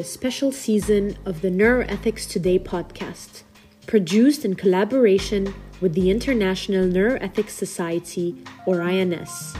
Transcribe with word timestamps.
A 0.00 0.02
special 0.02 0.50
season 0.50 1.14
of 1.26 1.42
the 1.42 1.50
Neuroethics 1.50 2.26
Today 2.26 2.58
podcast, 2.58 3.42
produced 3.86 4.46
in 4.46 4.54
collaboration 4.54 5.52
with 5.82 5.92
the 5.92 6.10
International 6.10 6.86
Neuroethics 6.86 7.50
Society, 7.50 8.42
or 8.64 8.80
INS. 8.80 9.54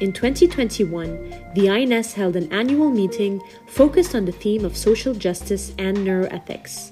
In 0.00 0.12
2021, 0.12 1.52
the 1.54 1.70
INS 1.70 2.14
held 2.14 2.34
an 2.34 2.52
annual 2.52 2.90
meeting 2.90 3.40
focused 3.68 4.16
on 4.16 4.24
the 4.24 4.32
theme 4.32 4.64
of 4.64 4.76
social 4.76 5.14
justice 5.14 5.72
and 5.78 5.98
neuroethics. 5.98 6.90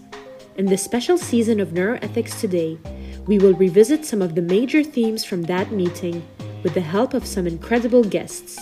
In 0.57 0.67
this 0.67 0.85
special 0.85 1.19
season 1.19 1.59
of 1.59 1.71
Neuroethics 1.71 2.39
Today, 2.39 2.79
we 3.27 3.41
will 3.41 3.55
revisit 3.55 4.05
some 4.05 4.23
of 4.23 4.37
the 4.37 4.43
major 4.43 4.85
themes 4.85 5.25
from 5.25 5.43
that 5.43 5.73
meeting 5.73 6.25
with 6.63 6.75
the 6.75 6.81
help 6.81 7.13
of 7.13 7.27
some 7.27 7.49
incredible 7.49 8.05
guests. 8.05 8.57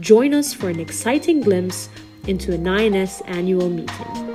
Join 0.00 0.32
us 0.32 0.54
for 0.54 0.70
an 0.70 0.80
exciting 0.80 1.42
glimpse 1.42 1.90
into 2.26 2.52
an 2.52 2.66
INS 2.66 3.22
annual 3.26 3.68
meeting. 3.68 4.30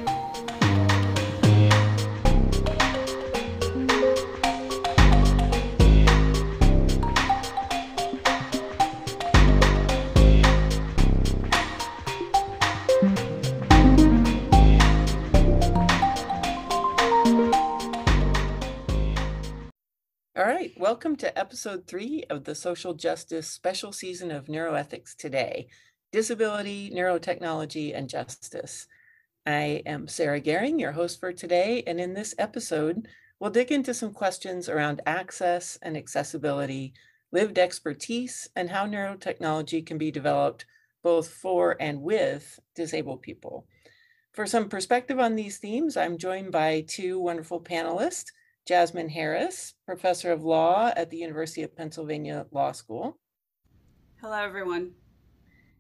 All 20.37 20.43
right, 20.43 20.73
welcome 20.77 21.15
to 21.17 21.37
episode 21.39 21.87
three 21.87 22.23
of 22.29 22.43
the 22.43 22.55
Social 22.55 22.93
Justice 22.93 23.47
Special 23.47 23.91
Season 23.93 24.31
of 24.31 24.47
Neuroethics 24.47 25.15
Today 25.15 25.67
Disability, 26.15 26.91
Neurotechnology, 26.95 27.93
and 27.93 28.07
Justice. 28.07 28.87
I 29.45 29.83
am 29.85 30.07
Sara 30.07 30.39
Goering, 30.39 30.79
your 30.79 30.93
host 30.93 31.19
for 31.19 31.33
today, 31.33 31.83
and 31.85 31.99
in 31.99 32.13
this 32.13 32.33
episode, 32.37 33.09
we'll 33.37 33.51
dig 33.51 33.69
into 33.69 33.93
some 33.93 34.13
questions 34.13 34.69
around 34.69 35.01
access 35.05 35.77
and 35.81 35.97
accessibility, 35.97 36.93
lived 37.33 37.59
expertise, 37.59 38.47
and 38.55 38.69
how 38.69 38.87
neurotechnology 38.87 39.85
can 39.85 39.97
be 39.97 40.09
developed 40.09 40.65
both 41.03 41.27
for 41.27 41.75
and 41.81 42.01
with 42.01 42.61
disabled 42.75 43.21
people. 43.21 43.67
For 44.31 44.47
some 44.47 44.69
perspective 44.69 45.19
on 45.19 45.35
these 45.35 45.57
themes, 45.57 45.97
I'm 45.97 46.17
joined 46.17 46.53
by 46.53 46.85
two 46.87 47.19
wonderful 47.19 47.59
panelists. 47.59 48.27
Jasmine 48.65 49.09
Harris, 49.09 49.73
professor 49.85 50.31
of 50.31 50.45
law 50.45 50.93
at 50.95 51.09
the 51.09 51.17
University 51.17 51.63
of 51.63 51.75
Pennsylvania 51.75 52.45
Law 52.51 52.71
School. 52.71 53.19
Hello, 54.21 54.41
everyone. 54.41 54.93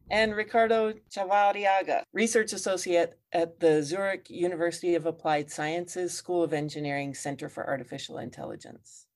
And 0.09 0.35
Ricardo 0.35 0.93
Chavarriaga, 1.09 2.03
research 2.13 2.53
associate 2.53 3.17
at 3.33 3.59
the 3.59 3.81
Zurich 3.81 4.29
University 4.29 4.93
of 4.93 5.07
Applied 5.07 5.49
Sciences 5.49 6.13
School 6.13 6.43
of 6.43 6.53
Engineering 6.53 7.15
Center 7.15 7.49
for 7.49 7.67
Artificial 7.67 8.19
Intelligence. 8.19 9.07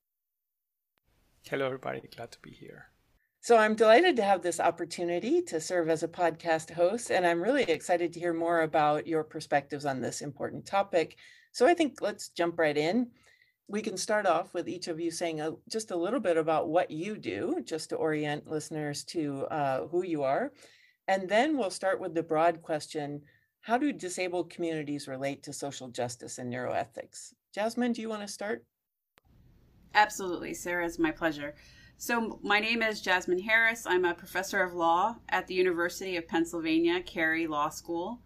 Hello, 1.48 1.68
everybody. 1.68 2.02
Glad 2.16 2.32
to 2.32 2.40
be 2.42 2.52
here. 2.52 2.88
So, 3.42 3.58
I'm 3.58 3.76
delighted 3.76 4.16
to 4.18 4.24
have 4.24 4.42
this 4.42 4.60
opportunity 4.60 5.42
to 5.44 5.62
serve 5.62 5.90
as 5.90 6.04
a 6.04 6.08
podcast 6.08 6.72
host, 6.72 7.12
and 7.12 7.26
I'm 7.26 7.42
really 7.42 7.64
excited 7.64 8.12
to 8.14 8.20
hear 8.20 8.34
more 8.34 8.62
about 8.62 9.08
your 9.08 9.24
perspectives 9.24 9.86
on 9.86 10.02
this 10.02 10.22
important 10.22 10.66
topic. 10.66 11.18
So, 11.52 11.68
I 11.68 11.76
think 11.76 12.02
let's 12.02 12.30
jump 12.30 12.58
right 12.60 12.76
in 12.76 13.12
we 13.70 13.82
can 13.84 13.96
start 13.96 14.26
off 14.26 14.54
with 14.54 14.68
each 14.68 14.88
of 14.88 15.00
you 15.00 15.12
saying 15.12 15.40
a, 15.42 15.52
just 15.70 15.92
a 15.92 15.96
little 15.96 16.20
bit 16.20 16.38
about 16.38 16.70
what 16.70 16.90
you 16.90 17.18
do, 17.18 17.62
just 17.64 17.90
to 17.90 17.96
orient 17.96 18.50
listeners 18.50 19.04
to 19.04 19.46
uh, 19.46 19.88
who 19.88 20.04
you 20.04 20.24
are. 20.24 20.52
And 21.10 21.28
then 21.28 21.58
we'll 21.58 21.72
start 21.72 22.00
with 22.00 22.14
the 22.14 22.22
broad 22.22 22.62
question 22.62 23.24
How 23.62 23.80
do 23.80 23.92
disabled 23.92 24.52
communities 24.52 25.08
relate 25.08 25.42
to 25.42 25.52
social 25.52 25.88
justice 25.88 26.38
and 26.38 26.54
neuroethics? 26.54 27.34
Jasmine, 27.52 27.94
do 27.94 28.02
you 28.02 28.10
want 28.10 28.22
to 28.22 28.28
start? 28.28 28.64
Absolutely, 29.96 30.54
Sara, 30.54 30.86
it's 30.86 31.00
my 31.00 31.10
pleasure. 31.10 31.56
So, 31.98 32.40
my 32.44 32.60
name 32.60 32.84
is 32.84 33.02
Jasmine 33.02 33.42
Harris. 33.42 33.88
I'm 33.88 34.06
a 34.06 34.14
professor 34.14 34.62
of 34.62 34.76
law 34.76 35.16
at 35.30 35.48
the 35.48 35.56
University 35.56 36.16
of 36.16 36.28
Pennsylvania 36.28 37.02
Carey 37.02 37.48
Law 37.48 37.70
School 37.70 38.22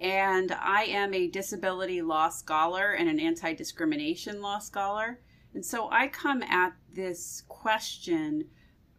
and 0.00 0.52
I 0.52 0.84
am 0.84 1.12
a 1.12 1.26
disability 1.26 2.00
law 2.00 2.28
scholar 2.28 2.92
and 2.92 3.08
an 3.08 3.18
anti 3.18 3.54
discrimination 3.54 4.40
law 4.40 4.60
scholar. 4.60 5.18
And 5.52 5.66
so 5.66 5.90
I 5.90 6.06
come 6.06 6.44
at 6.44 6.74
this 6.94 7.42
question 7.48 8.44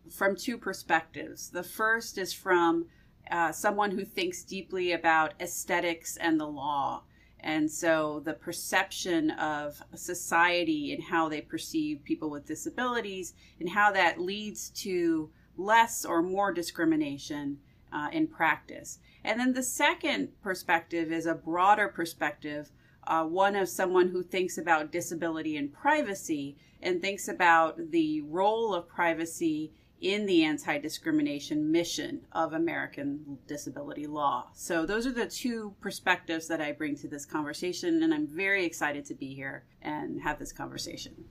from 0.09 0.35
two 0.35 0.57
perspectives. 0.57 1.49
The 1.49 1.63
first 1.63 2.17
is 2.17 2.33
from 2.33 2.87
uh, 3.29 3.51
someone 3.51 3.91
who 3.91 4.03
thinks 4.03 4.43
deeply 4.43 4.91
about 4.91 5.33
aesthetics 5.39 6.17
and 6.17 6.39
the 6.39 6.47
law. 6.47 7.03
And 7.39 7.69
so 7.71 8.21
the 8.23 8.33
perception 8.33 9.31
of 9.31 9.81
society 9.95 10.93
and 10.93 11.03
how 11.03 11.27
they 11.27 11.41
perceive 11.41 12.03
people 12.03 12.29
with 12.29 12.45
disabilities 12.45 13.33
and 13.59 13.69
how 13.69 13.91
that 13.91 14.19
leads 14.19 14.69
to 14.81 15.31
less 15.57 16.05
or 16.05 16.21
more 16.21 16.53
discrimination 16.53 17.57
uh, 17.91 18.09
in 18.11 18.27
practice. 18.27 18.99
And 19.23 19.39
then 19.39 19.53
the 19.53 19.63
second 19.63 20.29
perspective 20.41 21.11
is 21.11 21.25
a 21.25 21.35
broader 21.35 21.87
perspective, 21.87 22.71
uh, 23.07 23.23
one 23.25 23.55
of 23.55 23.69
someone 23.69 24.09
who 24.09 24.23
thinks 24.23 24.57
about 24.57 24.91
disability 24.91 25.57
and 25.57 25.73
privacy 25.73 26.57
and 26.81 27.01
thinks 27.01 27.27
about 27.27 27.91
the 27.91 28.21
role 28.21 28.73
of 28.73 28.87
privacy 28.87 29.71
in 30.01 30.25
the 30.25 30.44
anti 30.44 30.78
discrimination 30.79 31.72
mission 31.72 32.22
of 32.31 32.53
American 32.53 33.38
disability 33.47 34.07
law. 34.07 34.47
So, 34.53 34.85
those 34.85 35.06
are 35.06 35.12
the 35.12 35.28
two 35.28 35.75
perspectives 35.79 36.47
that 36.47 36.59
I 36.59 36.72
bring 36.72 36.95
to 36.97 37.07
this 37.07 37.25
conversation, 37.25 38.03
and 38.03 38.13
I'm 38.13 38.28
very 38.28 38.66
excited 38.66 39.06
to 39.06 39.16
be 39.16 39.34
here 39.34 39.66
and 39.81 40.22
have 40.22 40.40
this 40.40 40.51
conversation. 40.51 41.25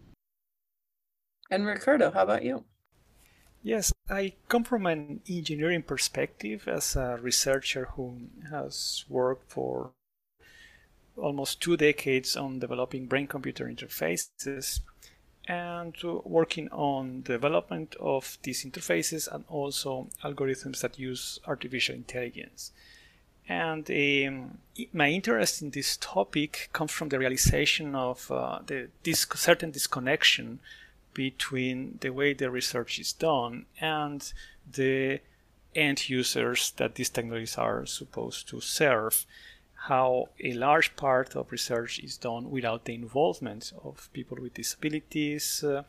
And 1.51 1.67
Ricardo, 1.67 2.13
how 2.13 2.23
about 2.23 2.45
you? 2.45 2.65
Yes, 3.63 3.93
I 4.09 4.35
come 4.49 4.65
from 4.65 4.87
an 4.87 5.21
engineering 5.29 5.83
perspective 5.83 6.67
as 6.67 6.97
a 6.97 7.19
researcher 7.21 7.89
who 7.97 8.29
has 8.51 9.05
worked 9.09 9.51
for 9.51 9.93
almost 11.17 11.61
two 11.61 11.77
decades 11.77 12.37
on 12.37 12.59
developing 12.59 13.07
brain 13.07 13.27
computer 13.27 13.67
interfaces 13.67 14.81
and 15.51 15.97
working 16.25 16.69
on 16.71 17.23
development 17.23 17.97
of 17.99 18.39
these 18.45 18.65
interfaces 18.65 19.27
and 19.35 19.45
also 19.49 20.07
algorithms 20.23 20.81
that 20.81 20.97
use 20.97 21.41
artificial 21.45 21.97
intelligence. 21.97 22.71
And 23.49 23.91
um, 23.91 24.59
my 24.93 25.09
interest 25.09 25.61
in 25.61 25.71
this 25.71 25.97
topic 25.97 26.69
comes 26.73 26.93
from 26.93 27.09
the 27.09 27.19
realization 27.19 27.97
of 27.97 28.31
uh, 28.31 28.61
the 28.65 28.91
this 29.03 29.27
certain 29.35 29.73
disconnection 29.73 30.61
between 31.15 31.99
the 32.01 32.11
way 32.11 32.33
the 32.33 32.49
research 32.49 33.01
is 33.01 33.13
done 33.13 33.67
and 33.81 34.33
the 34.71 35.19
end 35.75 36.09
users 36.09 36.71
that 36.77 36.95
these 36.95 37.11
technologies 37.11 37.59
are 37.59 37.87
supposed 37.87 38.49
to 38.51 38.61
serve. 38.61 39.27
How 39.85 40.29
a 40.39 40.53
large 40.53 40.95
part 40.95 41.35
of 41.35 41.51
research 41.51 41.99
is 42.01 42.19
done 42.19 42.51
without 42.51 42.85
the 42.85 42.95
involvement 42.95 43.73
of 43.83 44.11
people 44.13 44.37
with 44.41 44.55
disabilities. 44.55 45.65
Uh, 45.65 45.85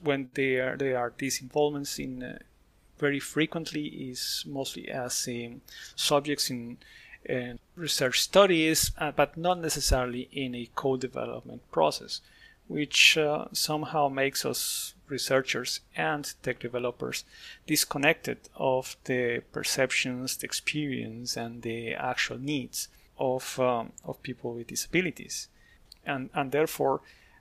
when 0.00 0.30
there, 0.34 0.76
there 0.76 0.96
are 0.98 1.12
these 1.18 1.42
involvements 1.42 1.98
in 1.98 2.22
uh, 2.22 2.38
very 2.98 3.20
frequently 3.20 3.86
is 3.86 4.44
mostly 4.46 4.88
as 4.88 5.28
um, 5.28 5.60
subjects 5.96 6.48
in 6.50 6.78
uh, 7.28 7.54
research 7.74 8.22
studies, 8.22 8.92
uh, 8.98 9.10
but 9.10 9.36
not 9.36 9.58
necessarily 9.58 10.28
in 10.32 10.54
a 10.54 10.70
co-development 10.74 11.62
process 11.72 12.20
which 12.68 13.16
uh, 13.16 13.46
somehow 13.52 14.08
makes 14.08 14.44
us 14.44 14.94
researchers 15.08 15.80
and 15.96 16.34
tech 16.42 16.60
developers 16.60 17.24
disconnected 17.66 18.38
of 18.54 18.96
the 19.04 19.42
perceptions, 19.52 20.36
the 20.36 20.44
experience, 20.44 21.36
and 21.36 21.62
the 21.62 21.94
actual 21.94 22.38
needs 22.38 22.88
of, 23.18 23.58
um, 23.60 23.92
of 24.04 24.22
people 24.22 24.54
with 24.54 24.68
disabilities. 24.68 25.48
And, 26.04 26.30
and 26.34 26.52
therefore, 26.52 27.00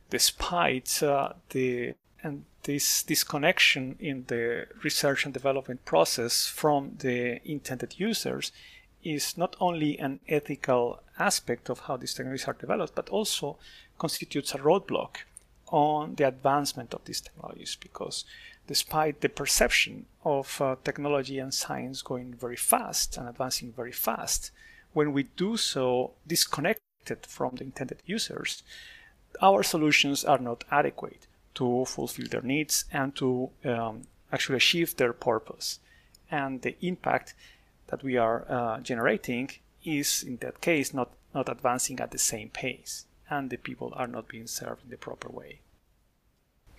despite 0.10 1.02
uh, 1.04 1.34
the 1.50 1.94
and 2.24 2.46
this 2.64 3.04
disconnection 3.04 3.96
in 4.00 4.26
the 4.28 4.68
research 4.84 5.24
and 5.26 5.34
development 5.34 5.86
process 5.86 6.48
from 6.48 6.96
the 7.00 7.40
intended 7.50 8.00
users 8.00 8.52
is 9.04 9.38
not 9.38 9.56
only 9.60 9.98
an 10.00 10.20
ethical 10.28 11.00
aspect 11.18 11.70
of 11.70 11.82
how 11.82 11.96
these 11.96 12.14
technologies 12.14 12.48
are 12.48 12.54
developed, 12.54 12.96
but 12.96 13.10
also 13.10 13.58
constitutes 13.98 14.54
a 14.54 14.58
roadblock 14.58 15.18
on 15.70 16.16
the 16.16 16.28
advancement 16.28 16.94
of 16.94 17.04
these 17.06 17.22
technologies 17.22 17.78
because 17.80 18.26
despite 18.68 19.22
the 19.22 19.30
perception 19.30 20.06
of 20.24 20.62
uh, 20.62 20.76
technology 20.84 21.40
and 21.40 21.54
science 21.54 22.02
going 22.02 22.34
very 22.34 22.56
fast 22.56 23.18
and 23.18 23.30
advancing 23.30 23.72
very 23.72 23.92
fast, 23.92 24.52
when 24.98 25.14
we 25.14 25.24
do 25.46 25.56
so 25.58 26.10
disconnected 26.26 27.20
from 27.28 27.56
the 27.56 27.64
intended 27.64 28.02
users, 28.08 28.64
our 29.44 29.62
solutions 29.62 30.26
are 30.26 30.40
not 30.40 30.64
adequate 30.72 31.28
to 31.54 31.86
fulfill 31.86 32.26
their 32.32 32.42
needs 32.42 32.86
and 32.92 33.16
to 33.16 33.52
um, 33.64 34.02
actually 34.34 34.58
achieve 34.58 34.96
their 34.96 35.14
purpose. 35.14 35.80
And 36.32 36.64
the 36.64 36.76
impact 36.82 37.36
that 37.90 38.02
we 38.02 38.18
are 38.18 38.40
uh, 38.50 38.80
generating 38.80 39.52
is 39.84 40.24
in 40.24 40.38
that 40.38 40.62
case 40.62 40.96
not, 40.96 41.12
not 41.32 41.48
advancing 41.48 42.00
at 42.00 42.10
the 42.10 42.18
same 42.18 42.50
pace 42.50 43.06
and 43.30 43.52
the 43.52 43.58
people 43.58 43.94
are 43.96 44.08
not 44.08 44.28
being 44.28 44.48
served 44.48 44.84
in 44.84 44.90
the 44.90 44.98
proper 44.98 45.30
way. 45.30 45.60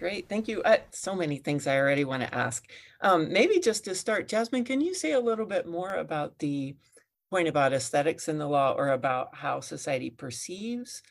Great, 0.01 0.29
thank 0.29 0.49
you. 0.49 0.61
Uh, 0.65 0.79
so 0.91 1.15
many 1.15 1.39
things 1.39 1.69
I 1.69 1.79
already 1.79 2.05
want 2.05 2.25
to 2.25 2.35
ask. 2.35 2.69
Um, 3.01 3.33
maybe 3.33 3.61
just 3.61 3.85
to 3.85 3.95
start, 3.95 4.27
Jasmine, 4.27 4.65
can 4.65 4.81
you 4.81 4.93
say 4.93 5.13
a 5.13 5.21
little 5.21 5.47
bit 5.47 5.69
more 5.69 5.91
about 5.91 6.41
the 6.41 6.75
point 7.31 7.49
about 7.49 7.73
aesthetics 7.73 8.29
in 8.29 8.39
the 8.39 8.49
law 8.49 8.73
or 8.73 8.89
about 8.89 9.35
how 9.35 9.61
society 9.61 10.11
perceives 10.11 11.03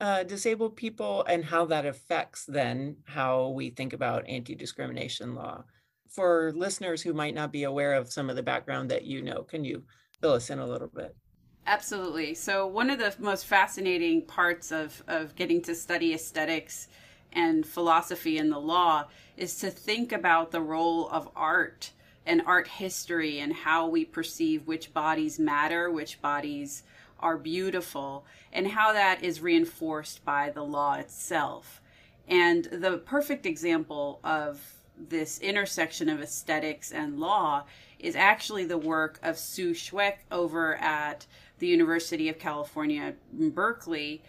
uh, 0.00 0.22
disabled 0.22 0.76
people 0.76 1.24
and 1.28 1.44
how 1.44 1.66
that 1.66 1.86
affects 1.86 2.44
then 2.46 2.96
how 3.04 3.48
we 3.50 3.70
think 3.70 3.92
about 3.92 4.28
anti-discrimination 4.28 5.34
law? 5.34 5.64
For 6.08 6.52
listeners 6.56 7.02
who 7.02 7.12
might 7.12 7.34
not 7.34 7.52
be 7.52 7.64
aware 7.64 7.94
of 7.94 8.12
some 8.12 8.30
of 8.30 8.36
the 8.36 8.42
background 8.42 8.90
that 8.90 9.04
you 9.04 9.22
know, 9.22 9.42
can 9.42 9.64
you 9.64 9.84
fill 10.20 10.32
us 10.32 10.50
in 10.50 10.58
a 10.58 10.66
little 10.66 10.88
bit? 10.88 11.14
Absolutely. 11.66 12.34
So 12.34 12.66
one 12.66 12.90
of 12.90 12.98
the 12.98 13.14
most 13.18 13.46
fascinating 13.46 14.22
parts 14.22 14.72
of, 14.72 15.02
of 15.06 15.36
getting 15.36 15.62
to 15.62 15.74
study 15.74 16.14
aesthetics 16.14 16.88
and 17.32 17.64
philosophy 17.64 18.38
in 18.38 18.50
the 18.50 18.58
law 18.58 19.06
is 19.36 19.56
to 19.56 19.70
think 19.70 20.10
about 20.10 20.50
the 20.50 20.60
role 20.60 21.08
of 21.10 21.28
art 21.36 21.92
and 22.30 22.42
art 22.46 22.68
history 22.68 23.40
and 23.40 23.52
how 23.52 23.88
we 23.88 24.04
perceive 24.04 24.64
which 24.64 24.94
bodies 24.94 25.40
matter, 25.40 25.90
which 25.90 26.22
bodies 26.22 26.84
are 27.18 27.36
beautiful, 27.36 28.24
and 28.52 28.68
how 28.68 28.92
that 28.92 29.24
is 29.24 29.40
reinforced 29.40 30.24
by 30.24 30.48
the 30.48 30.62
law 30.62 30.94
itself. 30.94 31.82
And 32.28 32.66
the 32.66 32.98
perfect 32.98 33.46
example 33.46 34.20
of 34.22 34.60
this 34.96 35.40
intersection 35.40 36.08
of 36.08 36.22
aesthetics 36.22 36.92
and 36.92 37.18
law 37.18 37.64
is 37.98 38.14
actually 38.14 38.64
the 38.64 38.78
work 38.78 39.18
of 39.24 39.36
Sue 39.36 39.74
Schweik 39.74 40.18
over 40.30 40.76
at 40.76 41.26
the 41.58 41.66
University 41.66 42.28
of 42.28 42.38
California, 42.38 43.14
Berkeley, 43.32 44.22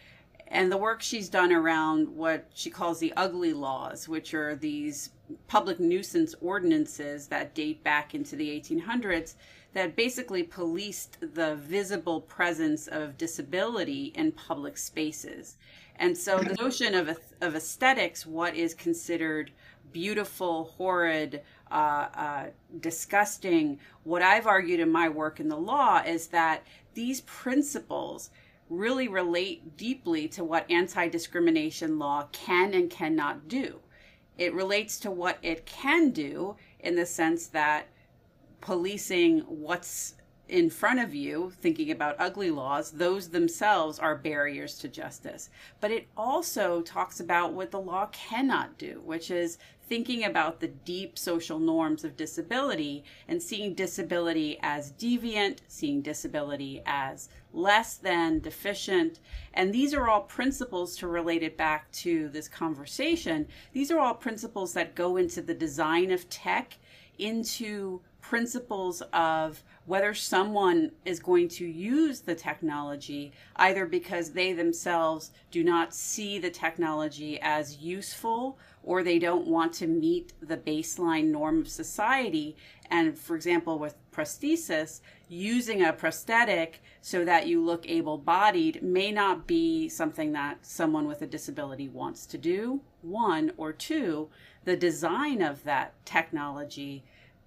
and 0.47 0.71
the 0.71 0.77
work 0.77 1.03
she's 1.03 1.29
done 1.29 1.53
around 1.53 2.09
what 2.09 2.47
she 2.53 2.71
calls 2.71 2.99
the 2.99 3.13
ugly 3.15 3.53
laws, 3.53 4.09
which 4.09 4.33
are 4.33 4.55
these 4.55 5.11
public 5.47 5.79
nuisance 5.79 6.35
ordinances 6.41 7.27
that 7.27 7.53
date 7.53 7.83
back 7.83 8.13
into 8.15 8.35
the 8.35 8.49
1800s 8.49 9.35
that 9.73 9.95
basically 9.95 10.43
policed 10.43 11.17
the 11.33 11.55
visible 11.55 12.21
presence 12.21 12.87
of 12.87 13.17
disability 13.17 14.11
in 14.15 14.31
public 14.31 14.77
spaces. 14.77 15.57
And 15.97 16.17
so 16.17 16.39
the 16.39 16.55
notion 16.55 16.95
of, 16.95 17.17
of 17.41 17.55
aesthetics, 17.55 18.25
what 18.25 18.55
is 18.55 18.73
considered 18.73 19.51
beautiful, 19.93 20.65
horrid, 20.77 21.41
uh, 21.69 22.07
uh, 22.15 22.45
disgusting, 22.79 23.79
what 24.03 24.21
I've 24.21 24.47
argued 24.47 24.79
in 24.79 24.91
my 24.91 25.09
work 25.09 25.39
in 25.39 25.47
the 25.47 25.57
law 25.57 26.01
is 26.05 26.27
that 26.27 26.65
these 26.93 27.21
principles 27.21 28.29
really 28.69 29.07
relate 29.07 29.77
deeply 29.77 30.27
to 30.29 30.43
what 30.43 30.69
anti 30.71 31.07
discrimination 31.07 31.99
law 31.99 32.27
can 32.31 32.73
and 32.73 32.89
cannot 32.89 33.47
do. 33.47 33.79
It 34.37 34.53
relates 34.53 34.99
to 35.01 35.11
what 35.11 35.37
it 35.41 35.65
can 35.65 36.11
do 36.11 36.55
in 36.79 36.95
the 36.95 37.05
sense 37.05 37.47
that 37.47 37.87
policing 38.61 39.39
what's 39.41 40.15
in 40.51 40.69
front 40.69 40.99
of 40.99 41.15
you, 41.15 41.53
thinking 41.61 41.89
about 41.91 42.17
ugly 42.19 42.51
laws, 42.51 42.91
those 42.91 43.29
themselves 43.29 43.97
are 43.97 44.17
barriers 44.17 44.77
to 44.79 44.89
justice. 44.89 45.49
But 45.79 45.91
it 45.91 46.07
also 46.17 46.81
talks 46.81 47.21
about 47.21 47.53
what 47.53 47.71
the 47.71 47.79
law 47.79 48.07
cannot 48.07 48.77
do, 48.77 49.01
which 49.05 49.31
is 49.31 49.57
thinking 49.87 50.25
about 50.25 50.59
the 50.59 50.67
deep 50.67 51.17
social 51.17 51.57
norms 51.57 52.03
of 52.03 52.17
disability 52.17 53.05
and 53.29 53.41
seeing 53.41 53.73
disability 53.73 54.59
as 54.61 54.91
deviant, 54.91 55.59
seeing 55.69 56.01
disability 56.01 56.83
as 56.85 57.29
less 57.53 57.95
than 57.95 58.39
deficient. 58.39 59.21
And 59.53 59.73
these 59.73 59.93
are 59.93 60.09
all 60.09 60.23
principles 60.23 60.97
to 60.97 61.07
relate 61.07 61.43
it 61.43 61.55
back 61.55 61.89
to 61.93 62.27
this 62.27 62.49
conversation. 62.49 63.47
These 63.71 63.89
are 63.89 63.99
all 63.99 64.15
principles 64.15 64.73
that 64.73 64.95
go 64.95 65.15
into 65.15 65.41
the 65.41 65.53
design 65.53 66.11
of 66.11 66.29
tech, 66.29 66.77
into 67.17 68.01
principles 68.21 69.01
of 69.13 69.63
whether 69.91 70.13
someone 70.13 70.89
is 71.03 71.19
going 71.19 71.49
to 71.49 71.65
use 71.65 72.21
the 72.21 72.33
technology 72.33 73.29
either 73.57 73.85
because 73.85 74.31
they 74.31 74.53
themselves 74.53 75.31
do 75.51 75.65
not 75.65 75.93
see 75.93 76.39
the 76.39 76.49
technology 76.49 77.37
as 77.41 77.79
useful 77.79 78.57
or 78.83 79.03
they 79.03 79.19
don't 79.19 79.45
want 79.45 79.73
to 79.73 79.87
meet 79.87 80.31
the 80.41 80.55
baseline 80.55 81.25
norm 81.25 81.59
of 81.59 81.67
society. 81.67 82.55
And 82.89 83.19
for 83.19 83.35
example, 83.35 83.79
with 83.79 83.95
prosthesis, 84.13 85.01
using 85.27 85.83
a 85.83 85.91
prosthetic 85.91 86.81
so 87.01 87.25
that 87.25 87.47
you 87.47 87.61
look 87.61 87.85
able 87.89 88.17
bodied 88.17 88.81
may 88.81 89.11
not 89.11 89.45
be 89.45 89.89
something 89.89 90.31
that 90.31 90.65
someone 90.65 91.05
with 91.05 91.21
a 91.21 91.27
disability 91.27 91.89
wants 91.89 92.25
to 92.27 92.37
do. 92.37 92.79
One 93.01 93.51
or 93.57 93.73
two, 93.73 94.29
the 94.63 94.77
design 94.77 95.41
of 95.41 95.65
that 95.65 95.93
technology 96.05 97.03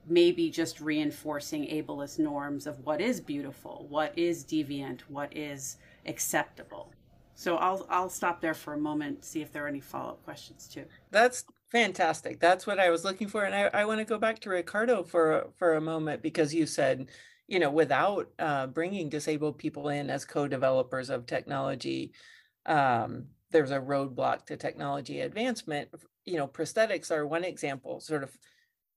may 0.08 0.32
be 0.32 0.50
just 0.50 0.80
reinforcing 0.80 1.66
ableist 1.68 2.18
norms 2.18 2.66
of 2.66 2.78
what 2.80 3.00
is 3.00 3.20
beautiful, 3.20 3.86
what 3.88 4.12
is 4.18 4.44
deviant, 4.44 5.00
what 5.08 5.34
is 5.36 5.78
acceptable. 6.06 6.92
So 7.34 7.56
I'll 7.56 7.86
I'll 7.90 8.08
stop 8.08 8.40
there 8.40 8.54
for 8.54 8.74
a 8.74 8.78
moment, 8.78 9.24
see 9.24 9.42
if 9.42 9.52
there 9.52 9.64
are 9.64 9.68
any 9.68 9.80
follow 9.80 10.10
up 10.10 10.24
questions 10.24 10.68
too. 10.68 10.84
That's 11.10 11.44
fantastic. 11.72 12.38
That's 12.38 12.66
what 12.66 12.78
I 12.78 12.90
was 12.90 13.04
looking 13.04 13.28
for, 13.28 13.44
and 13.44 13.54
I, 13.54 13.80
I 13.80 13.84
want 13.84 13.98
to 13.98 14.04
go 14.04 14.18
back 14.18 14.38
to 14.40 14.50
Ricardo 14.50 15.02
for 15.02 15.50
for 15.56 15.74
a 15.74 15.80
moment 15.80 16.22
because 16.22 16.54
you 16.54 16.66
said, 16.66 17.08
you 17.48 17.58
know, 17.58 17.70
without 17.70 18.28
uh, 18.38 18.68
bringing 18.68 19.08
disabled 19.08 19.58
people 19.58 19.88
in 19.88 20.10
as 20.10 20.24
co-developers 20.24 21.10
of 21.10 21.26
technology, 21.26 22.12
um, 22.66 23.24
there's 23.50 23.72
a 23.72 23.80
roadblock 23.80 24.46
to 24.46 24.56
technology 24.56 25.20
advancement. 25.20 25.88
You 26.24 26.36
know, 26.36 26.46
prosthetics 26.46 27.10
are 27.10 27.26
one 27.26 27.44
example, 27.44 28.00
sort 28.00 28.22
of, 28.22 28.30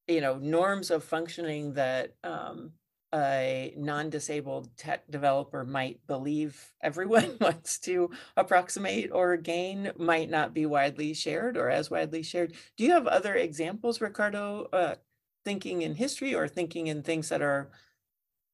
you 0.08 0.22
know, 0.22 0.38
norms 0.38 0.92
of 0.92 1.04
functioning 1.04 1.74
that 1.74 2.16
um, 2.24 2.72
a 3.14 3.74
non-disabled 3.78 4.76
tech 4.78 5.10
developer 5.10 5.64
might 5.64 6.06
believe 6.08 6.74
everyone 6.82 7.38
wants 7.42 7.80
to 7.80 8.10
approximate 8.36 9.12
or 9.12 9.38
gain 9.38 9.92
might 9.98 10.30
not 10.30 10.54
be 10.54 10.66
widely 10.66 11.14
shared 11.14 11.58
or 11.58 11.70
as 11.70 11.90
widely 11.90 12.24
shared. 12.24 12.54
Do 12.76 12.84
you 12.84 12.92
have 12.92 13.08
other 13.08 13.36
examples, 13.36 14.02
Ricardo, 14.02 14.68
uh, 14.74 14.96
thinking 15.46 15.82
in 15.82 15.96
history 15.96 16.36
or 16.36 16.48
thinking 16.48 16.88
in 16.88 17.02
things 17.02 17.30
that 17.30 17.42
are, 17.42 17.70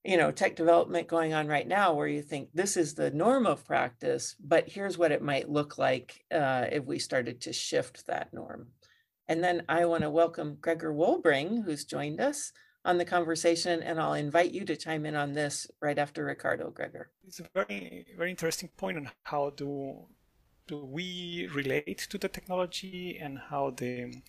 you 0.04 0.18
know, 0.18 0.32
tech 0.32 0.56
development 0.56 1.08
going 1.08 1.34
on 1.34 1.48
right 1.48 1.68
now 1.68 1.94
where 1.94 2.08
you 2.08 2.22
think 2.22 2.50
this 2.54 2.78
is 2.78 2.94
the 2.94 3.10
norm 3.10 3.48
of 3.48 3.66
practice, 3.66 4.36
but 4.40 4.70
here's 4.70 4.98
what 4.98 5.12
it 5.12 5.22
might 5.22 5.50
look 5.50 5.78
like 5.80 6.24
uh, 6.32 6.66
if 6.72 6.84
we 6.86 7.00
started 7.00 7.42
to 7.42 7.54
shift 7.54 8.06
that 8.06 8.34
norm. 8.34 8.68
And 9.28 9.44
then 9.44 9.64
I 9.70 9.86
want 9.86 10.04
to 10.04 10.10
welcome 10.10 10.58
Gregor 10.60 10.94
Wolbring, 10.94 11.64
who's 11.64 11.86
joined 11.86 12.20
us 12.20 12.52
on 12.86 12.98
the 12.98 13.06
conversation, 13.06 13.82
and 13.82 14.00
I'll 14.00 14.14
invite 14.14 14.52
you 14.52 14.66
to 14.66 14.76
chime 14.76 15.06
in 15.06 15.16
on 15.16 15.34
this 15.34 15.68
right 15.82 15.98
after 15.98 16.26
Ricardo 16.26 16.70
Gregor. 16.70 17.10
It's 17.26 17.40
a 17.40 17.48
very 17.54 18.06
very 18.18 18.30
interesting 18.30 18.70
point 18.76 18.98
on 18.98 19.10
how 19.24 19.52
do 19.52 20.08
do 20.68 20.84
we 20.84 21.50
relate 21.54 22.00
to 22.10 22.18
the 22.18 22.30
technology 22.30 23.18
and 23.22 23.38
how 23.50 23.72
the 23.72 24.22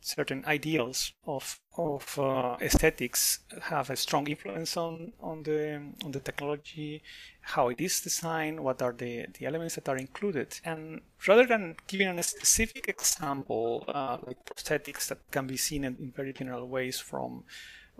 certain 0.00 0.44
ideals 0.46 1.12
of 1.26 1.60
of 1.76 2.18
uh, 2.18 2.56
aesthetics 2.60 3.40
have 3.62 3.90
a 3.90 3.96
strong 3.96 4.26
influence 4.26 4.76
on 4.76 5.12
on 5.20 5.42
the 5.42 5.80
on 6.04 6.12
the 6.12 6.20
technology, 6.20 7.02
how 7.40 7.68
it 7.68 7.80
is 7.80 8.00
designed, 8.00 8.60
what 8.60 8.82
are 8.82 8.92
the 8.92 9.26
the 9.38 9.46
elements 9.46 9.74
that 9.76 9.88
are 9.88 9.96
included, 9.96 10.60
and 10.64 11.00
rather 11.26 11.46
than 11.46 11.76
giving 11.86 12.08
a 12.18 12.22
specific 12.22 12.88
example 12.88 13.84
uh, 13.88 14.18
like 14.26 14.44
prosthetics 14.44 15.08
that 15.08 15.18
can 15.30 15.46
be 15.46 15.56
seen 15.56 15.84
in, 15.84 15.96
in 16.00 16.10
very 16.10 16.32
general 16.32 16.66
ways 16.68 16.98
from 16.98 17.44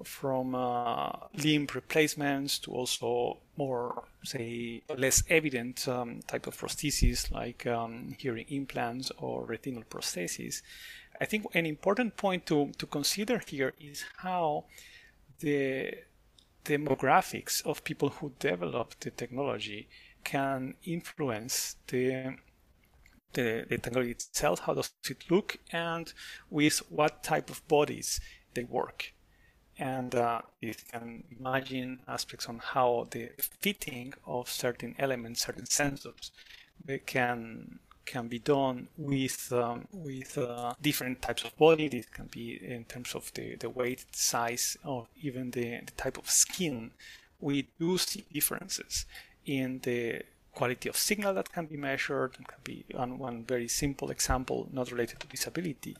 from 0.04 0.54
uh, 0.54 1.10
limb 1.34 1.66
replacements 1.74 2.58
to 2.60 2.72
also 2.72 3.38
more, 3.56 4.04
say, 4.24 4.82
less 4.96 5.22
evident 5.28 5.86
um, 5.88 6.20
type 6.26 6.46
of 6.46 6.56
prostheses 6.56 7.30
like 7.30 7.66
um, 7.66 8.14
hearing 8.18 8.46
implants 8.48 9.10
or 9.18 9.44
retinal 9.44 9.82
prostheses. 9.82 10.62
I 11.20 11.24
think 11.24 11.46
an 11.54 11.66
important 11.66 12.16
point 12.16 12.46
to, 12.46 12.72
to 12.78 12.86
consider 12.86 13.40
here 13.46 13.74
is 13.80 14.04
how 14.18 14.64
the 15.40 15.94
demographics 16.64 17.64
of 17.66 17.84
people 17.84 18.10
who 18.10 18.32
develop 18.38 18.94
the 19.00 19.10
technology 19.10 19.88
can 20.24 20.74
influence 20.84 21.76
the 21.86 22.36
the, 23.34 23.66
the 23.68 23.76
technology 23.76 24.12
itself, 24.12 24.60
how 24.60 24.72
does 24.72 24.90
it 25.10 25.30
look, 25.30 25.58
and 25.70 26.14
with 26.48 26.78
what 26.90 27.22
type 27.22 27.50
of 27.50 27.66
bodies 27.68 28.20
they 28.54 28.64
work 28.64 29.12
and 29.78 30.14
uh, 30.14 30.40
you 30.60 30.74
can 30.90 31.24
imagine 31.38 32.00
aspects 32.08 32.48
on 32.48 32.58
how 32.58 33.06
the 33.10 33.30
fitting 33.38 34.14
of 34.26 34.50
certain 34.50 34.94
elements, 34.98 35.44
certain 35.44 35.64
sensors, 35.64 36.30
can 37.06 37.78
can 38.04 38.26
be 38.26 38.38
done 38.38 38.88
with 38.96 39.52
um, 39.52 39.86
with 39.92 40.38
uh, 40.38 40.72
different 40.80 41.20
types 41.20 41.44
of 41.44 41.56
body. 41.56 41.88
This 41.88 42.06
can 42.06 42.26
be 42.26 42.58
in 42.62 42.84
terms 42.84 43.14
of 43.14 43.32
the, 43.34 43.56
the 43.56 43.68
weight, 43.68 44.04
size, 44.12 44.76
or 44.84 45.06
even 45.22 45.50
the, 45.50 45.80
the 45.84 45.92
type 45.96 46.16
of 46.16 46.30
skin. 46.30 46.92
We 47.40 47.68
do 47.78 47.98
see 47.98 48.24
differences, 48.32 49.04
in 49.48 49.80
the 49.82 50.22
quality 50.52 50.88
of 50.88 50.96
signal 50.96 51.34
that 51.34 51.52
can 51.52 51.66
be 51.66 51.76
measured 51.76 52.34
and 52.36 52.46
can 52.46 52.58
be 52.64 52.84
on 52.96 53.18
one 53.18 53.44
very 53.44 53.68
simple 53.68 54.10
example 54.10 54.68
not 54.72 54.90
related 54.90 55.20
to 55.20 55.26
disability 55.28 55.96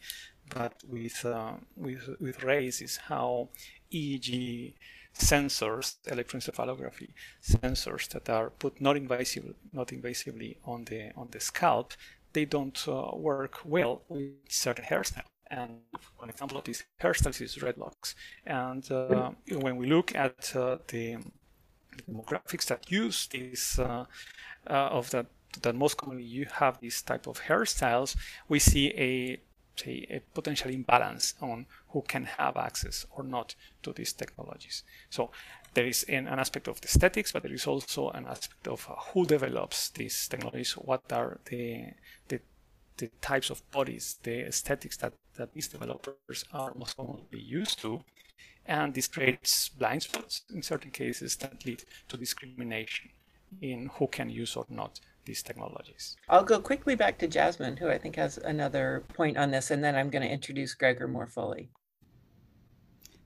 but 0.55 0.75
with 0.89 1.25
uh, 1.25 1.55
with 1.77 2.09
with 2.21 2.43
race 2.43 2.81
is 2.81 2.97
how 2.97 3.49
EEG 3.93 4.75
sensors, 5.15 5.97
electroencephalography 6.07 7.09
sensors 7.43 8.09
that 8.11 8.29
are 8.29 8.51
put 8.51 8.81
not 8.81 8.97
invasive, 8.97 9.55
not 9.73 9.89
invasively 9.89 10.57
on 10.65 10.85
the 10.85 11.11
on 11.17 11.29
the 11.31 11.41
scalp, 11.41 11.93
they 12.33 12.45
don't 12.45 12.85
uh, 12.87 13.11
work 13.15 13.59
well 13.65 14.03
with 14.09 14.33
certain 14.49 14.85
hairstyles. 14.85 15.25
And 15.51 15.81
one 16.19 16.29
example 16.29 16.59
of 16.59 16.65
these 16.65 16.85
hairstyles 17.03 17.41
is 17.41 17.57
dreadlocks. 17.57 18.15
And 18.47 18.91
uh, 18.93 19.31
when 19.51 19.77
we 19.77 19.87
look 19.87 20.15
at 20.15 20.55
uh, 20.55 20.79
the 20.89 21.19
demographics 22.07 22.67
that 22.67 22.91
use 22.91 23.27
these 23.29 23.79
uh, 23.79 24.05
uh, 24.69 24.73
of 24.73 25.11
that 25.11 25.27
that 25.63 25.75
most 25.75 25.97
commonly 25.97 26.23
you 26.23 26.47
have 26.53 26.79
these 26.81 27.01
type 27.03 27.27
of 27.27 27.41
hairstyles, 27.41 28.15
we 28.49 28.59
see 28.59 28.93
a 28.97 29.41
say 29.79 30.07
a 30.11 30.21
potential 30.35 30.71
imbalance 30.71 31.35
on 31.41 31.67
who 31.89 32.03
can 32.03 32.25
have 32.25 32.57
access 32.57 33.07
or 33.11 33.23
not 33.23 33.55
to 33.83 33.93
these 33.93 34.13
technologies. 34.13 34.83
So 35.11 35.31
there 35.75 35.87
is 35.87 36.05
an, 36.05 36.27
aspect 36.29 36.69
of 36.69 36.81
the 36.81 36.87
aesthetics, 36.87 37.33
but 37.33 37.43
there 37.43 37.53
is 37.53 37.67
also 37.67 38.11
an 38.11 38.27
aspect 38.27 38.69
of 38.69 38.87
uh, 38.89 38.95
who 39.13 39.27
develops 39.27 39.91
these 39.91 40.29
technologies, 40.29 40.73
what 40.73 41.13
are 41.13 41.39
the, 41.47 41.87
the, 42.29 42.41
the 42.97 43.11
types 43.21 43.51
of 43.51 43.69
bodies, 43.71 44.19
the 44.23 44.47
aesthetics 44.47 44.97
that, 44.99 45.13
that 45.37 45.53
these 45.55 45.69
developers 45.69 46.45
are 46.53 46.73
most 46.75 46.97
commonly 46.97 47.41
used 47.41 47.81
to. 47.81 48.03
And 48.67 48.93
this 48.93 49.09
creates 49.09 49.71
blind 49.71 50.03
spots 50.03 50.43
in 50.55 50.63
certain 50.63 50.91
cases 50.91 51.37
that 51.37 51.65
lead 51.65 51.85
to 52.09 52.17
discrimination 52.19 53.11
in 53.63 53.91
who 53.95 54.09
can 54.09 54.29
use 54.29 54.57
or 54.57 54.67
not 54.69 55.01
these 55.29 55.43
technologies. 55.43 56.17
I'll 56.29 56.43
go 56.43 56.59
quickly 56.59 56.97
back 56.97 57.19
to 57.19 57.29
Jasmine, 57.29 57.77
who 57.77 57.89
I 57.89 57.99
think 57.99 58.17
has 58.17 58.39
another 58.39 59.05
point 59.15 59.37
on 59.37 59.53
this, 59.53 59.71
and 59.71 59.85
then 59.85 59.95
I'm 59.95 60.11
going 60.11 60.23
to 60.23 60.33
introduce 60.33 60.75
Gregor 60.75 61.07
more 61.07 61.29
fully. 61.29 61.71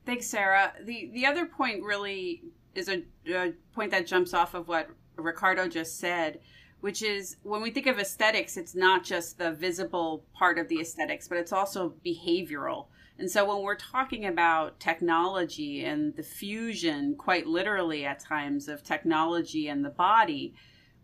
Thanks, 0.05 0.27
Sara. 0.27 0.73
The 0.83 1.09
the 1.13 1.25
other 1.25 1.45
point 1.45 1.81
really 1.81 2.43
is 2.75 2.89
a, 2.89 3.03
a 3.27 3.53
point 3.73 3.91
that 3.91 4.05
jumps 4.05 4.33
off 4.33 4.53
of 4.53 4.67
what 4.67 4.89
Ricardo 5.15 5.67
just 5.67 5.97
said, 5.97 6.39
which 6.81 7.01
is 7.01 7.37
when 7.43 7.61
we 7.61 7.71
think 7.71 7.87
of 7.87 7.99
aesthetics, 7.99 8.57
it's 8.57 8.75
not 8.75 9.03
just 9.03 9.37
the 9.37 9.51
visible 9.51 10.25
part 10.33 10.59
of 10.59 10.67
the 10.67 10.81
aesthetics, 10.81 11.27
but 11.27 11.37
it's 11.37 11.53
also 11.53 11.93
behavioral. 12.05 12.87
And 13.17 13.29
so 13.29 13.45
when 13.45 13.61
we're 13.61 13.75
talking 13.75 14.25
about 14.25 14.79
technology 14.79 15.85
and 15.85 16.15
the 16.15 16.23
fusion, 16.23 17.15
quite 17.15 17.45
literally 17.45 18.05
at 18.05 18.19
times, 18.19 18.67
of 18.67 18.83
technology 18.83 19.67
and 19.67 19.85
the 19.85 19.89
body, 19.89 20.55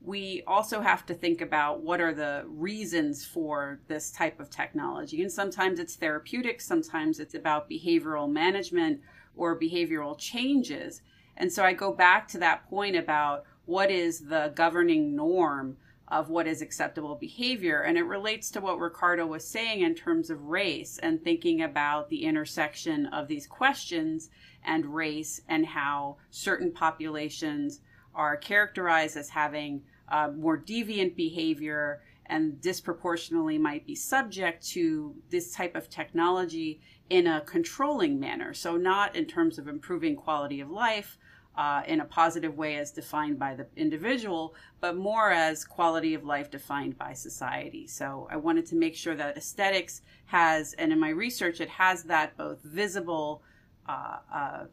we 0.02 0.44
also 0.48 0.82
have 0.82 1.06
to 1.08 1.14
think 1.14 1.42
about 1.42 1.82
what 1.82 2.00
are 2.00 2.14
the 2.14 2.44
reasons 2.48 3.26
for 3.26 3.80
this 3.88 4.12
type 4.12 4.40
of 4.40 4.50
technology. 4.50 5.22
And 5.22 5.32
sometimes 5.32 5.80
it's 5.80 5.96
therapeutic, 5.96 6.62
sometimes 6.62 7.20
it's 7.20 7.36
about 7.36 7.70
behavioral 7.70 8.32
management 8.32 9.02
or 9.36 9.60
behavioral 9.60 10.18
changes. 10.18 11.02
And 11.36 11.52
so 11.52 11.64
I 11.64 11.74
go 11.74 11.94
back 11.94 12.28
to 12.30 12.38
that 12.40 12.70
point 12.70 12.96
about 12.96 13.44
what 13.66 13.92
is 13.92 14.22
the 14.22 14.52
governing 14.56 15.16
norm 15.16 15.78
of 16.08 16.30
what 16.30 16.48
is 16.48 16.62
acceptable 16.62 17.16
behavior. 17.16 17.82
And 17.82 17.98
it 17.98 18.04
relates 18.04 18.50
to 18.52 18.62
what 18.62 18.80
Ricardo 18.80 19.28
was 19.28 19.46
saying 19.46 19.82
in 19.82 19.96
terms 19.96 20.30
of 20.30 20.46
race 20.46 20.98
and 20.98 21.24
thinking 21.24 21.62
about 21.62 22.10
the 22.10 22.24
intersection 22.24 23.06
of 23.08 23.28
these 23.28 23.46
questions 23.46 24.30
and 24.64 24.86
race 24.88 25.42
and 25.48 25.66
how 25.66 26.18
certain 26.32 26.72
populations 26.72 27.82
are 28.20 28.36
characterized 28.36 29.16
as 29.16 29.30
having 29.30 29.82
uh, 30.10 30.30
more 30.36 30.58
deviant 30.58 31.16
behavior 31.16 32.02
and 32.26 32.60
disproportionately 32.60 33.58
might 33.58 33.88
be 33.88 33.96
subject 33.96 34.68
to 34.68 35.16
this 35.30 35.56
type 35.56 35.74
of 35.74 35.90
technology 35.90 36.82
in 37.10 37.28
a 37.28 37.40
controlling 37.42 38.20
manner. 38.20 38.54
So, 38.54 38.76
not 38.76 39.16
in 39.16 39.26
terms 39.26 39.58
of 39.58 39.70
improving 39.70 40.18
quality 40.18 40.60
of 40.60 40.70
life 40.70 41.18
uh, 41.56 41.84
in 41.88 42.02
a 42.02 42.06
positive 42.06 42.58
way 42.58 42.76
as 42.76 42.92
defined 42.92 43.40
by 43.40 43.56
the 43.56 43.68
individual, 43.78 44.54
but 44.82 44.98
more 44.98 45.32
as 45.32 45.64
quality 45.64 46.14
of 46.14 46.26
life 46.26 46.52
defined 46.52 46.98
by 46.98 47.14
society. 47.14 47.88
So, 47.88 48.28
I 48.30 48.36
wanted 48.36 48.66
to 48.66 48.76
make 48.76 48.98
sure 48.98 49.16
that 49.16 49.38
aesthetics 49.38 50.02
has, 50.26 50.74
and 50.74 50.92
in 50.92 51.00
my 51.00 51.10
research, 51.10 51.62
it 51.62 51.70
has 51.70 52.04
that 52.04 52.36
both 52.36 52.62
visible 52.64 53.44
uh, 53.88 54.18
uh 54.32 54.64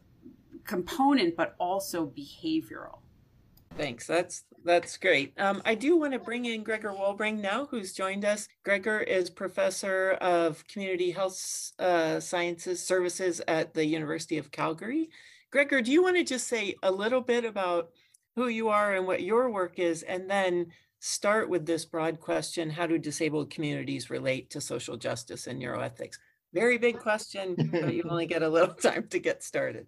component, 0.65 1.37
but 1.37 1.55
also 1.59 2.05
behavioral. 2.05 2.99
Thanks. 3.77 4.07
That's 4.07 4.43
that's 4.63 4.97
great. 4.97 5.33
Um, 5.39 5.61
I 5.63 5.75
do 5.75 5.97
want 5.97 6.13
to 6.13 6.19
bring 6.19 6.45
in 6.45 6.63
Gregor 6.63 6.91
Wolbring 6.91 7.39
now, 7.39 7.67
who's 7.67 7.93
joined 7.93 8.25
us. 8.25 8.47
Gregor 8.65 8.99
is 8.99 9.29
professor 9.29 10.17
of 10.19 10.65
community 10.67 11.11
health 11.11 11.71
uh, 11.77 12.19
sciences 12.19 12.83
services 12.83 13.39
at 13.47 13.75
the 13.75 13.85
University 13.85 14.39
of 14.39 14.51
Calgary. 14.51 15.09
Gregor, 15.51 15.81
do 15.81 15.91
you 15.91 16.01
want 16.01 16.17
to 16.17 16.23
just 16.23 16.47
say 16.47 16.75
a 16.81 16.91
little 16.91 17.21
bit 17.21 17.45
about 17.45 17.91
who 18.35 18.47
you 18.47 18.69
are 18.69 18.95
and 18.95 19.05
what 19.05 19.21
your 19.23 19.51
work 19.51 19.77
is, 19.77 20.01
and 20.03 20.29
then 20.29 20.67
start 20.99 21.47
with 21.47 21.67
this 21.67 21.85
broad 21.85 22.19
question: 22.19 22.71
How 22.71 22.87
do 22.87 22.97
disabled 22.97 23.51
communities 23.51 24.09
relate 24.09 24.49
to 24.49 24.59
social 24.59 24.97
justice 24.97 25.45
and 25.45 25.61
neuroethics? 25.61 26.17
Very 26.51 26.79
big 26.79 26.97
question, 26.97 27.55
but 27.71 27.93
you 27.93 28.03
only 28.09 28.25
get 28.25 28.41
a 28.41 28.49
little 28.49 28.73
time 28.73 29.07
to 29.09 29.19
get 29.19 29.43
started. 29.43 29.85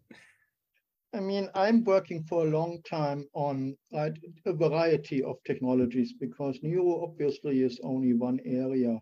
I 1.13 1.20
mean, 1.20 1.50
I'm 1.56 1.84
working 1.84 2.24
for 2.24 2.46
a 2.46 2.50
long 2.50 2.82
time 2.84 3.28
on 3.34 3.78
right, 3.92 4.18
a 4.46 4.54
variety 4.54 5.24
of 5.24 5.38
technologies 5.44 6.13
because 6.13 6.60
neuro 6.62 7.04
obviously 7.04 7.62
is 7.63 7.80
only 7.84 8.13
one 8.13 8.39
area. 8.46 9.01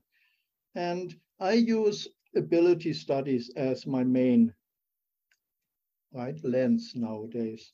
And 0.75 1.13
I 1.39 1.53
use 1.53 2.07
ability 2.35 2.93
studies 2.93 3.51
as 3.55 3.85
my 3.85 4.03
main 4.03 4.53
right 6.13 6.39
lens 6.43 6.93
nowadays. 6.95 7.73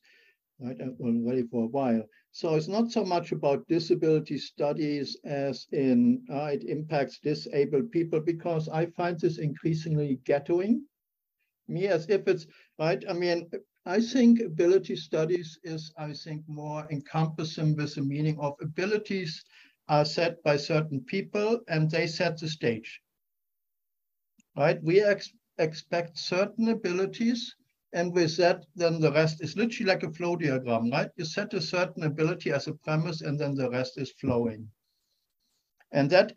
Right, 0.60 0.80
already 1.00 1.44
for 1.44 1.64
a 1.66 1.68
while. 1.68 2.04
So 2.32 2.56
it's 2.56 2.68
not 2.68 2.92
so 2.92 3.04
much 3.04 3.32
about 3.32 3.68
disability 3.68 4.38
studies 4.38 5.18
as 5.26 5.68
in 5.72 6.24
uh, 6.32 6.52
it 6.54 6.64
impacts 6.64 7.20
disabled 7.20 7.92
people 7.92 8.22
because 8.22 8.70
I 8.70 8.86
find 8.86 9.20
this 9.20 9.40
increasingly 9.40 10.20
ghettoing 10.26 10.82
me 11.68 11.88
as 11.88 12.10
if 12.10 12.28
it's 12.28 12.48
right. 12.80 13.04
I 13.10 13.14
mean, 13.14 13.50
I 13.86 14.00
think 14.00 14.40
ability 14.40 14.96
studies 14.96 15.60
is, 15.64 15.92
I 15.98 16.14
think, 16.14 16.48
more 16.48 16.88
encompassing 16.90 17.76
with 17.76 17.96
the 17.96 18.02
meaning 18.02 18.40
of 18.40 18.54
abilities 18.62 19.44
are 19.90 20.06
set 20.06 20.42
by 20.44 20.56
certain 20.56 21.02
people 21.02 21.60
and 21.68 21.92
they 21.92 22.08
set 22.08 22.40
the 22.40 22.48
stage. 22.48 23.02
Right? 24.56 24.82
We 24.82 25.02
ex 25.02 25.34
expect 25.58 26.18
certain 26.18 26.70
abilities, 26.70 27.56
and 27.92 28.14
with 28.14 28.38
that, 28.38 28.66
then 28.76 29.00
the 29.00 29.12
rest 29.12 29.44
is 29.44 29.58
literally 29.58 29.92
like 29.92 30.04
a 30.04 30.12
flow 30.14 30.36
diagram, 30.36 30.90
right? 30.90 31.10
You 31.16 31.26
set 31.26 31.54
a 31.54 31.62
certain 31.62 32.04
ability 32.04 32.52
as 32.52 32.68
a 32.68 32.74
premise, 32.74 33.22
and 33.22 33.40
then 33.40 33.54
the 33.54 33.70
rest 33.70 33.98
is 33.98 34.14
flowing. 34.14 34.68
And 35.92 36.10
that 36.10 36.34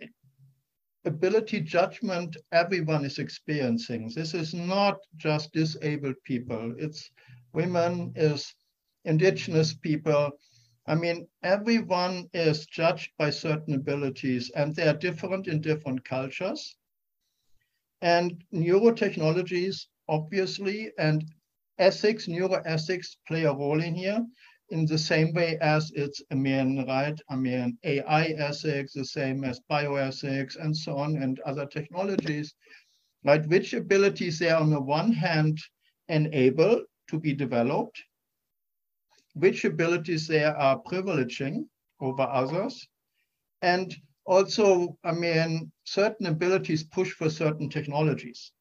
ability 1.06 1.60
judgment 1.60 2.36
everyone 2.52 3.04
is 3.04 3.18
experiencing. 3.18 4.10
This 4.14 4.34
is 4.34 4.52
not 4.52 4.98
just 5.16 5.52
disabled 5.52 6.16
people. 6.24 6.74
It's 6.76 7.10
women, 7.56 8.12
is 8.14 8.54
indigenous 9.04 9.74
people. 9.74 10.30
I 10.86 10.94
mean, 10.94 11.26
everyone 11.42 12.28
is 12.32 12.66
judged 12.66 13.10
by 13.18 13.30
certain 13.30 13.74
abilities 13.74 14.50
and 14.54 14.74
they 14.74 14.86
are 14.86 14.96
different 15.08 15.48
in 15.48 15.60
different 15.60 16.04
cultures. 16.04 16.76
And 18.02 18.44
neurotechnologies, 18.52 19.86
obviously, 20.08 20.92
and 20.98 21.24
ethics, 21.78 22.26
neuroethics 22.26 23.16
play 23.26 23.44
a 23.44 23.52
role 23.52 23.82
in 23.82 23.94
here 23.94 24.24
in 24.70 24.84
the 24.84 24.98
same 24.98 25.32
way 25.32 25.56
as 25.60 25.92
it's, 25.94 26.22
I 26.30 26.34
mean, 26.34 26.84
right? 26.86 27.18
I 27.30 27.36
mean, 27.36 27.78
AI 27.84 28.24
ethics, 28.48 28.92
the 28.92 29.04
same 29.04 29.44
as 29.44 29.60
bioethics 29.70 30.56
and 30.56 30.76
so 30.76 30.98
on, 30.98 31.16
and 31.22 31.40
other 31.40 31.66
technologies, 31.66 32.54
right? 33.24 33.46
Which 33.48 33.74
abilities 33.74 34.38
they 34.38 34.50
are 34.50 34.60
on 34.60 34.70
the 34.70 34.80
one 34.80 35.12
hand 35.12 35.58
enable 36.08 36.84
to 37.08 37.18
be 37.18 37.32
developed, 37.32 38.02
which 39.34 39.64
abilities 39.64 40.26
they 40.26 40.44
are 40.44 40.82
privileging 40.82 41.66
over 42.00 42.22
others, 42.22 42.88
and 43.62 43.94
also, 44.26 44.98
I 45.04 45.12
mean, 45.12 45.70
certain 45.84 46.26
abilities 46.26 46.82
push 46.82 47.12
for 47.12 47.30
certain 47.30 47.68
technologies, 47.70 48.52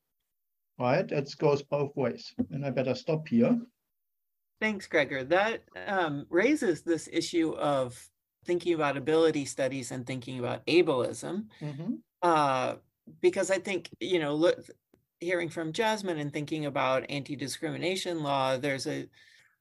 right? 0.80 1.10
It 1.12 1.34
goes 1.38 1.64
both 1.64 1.96
ways. 1.96 2.34
And 2.52 2.66
I 2.66 2.70
better 2.70 2.96
stop 2.96 3.28
here. 3.28 3.60
Thanks, 4.62 4.88
Gregor. 4.88 5.24
That 5.24 5.64
um, 5.88 6.28
raises 6.30 6.82
this 6.82 7.10
issue 7.12 7.54
of 7.56 8.00
thinking 8.46 8.74
about 8.74 8.96
ability 8.96 9.46
studies 9.46 9.92
and 9.92 10.06
thinking 10.06 10.40
about 10.40 10.66
ableism. 10.68 11.46
Mm-hmm. 11.60 11.96
Uh, 12.22 12.76
because 13.22 13.52
I 13.52 13.60
think, 13.60 13.90
you 14.00 14.20
know, 14.20 14.36
look, 14.36 14.58
hearing 15.20 15.50
from 15.50 15.74
Jasmine 15.74 16.20
and 16.20 16.32
thinking 16.32 16.66
about 16.66 17.10
anti 17.10 17.36
discrimination 17.36 18.24
law, 18.24 18.58
there's 18.58 18.88
a 18.88 19.08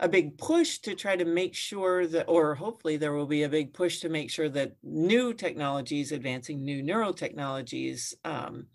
a 0.01 0.09
big 0.09 0.37
push 0.39 0.79
to 0.79 0.95
try 0.95 1.17
to 1.17 1.25
make 1.25 1.55
sure 1.55 2.07
that, 2.07 2.25
or 2.29 2.55
hopefully 2.55 2.97
there 2.97 3.13
will 3.13 3.27
be 3.27 3.45
a 3.45 3.49
big 3.49 3.73
push 3.73 4.01
to 4.01 4.09
make 4.09 4.31
sure 4.31 4.49
that 4.49 4.77
new 4.83 5.33
technologies, 5.33 6.11
advancing 6.11 6.65
new 6.65 6.83
neurotechnologies, 6.83 8.15
um, 8.25 8.67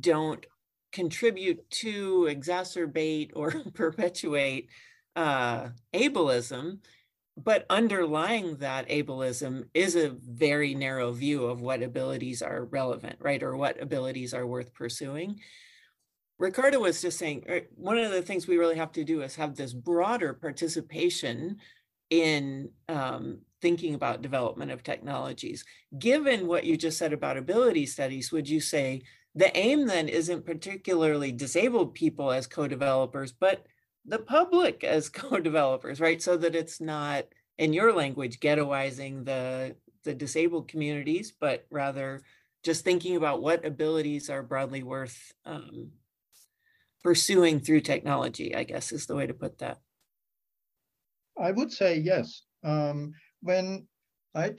don't 0.00 0.46
contribute 0.92 1.68
to 1.70 2.28
exacerbate 2.30 3.30
or 3.34 3.50
perpetuate 3.74 4.68
uh, 5.16 5.68
ableism. 5.92 6.78
But 7.36 7.64
underlying 7.70 8.56
that 8.56 8.88
ableism 8.88 9.64
is 9.72 9.96
a 9.96 10.10
very 10.10 10.74
narrow 10.74 11.10
view 11.10 11.46
of 11.46 11.62
what 11.62 11.82
abilities 11.82 12.42
are 12.42 12.64
relevant, 12.66 13.16
right? 13.18 13.42
Or 13.42 13.56
what 13.56 13.82
abilities 13.82 14.34
are 14.34 14.46
worth 14.46 14.74
pursuing. 14.74 15.40
Ricardo 16.40 16.80
was 16.80 17.02
just 17.02 17.18
saying 17.18 17.44
er, 17.48 17.60
one 17.76 17.98
of 17.98 18.10
the 18.10 18.22
things 18.22 18.46
we 18.46 18.56
really 18.56 18.76
have 18.76 18.92
to 18.92 19.04
do 19.04 19.20
is 19.22 19.36
have 19.36 19.54
this 19.54 19.74
broader 19.74 20.32
participation 20.32 21.58
in 22.08 22.70
um, 22.88 23.40
thinking 23.60 23.94
about 23.94 24.22
development 24.22 24.70
of 24.70 24.82
technologies. 24.82 25.66
Given 25.98 26.46
what 26.46 26.64
you 26.64 26.78
just 26.78 26.96
said 26.96 27.12
about 27.12 27.36
ability 27.36 27.84
studies, 27.84 28.32
would 28.32 28.48
you 28.48 28.58
say 28.58 29.02
the 29.34 29.54
aim 29.56 29.86
then 29.86 30.08
isn't 30.08 30.46
particularly 30.46 31.30
disabled 31.30 31.92
people 31.94 32.32
as 32.32 32.46
co-developers, 32.46 33.32
but 33.32 33.66
the 34.06 34.18
public 34.18 34.82
as 34.82 35.08
co-developers, 35.10 36.00
right? 36.00 36.22
So 36.22 36.38
that 36.38 36.54
it's 36.54 36.80
not, 36.80 37.26
in 37.58 37.74
your 37.74 37.92
language, 37.92 38.40
ghettoizing 38.40 39.26
the 39.26 39.76
the 40.04 40.14
disabled 40.14 40.66
communities, 40.68 41.30
but 41.38 41.66
rather 41.70 42.22
just 42.62 42.84
thinking 42.84 43.16
about 43.16 43.42
what 43.42 43.66
abilities 43.66 44.30
are 44.30 44.42
broadly 44.42 44.82
worth 44.82 45.34
um, 45.44 45.90
pursuing 47.02 47.60
through 47.60 47.80
technology, 47.80 48.54
I 48.54 48.64
guess 48.64 48.92
is 48.92 49.06
the 49.06 49.16
way 49.16 49.26
to 49.26 49.34
put 49.34 49.58
that. 49.58 49.78
I 51.38 51.52
would 51.52 51.72
say 51.72 51.98
yes. 51.98 52.42
Um, 52.62 53.12
when 53.40 53.86
I, 54.34 54.54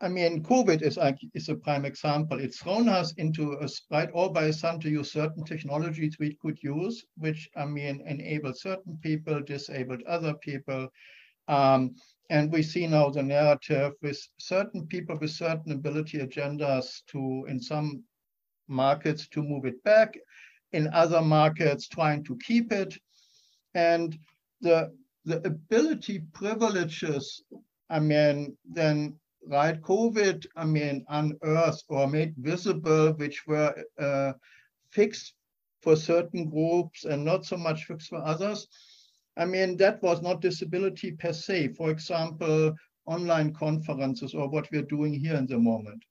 I 0.00 0.08
mean, 0.08 0.42
COVID 0.42 0.82
is 0.82 0.96
like 0.96 1.18
is 1.34 1.48
a 1.48 1.54
prime 1.54 1.84
example. 1.84 2.40
It's 2.40 2.58
thrown 2.58 2.88
us 2.88 3.12
into 3.14 3.52
a 3.52 3.68
right 3.90 4.10
all 4.12 4.30
by 4.30 4.50
sudden 4.50 4.80
to 4.80 4.90
use 4.90 5.12
certain 5.12 5.44
technologies 5.44 6.16
we 6.18 6.36
could 6.42 6.58
use, 6.62 7.04
which 7.16 7.48
I 7.56 7.66
mean 7.66 8.02
enable 8.06 8.54
certain 8.54 8.98
people, 9.02 9.40
disabled 9.40 10.02
other 10.08 10.34
people. 10.34 10.88
Um, 11.48 11.94
and 12.30 12.52
we 12.52 12.62
see 12.62 12.86
now 12.86 13.10
the 13.10 13.22
narrative 13.22 13.92
with 14.02 14.20
certain 14.38 14.86
people 14.86 15.18
with 15.18 15.32
certain 15.32 15.72
ability 15.72 16.18
agendas 16.18 17.02
to, 17.08 17.44
in 17.48 17.60
some 17.60 18.04
markets, 18.68 19.26
to 19.28 19.42
move 19.42 19.64
it 19.64 19.82
back, 19.82 20.16
in 20.72 20.88
other 20.92 21.20
markets 21.20 21.88
trying 21.88 22.24
to 22.24 22.36
keep 22.38 22.72
it. 22.72 22.96
And 23.74 24.18
the, 24.60 24.92
the 25.24 25.38
ability 25.46 26.22
privileges, 26.32 27.42
I 27.88 28.00
mean, 28.00 28.56
then 28.64 29.18
right, 29.46 29.80
COVID, 29.80 30.46
I 30.56 30.64
mean, 30.64 31.04
unearthed 31.08 31.84
or 31.88 32.06
made 32.06 32.34
visible, 32.36 33.12
which 33.14 33.46
were 33.46 33.74
uh, 33.98 34.32
fixed 34.90 35.34
for 35.82 35.96
certain 35.96 36.48
groups 36.48 37.04
and 37.04 37.24
not 37.24 37.46
so 37.46 37.56
much 37.56 37.84
fixed 37.84 38.08
for 38.08 38.22
others. 38.24 38.68
I 39.36 39.46
mean, 39.46 39.76
that 39.78 40.02
was 40.02 40.20
not 40.20 40.42
disability 40.42 41.12
per 41.12 41.32
se. 41.32 41.68
For 41.68 41.90
example, 41.90 42.74
online 43.06 43.52
conferences 43.54 44.34
or 44.34 44.48
what 44.48 44.68
we're 44.70 44.82
doing 44.82 45.14
here 45.14 45.36
in 45.36 45.46
the 45.46 45.58
moment, 45.58 46.04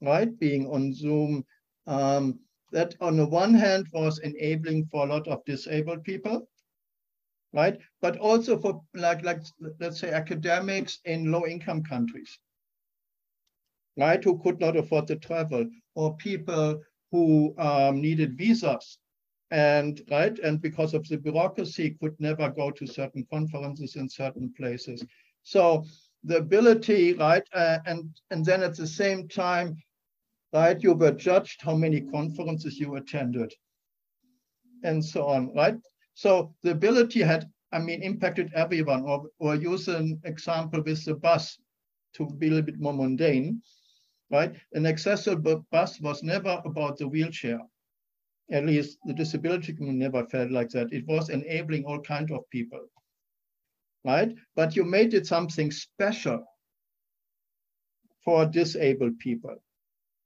right? 0.00 0.38
Being 0.38 0.66
on 0.66 0.94
Zoom, 0.94 1.44
um, 1.86 2.38
that 2.72 2.94
on 3.00 3.16
the 3.16 3.26
one 3.26 3.54
hand 3.54 3.86
was 3.92 4.18
enabling 4.20 4.86
for 4.86 5.06
a 5.06 5.10
lot 5.10 5.26
of 5.28 5.44
disabled 5.44 6.04
people, 6.04 6.48
right? 7.52 7.78
But 8.00 8.16
also 8.18 8.58
for 8.58 8.82
like, 8.94 9.24
like 9.24 9.42
let's 9.80 10.00
say 10.00 10.10
academics 10.10 10.98
in 11.04 11.32
low 11.32 11.46
income 11.46 11.82
countries, 11.82 12.38
right? 13.96 14.22
Who 14.22 14.38
could 14.38 14.60
not 14.60 14.76
afford 14.76 15.06
to 15.08 15.16
travel 15.16 15.66
or 15.94 16.16
people 16.16 16.80
who 17.10 17.54
um, 17.58 18.00
needed 18.00 18.36
visas 18.38 18.98
and 19.50 20.02
right 20.10 20.38
and 20.38 20.60
because 20.60 20.94
of 20.94 21.06
the 21.08 21.16
bureaucracy 21.18 21.96
could 22.00 22.14
never 22.20 22.48
go 22.50 22.70
to 22.70 22.86
certain 22.86 23.26
conferences 23.32 23.96
in 23.96 24.08
certain 24.08 24.52
places 24.56 25.04
so 25.42 25.84
the 26.24 26.36
ability 26.36 27.14
right 27.14 27.42
uh, 27.52 27.78
and 27.86 28.08
and 28.30 28.44
then 28.44 28.62
at 28.62 28.76
the 28.76 28.86
same 28.86 29.26
time 29.28 29.76
right? 30.52 30.82
You 30.82 30.94
were 30.94 31.12
judged 31.12 31.62
how 31.62 31.74
many 31.74 32.00
conferences 32.00 32.78
you 32.78 32.96
attended 32.96 33.52
and 34.82 35.04
so 35.04 35.26
on, 35.26 35.54
right? 35.54 35.76
So 36.14 36.54
the 36.62 36.72
ability 36.72 37.20
had, 37.20 37.48
I 37.72 37.78
mean, 37.78 38.02
impacted 38.02 38.50
everyone 38.54 39.02
or, 39.02 39.26
or 39.38 39.54
use 39.54 39.88
an 39.88 40.20
example 40.24 40.82
with 40.82 41.04
the 41.04 41.14
bus 41.14 41.58
to 42.14 42.26
be 42.26 42.48
a 42.48 42.50
little 42.50 42.66
bit 42.66 42.80
more 42.80 42.92
mundane, 42.92 43.62
right? 44.30 44.54
An 44.72 44.86
accessible 44.86 45.64
bus 45.70 46.00
was 46.00 46.22
never 46.22 46.60
about 46.64 46.98
the 46.98 47.06
wheelchair. 47.06 47.60
At 48.50 48.66
least 48.66 48.98
the 49.04 49.14
disability 49.14 49.72
community 49.72 49.98
never 49.98 50.26
felt 50.26 50.50
like 50.50 50.70
that. 50.70 50.92
It 50.92 51.06
was 51.06 51.30
enabling 51.30 51.84
all 51.84 52.00
kinds 52.00 52.32
of 52.32 52.48
people, 52.50 52.80
right? 54.04 54.34
But 54.56 54.74
you 54.74 54.84
made 54.84 55.14
it 55.14 55.26
something 55.26 55.70
special 55.70 56.44
for 58.24 58.44
disabled 58.46 59.18
people 59.20 59.56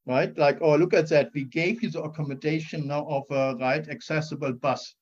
right? 0.07 0.37
Like, 0.37 0.59
oh, 0.61 0.77
look 0.77 0.95
at 0.95 1.09
that. 1.09 1.31
We 1.35 1.45
gave 1.45 1.83
you 1.83 1.91
the 1.91 2.03
accommodation 2.03 2.87
now 2.87 3.07
of 3.09 3.25
a 3.31 3.57
right 3.59 3.89
accessible 3.89 4.53
bus, 4.53 4.95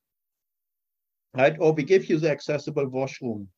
right? 1.35 1.57
Or 1.59 1.73
we 1.73 1.83
give 1.83 2.09
you 2.09 2.19
the 2.19 2.31
accessible 2.31 2.87
washroom. 2.89 3.49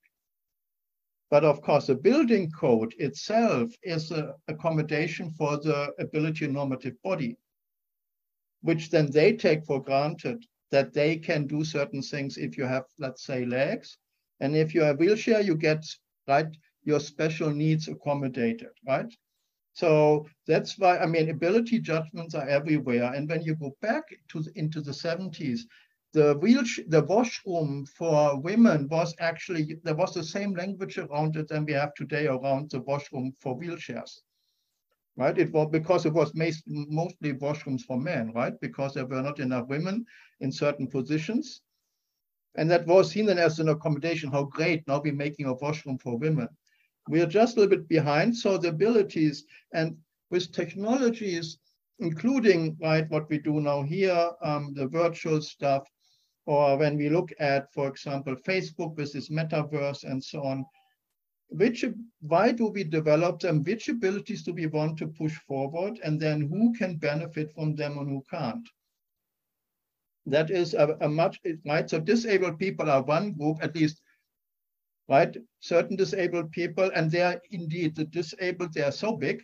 But 1.31 1.45
of 1.45 1.63
course, 1.63 1.87
the 1.87 1.95
building 1.95 2.51
code 2.51 2.95
itself 2.99 3.71
is 3.83 4.11
an 4.11 4.33
accommodation 4.49 5.33
for 5.33 5.57
the 5.57 5.93
ability 5.99 6.47
normative 6.47 6.95
body, 7.03 7.37
which 8.63 8.91
then 8.91 9.11
they 9.11 9.33
take 9.33 9.65
for 9.65 9.83
granted 9.83 10.45
that 10.71 10.93
they 10.93 11.17
can 11.17 11.47
do 11.47 11.65
certain 11.65 12.03
things 12.03 12.37
if 12.37 12.57
you 12.57 12.65
have, 12.65 12.85
let's 12.99 13.25
say, 13.25 13.45
legs. 13.45 13.99
And 14.41 14.57
if 14.57 14.75
you 14.75 14.83
have 14.83 14.99
wheelchair, 14.99 15.41
you 15.41 15.57
get, 15.57 15.85
right, 16.29 16.47
your 16.85 17.01
special 17.01 17.51
needs 17.51 17.89
accommodated, 17.89 18.71
right? 18.87 19.13
So 19.75 20.27
that's 20.47 20.79
why, 20.79 20.99
I 20.99 21.07
mean, 21.07 21.31
ability 21.31 21.81
judgments 21.81 22.35
are 22.35 22.49
everywhere. 22.49 23.13
And 23.13 23.29
when 23.29 23.43
you 23.43 23.57
go 23.57 23.77
back 23.83 24.05
to 24.29 24.45
into 24.55 24.81
the 24.81 24.93
70s, 24.93 25.61
the 26.13 26.39
wheelchair, 26.41 26.85
the 26.89 27.03
washroom 27.03 27.85
for 27.87 28.41
women 28.41 28.87
was 28.89 29.15
actually, 29.19 29.79
there 29.83 29.97
was 29.97 30.15
the 30.15 30.23
same 30.23 30.55
language 30.55 30.97
around 30.97 31.37
it 31.37 31.49
than 31.49 31.65
we 31.65 31.73
have 31.73 31.93
today 31.95 32.29
around 32.29 32.71
the 32.71 32.81
washroom 32.83 33.35
for 33.41 33.59
wheelchairs. 33.59 34.21
Right, 35.17 35.39
it 35.39 35.53
was 35.53 35.69
because 35.71 36.07
it 36.07 36.13
was 36.13 36.33
mostly 36.35 37.35
washrooms 37.35 37.83
for 37.83 38.01
men, 38.01 38.33
right? 38.33 38.55
Because 38.61 38.95
there 38.95 39.07
were 39.07 39.23
not 39.23 39.39
enough 39.39 39.69
women 39.69 40.05
in 40.41 40.51
certain 40.51 40.89
positions. 40.89 41.63
And 42.57 42.69
that 42.71 42.87
was 42.87 43.11
seen 43.11 43.29
as 43.29 43.61
an 43.61 43.69
accommodation. 43.69 44.31
How 44.31 44.45
great, 44.45 44.87
now 44.89 45.01
we're 45.01 45.13
making 45.15 45.47
a 45.47 45.55
washroom 45.55 45.99
for 45.99 46.19
women. 46.19 46.49
We 47.09 47.21
are 47.21 47.27
just 47.27 47.57
a 47.57 47.61
little 47.61 47.77
bit 47.77 47.89
behind. 47.89 48.37
So 48.37 48.59
the 48.59 48.69
abilities 48.69 49.45
and 49.73 49.97
with 50.31 50.53
technologies, 50.53 51.59
including 51.99 52.77
right 52.81 53.09
what 53.11 53.29
we 53.29 53.39
do 53.39 53.61
now 53.61 53.83
here, 53.83 54.31
um, 54.43 54.73
the 54.75 54.89
virtual 54.89 55.41
stuff, 55.41 55.87
or 56.47 56.77
when 56.77 56.97
we 56.97 57.09
look 57.09 57.33
at, 57.39 57.73
for 57.73 57.89
example, 57.89 58.35
Facebook 58.37 58.97
with 58.97 59.13
this 59.13 59.29
metaverse 59.29 60.05
and 60.05 60.23
so 60.23 60.43
on, 60.43 60.65
which 61.49 61.85
why 62.21 62.53
do 62.53 62.67
we 62.67 62.85
develop 62.85 63.41
them? 63.41 63.63
Which 63.63 63.89
abilities 63.89 64.43
do 64.43 64.53
we 64.53 64.67
want 64.67 64.99
to 64.99 65.07
push 65.07 65.35
forward? 65.47 66.01
And 66.03 66.19
then 66.19 66.41
who 66.41 66.73
can 66.75 66.97
benefit 66.97 67.53
from 67.53 67.75
them 67.77 67.99
and 67.99 68.09
who 68.09 68.25
can't? 68.31 68.69
That 70.27 70.51
is 70.51 70.75
a, 70.75 70.97
a 71.01 71.09
much 71.09 71.41
right. 71.67 71.89
So 71.89 72.01
disabled 72.01 72.59
people 72.59 72.91
are 72.91 73.03
one 73.03 73.33
group, 73.33 73.59
at 73.63 73.77
least 73.77 74.01
right? 75.09 75.37
Certain 75.61 75.97
disabled 75.97 76.51
people, 76.53 76.91
and 76.95 77.11
they 77.11 77.23
are 77.23 77.41
indeed 77.51 77.95
the 77.95 78.05
disabled, 78.05 78.73
they 78.73 78.83
are 78.83 78.93
so 78.93 79.17
big, 79.17 79.43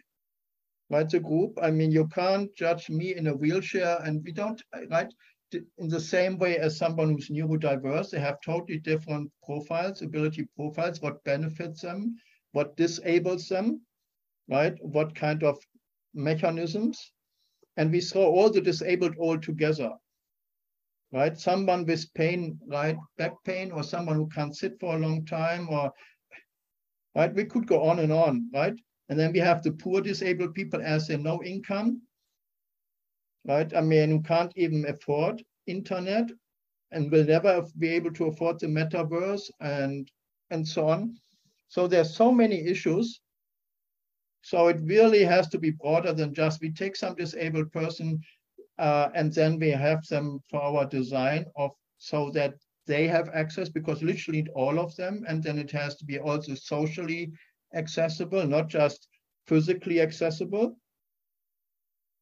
right? 0.88 1.08
The 1.08 1.20
group, 1.20 1.58
I 1.62 1.70
mean, 1.70 1.92
you 1.92 2.08
can't 2.08 2.54
judge 2.56 2.88
me 2.88 3.14
in 3.14 3.26
a 3.26 3.34
wheelchair, 3.34 3.98
and 4.04 4.22
we 4.24 4.32
don't, 4.32 4.60
right? 4.90 5.12
In 5.52 5.88
the 5.88 6.00
same 6.00 6.38
way 6.38 6.58
as 6.58 6.78
someone 6.78 7.10
who's 7.10 7.28
neurodiverse, 7.28 8.10
they 8.10 8.20
have 8.20 8.38
totally 8.44 8.78
different 8.78 9.30
profiles, 9.44 10.02
ability 10.02 10.48
profiles, 10.56 11.00
what 11.00 11.22
benefits 11.24 11.82
them, 11.82 12.16
what 12.52 12.76
disables 12.76 13.48
them, 13.48 13.80
right? 14.48 14.74
What 14.80 15.14
kind 15.14 15.42
of 15.42 15.58
mechanisms. 16.14 17.12
And 17.76 17.90
we 17.90 18.00
throw 18.00 18.22
all 18.22 18.50
the 18.50 18.60
disabled 18.60 19.14
all 19.18 19.38
together, 19.38 19.90
right? 21.12 21.38
Someone 21.38 21.84
with 21.86 22.12
pain, 22.14 22.58
right, 22.66 22.96
back 23.18 23.32
pain, 23.44 23.72
or 23.72 23.82
someone 23.82 24.16
who 24.16 24.28
can't 24.28 24.56
sit 24.56 24.78
for 24.78 24.96
a 24.96 24.98
long 24.98 25.24
time, 25.24 25.68
or 25.68 25.92
right, 27.14 27.34
we 27.34 27.44
could 27.44 27.66
go 27.66 27.82
on 27.82 27.98
and 27.98 28.12
on, 28.12 28.48
right? 28.52 28.74
And 29.08 29.18
then 29.18 29.32
we 29.32 29.40
have 29.40 29.62
the 29.62 29.72
poor 29.72 30.00
disabled 30.00 30.54
people 30.54 30.80
as 30.82 31.08
they 31.08 31.16
no 31.16 31.42
income, 31.42 32.02
right? 33.44 33.74
I 33.74 33.80
mean, 33.80 34.10
who 34.10 34.22
can't 34.22 34.52
even 34.56 34.86
afford 34.86 35.42
internet, 35.66 36.30
and 36.92 37.10
will 37.10 37.24
never 37.24 37.64
be 37.78 37.88
able 37.88 38.12
to 38.12 38.26
afford 38.26 38.60
the 38.60 38.66
metaverse 38.66 39.50
and 39.60 40.10
and 40.50 40.66
so 40.66 40.88
on. 40.88 41.16
So 41.68 41.86
there's 41.86 42.16
so 42.16 42.32
many 42.32 42.66
issues. 42.66 43.20
So 44.42 44.68
it 44.68 44.80
really 44.82 45.22
has 45.22 45.48
to 45.48 45.58
be 45.58 45.70
broader 45.70 46.12
than 46.12 46.34
just 46.34 46.60
we 46.60 46.72
take 46.72 46.96
some 46.96 47.14
disabled 47.14 47.70
person 47.72 48.20
uh, 48.80 49.10
and 49.14 49.32
then 49.34 49.58
we 49.58 49.68
have 49.68 50.06
them 50.06 50.40
for 50.48 50.62
our 50.62 50.86
design 50.86 51.44
of 51.54 51.70
so 51.98 52.30
that 52.30 52.54
they 52.86 53.06
have 53.06 53.28
access 53.34 53.68
because 53.68 54.02
literally 54.02 54.46
all 54.54 54.80
of 54.80 54.96
them. 54.96 55.22
And 55.28 55.42
then 55.42 55.58
it 55.58 55.70
has 55.72 55.96
to 55.96 56.04
be 56.06 56.18
also 56.18 56.54
socially 56.54 57.30
accessible 57.74 58.44
not 58.46 58.68
just 58.68 59.06
physically 59.46 60.00
accessible. 60.00 60.76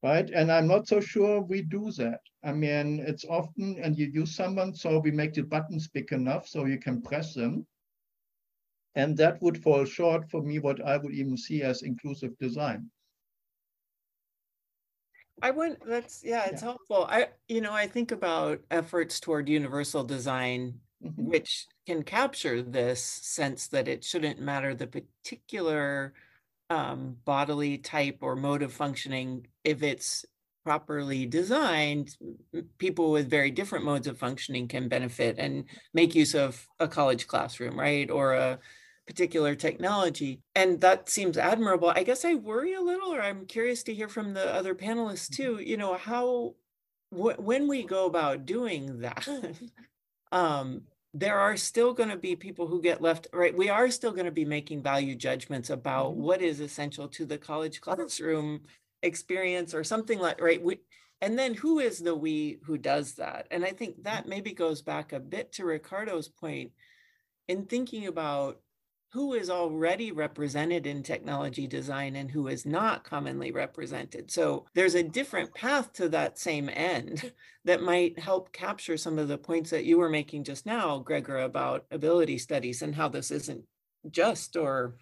Right? 0.03 0.31
And 0.31 0.53
i'm 0.53 0.69
not 0.69 0.87
so 0.87 1.01
sure 1.01 1.41
we 1.41 1.63
do 1.63 1.93
that. 1.93 2.21
I 2.45 2.53
mean 2.53 3.01
it's 3.07 3.25
often 3.25 3.79
and 3.83 3.97
you 3.97 4.07
use 4.13 4.35
someone 4.35 4.75
so 4.75 4.99
we 4.99 5.13
make 5.13 5.35
the 5.35 5.43
buttons 5.43 5.89
big 5.89 6.13
enough 6.13 6.49
so 6.49 6.67
you 6.67 6.79
can 6.79 7.03
press 7.03 7.35
them. 7.35 7.67
And 8.97 9.17
that 9.17 9.41
would 9.43 9.63
fall 9.63 9.85
short 9.85 10.29
for 10.29 10.43
me 10.43 10.59
what 10.59 10.85
i 10.85 10.97
would 10.97 11.15
even 11.15 11.37
see 11.37 11.63
as 11.63 11.83
inclusive 11.83 12.37
design 12.39 12.91
I 15.43 15.51
wouldn't, 15.51 15.85
that's, 15.87 16.23
yeah, 16.25 16.47
it's 16.47 16.63
Yeah. 16.63 16.69
helpful. 16.69 17.05
I, 17.09 17.29
you 17.49 17.61
know, 17.61 17.73
I 17.73 17.87
think 17.87 18.11
about 18.13 18.61
efforts 18.71 19.21
toward 19.21 19.49
universal 19.49 20.05
design, 20.05 20.81
Mhm. 21.03 21.29
which 21.29 21.67
can 21.87 22.03
capture 22.03 22.63
this 22.63 23.03
sense 23.03 23.69
that 23.69 23.89
it 23.89 24.05
shouldn't 24.05 24.41
matter 24.41 24.75
the 24.75 24.87
particular 24.87 26.15
um, 26.71 27.17
bodily 27.25 27.79
type 27.79 28.19
or 28.23 28.37
mode 28.37 28.63
of 28.63 28.73
functioning 28.73 29.47
if 29.65 29.83
it's 29.83 30.25
properly 30.65 31.27
designed 31.27 32.17
people 32.79 33.11
with 33.11 33.31
very 33.31 33.51
different 33.51 33.85
modes 33.87 34.07
of 34.07 34.19
functioning 34.19 34.69
can 34.69 34.89
benefit 34.89 35.39
and 35.39 35.65
make 35.95 36.15
use 36.15 36.35
of 36.35 36.69
a 36.79 36.87
college 36.89 37.27
classroom 37.27 37.79
right 37.79 38.11
or 38.11 38.35
a 38.35 38.61
particular 39.09 39.55
technology 39.57 40.41
and 40.55 40.81
that 40.83 41.09
seems 41.09 41.39
admirable. 41.39 41.91
I 41.97 42.05
guess 42.05 42.25
i 42.25 42.35
worry 42.35 42.75
a 42.75 42.81
little 42.81 43.15
or 43.15 43.23
i'm 43.23 43.47
curious 43.47 43.83
to 43.85 43.95
hear 43.95 44.09
from 44.09 44.35
the 44.35 44.55
other 44.55 44.75
panelists 44.75 45.31
too 45.31 45.61
you 45.61 45.77
know 45.79 45.95
how 45.97 46.55
wh- 47.11 47.39
when 47.41 47.69
we 47.69 47.83
go 47.85 48.07
about 48.07 48.47
doing 48.47 49.01
that 49.01 49.27
um 50.33 50.83
there 51.15 51.39
are 51.39 51.57
still 51.57 51.95
going 51.95 52.11
to 52.11 52.17
be 52.19 52.37
people 52.37 52.67
who 52.67 52.83
get 52.83 53.01
left 53.01 53.27
right 53.33 53.57
we 53.57 53.71
are 53.71 53.91
still 53.91 54.13
going 54.13 54.27
to 54.27 54.31
be 54.31 54.45
making 54.45 54.83
value 54.83 55.15
judgments 55.15 55.71
about 55.71 56.13
Mhm. 56.13 56.17
what 56.17 56.43
is 56.43 56.61
essential 56.61 57.09
to 57.09 57.25
the 57.27 57.39
college 57.39 57.81
classroom 57.87 58.61
experience 59.03 59.75
or 59.75 59.85
something 59.85 60.19
like 60.19 60.41
right 60.41 60.63
we 60.63 60.81
and 61.21 61.39
then 61.39 61.55
who 61.55 61.79
is 61.81 61.99
the 62.01 62.15
we 62.15 62.59
who 62.65 62.79
does 62.79 63.15
that? 63.15 63.47
And 63.51 63.65
i 63.65 63.71
think 63.71 64.05
that 64.05 64.29
maybe 64.29 64.53
goes 64.53 64.83
back 64.83 65.13
a 65.13 65.21
bit 65.21 65.53
to 65.55 65.65
ricardo's 65.65 66.29
point 66.29 66.73
in 67.49 67.65
thinking 67.67 68.07
about 68.07 68.61
who 69.11 69.33
is 69.33 69.49
already 69.49 70.13
represented 70.13 70.87
in 70.87 71.03
technology 71.03 71.67
design 71.67 72.17
and 72.17 72.31
who 72.31 72.49
is 72.49 72.67
not 72.67 73.05
commonly 73.05 73.51
represented. 73.51 74.31
So 74.31 74.67
there's 74.75 74.95
a 74.95 75.03
different 75.03 75.55
path 75.55 75.93
to 75.95 76.11
that 76.11 76.39
same 76.39 76.69
end 76.69 77.33
that 77.65 77.83
might 77.83 78.19
help 78.19 78.53
capture 78.53 78.97
some 78.97 79.19
of 79.19 79.29
the 79.29 79.39
points 79.39 79.71
that 79.71 79.85
you 79.85 79.99
were 79.99 80.11
making 80.11 80.45
just 80.45 80.67
now, 80.67 80.99
Gregor, 80.99 81.39
about 81.39 81.87
ability 81.91 82.39
studies 82.39 82.83
and 82.83 82.95
how 82.95 83.09
this 83.09 83.31
isn't 83.31 83.65
just 84.11 84.57
or 84.57 84.95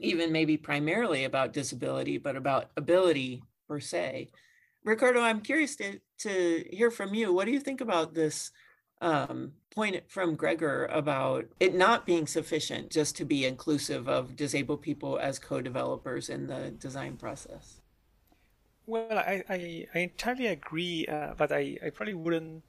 even 0.00 0.30
maybe 0.30 0.56
primarily 0.56 1.24
about 1.24 1.52
disability, 1.52 2.18
but 2.18 2.36
about 2.36 2.70
ability 2.76 3.42
per 3.68 3.80
se. 3.80 4.28
Ricardo, 4.84 5.20
I'm 5.20 5.40
curious 5.40 5.74
to, 5.76 5.98
to 6.20 6.64
hear 6.70 6.92
from 6.92 7.12
you. 7.12 7.32
What 7.32 7.46
do 7.46 7.50
you 7.50 7.60
think 7.60 7.80
about 7.80 8.14
this 8.14 8.52
um, 9.00 9.52
point 9.74 10.02
from 10.08 10.34
Gregor 10.36 10.86
about 10.86 11.46
it 11.60 11.74
not 11.74 12.06
being 12.06 12.26
sufficient 12.26 12.90
just 12.90 13.16
to 13.16 13.24
be 13.24 13.44
inclusive 13.44 14.08
of 14.08 14.36
disabled 14.36 14.82
people 14.82 15.18
as 15.18 15.38
co-developers 15.38 16.28
in 16.28 16.46
the 16.46 16.70
design 16.70 17.16
process. 17.16 17.80
Well, 18.86 19.18
I, 19.18 19.42
I, 19.48 19.86
I 19.94 19.98
entirely 19.98 20.46
agree, 20.46 21.06
uh, 21.06 21.34
but 21.36 21.52
I, 21.52 21.76
I 21.84 21.90
probably 21.90 22.14
wouldn't 22.14 22.62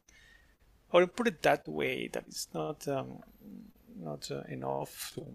I 0.91 0.97
wouldn't 0.97 1.15
put 1.15 1.27
it 1.27 1.41
that 1.43 1.67
way. 1.67 2.09
That 2.11 2.25
it's 2.27 2.47
not 2.53 2.87
um, 2.87 3.19
not 3.99 4.29
uh, 4.31 4.41
enough 4.49 5.11
to, 5.15 5.25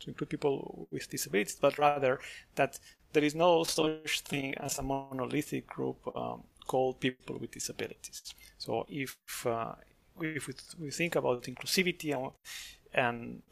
to 0.00 0.10
include 0.10 0.30
people 0.30 0.88
with 0.90 1.08
disabilities, 1.08 1.58
but 1.60 1.78
rather 1.78 2.20
that 2.56 2.78
there 3.12 3.24
is 3.24 3.34
no 3.34 3.64
such 3.64 4.20
thing 4.20 4.54
as 4.58 4.78
a 4.78 4.82
monolithic 4.82 5.66
group 5.66 5.98
um, 6.16 6.42
called 6.66 7.00
people 7.00 7.38
with 7.38 7.52
disabilities. 7.52 8.34
So 8.58 8.86
if 8.88 9.16
uh, 9.46 9.74
if 10.22 10.46
we, 10.46 10.54
we 10.78 10.90
think 10.90 11.16
about 11.16 11.44
inclusivity 11.44 12.14
and 12.14 12.32
and, 12.94 13.42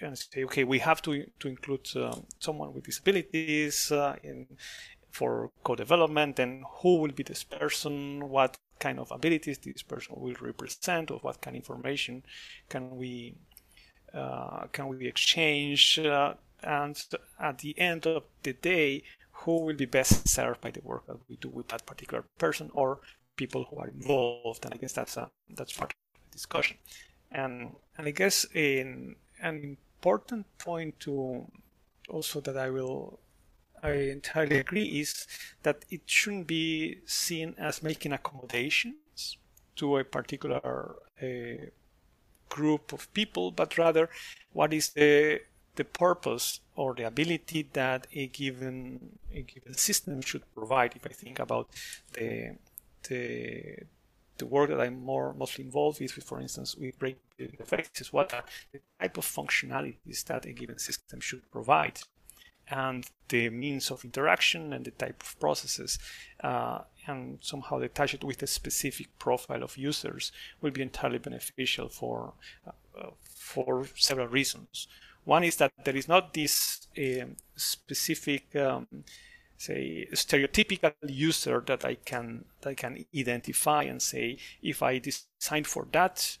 and 0.00 0.18
say 0.18 0.44
okay 0.44 0.64
we 0.64 0.78
have 0.80 1.00
to 1.02 1.24
to 1.40 1.48
include 1.48 1.88
um, 1.96 2.24
someone 2.38 2.72
with 2.74 2.84
disabilities 2.84 3.92
uh, 3.92 4.16
in 4.22 4.46
for 5.16 5.50
co-development 5.64 6.38
and 6.38 6.62
who 6.80 6.96
will 7.00 7.12
be 7.20 7.22
this 7.22 7.42
person? 7.42 8.28
What 8.28 8.58
kind 8.78 8.98
of 8.98 9.10
abilities 9.10 9.58
this 9.58 9.82
person 9.82 10.14
will 10.18 10.36
represent? 10.40 11.10
Or 11.10 11.18
what 11.20 11.40
kind 11.40 11.56
of 11.56 11.62
information 11.62 12.22
can 12.68 12.96
we 13.00 13.36
uh, 14.12 14.66
can 14.72 14.88
we 14.88 15.06
exchange? 15.06 15.98
Uh, 15.98 16.34
and 16.62 16.96
at 17.40 17.58
the 17.58 17.72
end 17.78 18.06
of 18.06 18.24
the 18.42 18.52
day 18.52 19.02
who 19.40 19.54
will 19.64 19.76
be 19.84 19.86
best 19.98 20.28
served 20.28 20.60
by 20.60 20.70
the 20.70 20.80
work 20.82 21.06
that 21.06 21.18
we 21.28 21.36
do 21.36 21.48
with 21.48 21.68
that 21.68 21.86
particular 21.86 22.24
person? 22.38 22.70
Or 22.74 23.00
people 23.36 23.64
who 23.70 23.76
are 23.78 23.88
involved 23.88 24.64
and 24.64 24.74
i 24.74 24.76
guess 24.76 24.92
that's 24.92 25.16
a 25.16 25.30
that's 25.50 25.72
part 25.72 25.92
of 25.92 25.96
the 26.24 26.32
discussion 26.32 26.76
and 27.32 27.70
and 27.98 28.06
i 28.06 28.10
guess 28.10 28.46
in 28.54 29.14
an 29.42 29.76
important 30.02 30.46
point 30.58 30.98
to 31.00 31.46
also 32.08 32.40
that 32.40 32.56
i 32.56 32.70
will 32.70 33.18
I 33.82 33.92
entirely 34.10 34.58
agree 34.58 35.00
is 35.00 35.26
that 35.62 35.84
it 35.90 36.02
shouldn't 36.06 36.46
be 36.46 36.98
seen 37.04 37.54
as 37.58 37.82
making 37.82 38.12
accommodations 38.12 39.36
to 39.76 39.98
a 39.98 40.04
particular 40.04 40.96
uh, 41.22 41.66
group 42.48 42.92
of 42.92 43.12
people, 43.12 43.50
but 43.50 43.76
rather 43.78 44.08
what 44.52 44.72
is 44.72 44.90
the 44.90 45.40
the 45.76 45.84
purpose 45.84 46.60
or 46.74 46.94
the 46.94 47.02
ability 47.06 47.68
that 47.74 48.06
a 48.14 48.28
given 48.28 49.18
a 49.32 49.42
given 49.42 49.74
system 49.74 50.22
should 50.22 50.42
provide. 50.54 50.96
If 50.96 51.06
I 51.06 51.10
think 51.10 51.38
about 51.38 51.68
the 52.14 52.56
the 53.08 53.78
the 54.38 54.46
work 54.46 54.68
that 54.68 54.80
I'm 54.80 55.02
more 55.02 55.32
mostly 55.32 55.64
involved 55.64 55.98
with, 56.00 56.12
for 56.12 56.40
instance, 56.40 56.76
with 56.76 56.98
break 56.98 57.16
effects, 57.38 58.02
is 58.02 58.12
what 58.12 58.34
are 58.34 58.44
the 58.72 58.80
type 59.00 59.16
of 59.16 59.24
functionalities 59.24 60.24
that 60.24 60.44
a 60.44 60.52
given 60.52 60.78
system 60.78 61.20
should 61.20 61.50
provide 61.50 62.00
and 62.68 63.08
the 63.28 63.48
means 63.50 63.90
of 63.90 64.04
interaction 64.04 64.72
and 64.72 64.84
the 64.84 64.90
type 64.90 65.22
of 65.22 65.38
processes 65.38 65.98
uh, 66.42 66.80
and 67.06 67.38
somehow 67.40 67.78
attach 67.78 68.14
it 68.14 68.24
with 68.24 68.42
a 68.42 68.46
specific 68.46 69.06
profile 69.18 69.62
of 69.62 69.76
users 69.76 70.32
will 70.60 70.70
be 70.70 70.82
entirely 70.82 71.18
beneficial 71.18 71.88
for 71.88 72.32
uh, 72.66 73.10
for 73.22 73.86
several 73.94 74.26
reasons. 74.26 74.88
One 75.24 75.44
is 75.44 75.56
that 75.56 75.72
there 75.84 75.96
is 75.96 76.08
not 76.08 76.34
this 76.34 76.86
um, 76.98 77.36
specific 77.56 78.54
um, 78.56 78.86
say 79.58 80.06
stereotypical 80.12 80.92
user 81.06 81.62
that 81.66 81.84
I 81.84 81.94
can 81.94 82.44
that 82.60 82.70
I 82.70 82.74
can 82.74 83.04
identify 83.16 83.84
and 83.84 84.00
say 84.00 84.38
if 84.62 84.82
I 84.82 84.98
design 84.98 85.64
for 85.64 85.86
that 85.92 86.38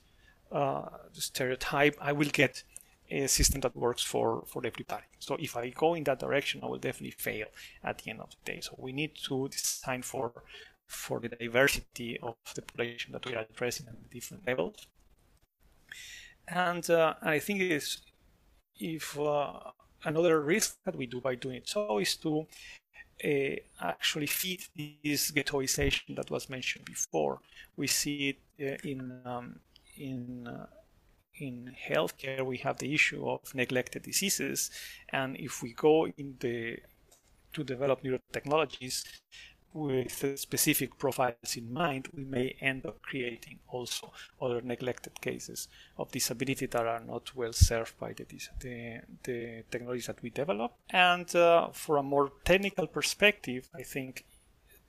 uh, 0.52 0.88
stereotype 1.12 1.96
I 2.00 2.12
will 2.12 2.28
get 2.28 2.62
a 3.10 3.26
system 3.28 3.60
that 3.60 3.76
works 3.76 4.02
for 4.02 4.44
for 4.46 4.66
everybody. 4.66 5.04
So 5.18 5.36
if 5.38 5.56
I 5.56 5.70
go 5.70 5.94
in 5.94 6.04
that 6.04 6.18
direction, 6.18 6.60
I 6.62 6.66
will 6.66 6.78
definitely 6.78 7.12
fail 7.12 7.46
at 7.84 7.98
the 7.98 8.10
end 8.10 8.20
of 8.20 8.30
the 8.30 8.52
day. 8.52 8.60
So 8.60 8.74
we 8.78 8.92
need 8.92 9.14
to 9.28 9.48
design 9.48 10.02
for 10.02 10.32
for 10.86 11.20
the 11.20 11.28
diversity 11.28 12.18
of 12.22 12.36
the 12.54 12.62
population 12.62 13.12
that 13.12 13.26
we 13.26 13.34
are 13.34 13.46
addressing 13.50 13.86
at 13.88 14.10
different 14.10 14.46
levels. 14.46 14.86
And 16.48 16.88
uh, 16.90 17.14
I 17.22 17.38
think 17.38 17.60
is 17.60 17.98
if 18.78 19.18
uh, 19.18 19.52
another 20.04 20.40
risk 20.40 20.76
that 20.84 20.96
we 20.96 21.06
do 21.06 21.20
by 21.20 21.34
doing 21.34 21.56
it 21.56 21.68
so 21.68 21.98
is 21.98 22.16
to 22.16 22.46
actually 23.80 24.26
feed 24.26 24.62
this 24.76 25.30
ghettoization 25.30 26.16
that 26.16 26.30
was 26.30 26.48
mentioned 26.48 26.84
before. 26.84 27.40
We 27.76 27.86
see 27.86 28.28
it 28.30 28.38
uh, 28.60 28.88
in 28.88 29.20
um, 29.24 29.60
in 29.96 30.46
uh, 30.46 30.66
in 31.38 31.74
healthcare 31.88 32.44
we 32.44 32.56
have 32.58 32.78
the 32.78 32.94
issue 32.94 33.28
of 33.28 33.54
neglected 33.54 34.02
diseases 34.02 34.70
and 35.10 35.36
if 35.36 35.62
we 35.62 35.72
go 35.74 36.06
in 36.06 36.36
the 36.40 36.78
to 37.52 37.64
develop 37.64 38.02
new 38.02 38.18
technologies 38.32 39.04
with 39.76 40.38
specific 40.38 40.98
profiles 40.98 41.56
in 41.56 41.72
mind 41.72 42.08
we 42.16 42.24
may 42.24 42.56
end 42.60 42.86
up 42.86 43.00
creating 43.02 43.58
also 43.68 44.10
other 44.40 44.60
neglected 44.62 45.20
cases 45.20 45.68
of 45.98 46.10
disability 46.10 46.66
that 46.66 46.86
are 46.86 47.00
not 47.00 47.34
well 47.36 47.52
served 47.52 47.98
by 47.98 48.12
the, 48.12 48.24
the, 48.60 49.00
the 49.24 49.62
technologies 49.70 50.06
that 50.06 50.22
we 50.22 50.30
develop. 50.30 50.72
And 50.90 51.34
uh, 51.36 51.68
for 51.72 51.98
a 51.98 52.02
more 52.02 52.32
technical 52.44 52.86
perspective 52.86 53.68
i 53.74 53.82
think 53.82 54.24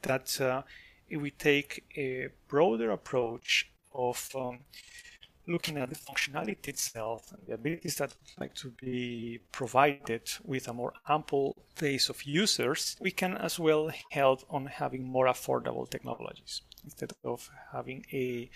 that 0.03 0.39
uh, 0.39 0.61
if 1.09 1.21
we 1.21 1.31
take 1.31 1.83
a 1.97 2.29
broader 2.47 2.91
approach 2.91 3.69
of 3.93 4.29
um, 4.35 4.59
looking 5.47 5.77
at 5.77 5.89
the 5.89 5.95
functionality 5.95 6.67
itself 6.67 7.31
and 7.31 7.41
the 7.47 7.53
abilities 7.53 7.95
that 7.95 8.09
would 8.09 8.41
like 8.41 8.55
to 8.55 8.69
be 8.81 9.39
provided 9.51 10.29
with 10.43 10.67
a 10.67 10.73
more 10.73 10.93
ample 11.07 11.55
base 11.79 12.09
of 12.09 12.23
users, 12.23 12.95
we 12.99 13.11
can 13.11 13.37
as 13.37 13.59
well 13.59 13.91
help 14.11 14.43
on 14.49 14.65
having 14.65 15.03
more 15.03 15.27
affordable 15.27 15.89
technologies. 15.89 16.61
Instead 16.83 17.11
of 17.23 17.49
having 17.71 18.05
a 18.13 18.49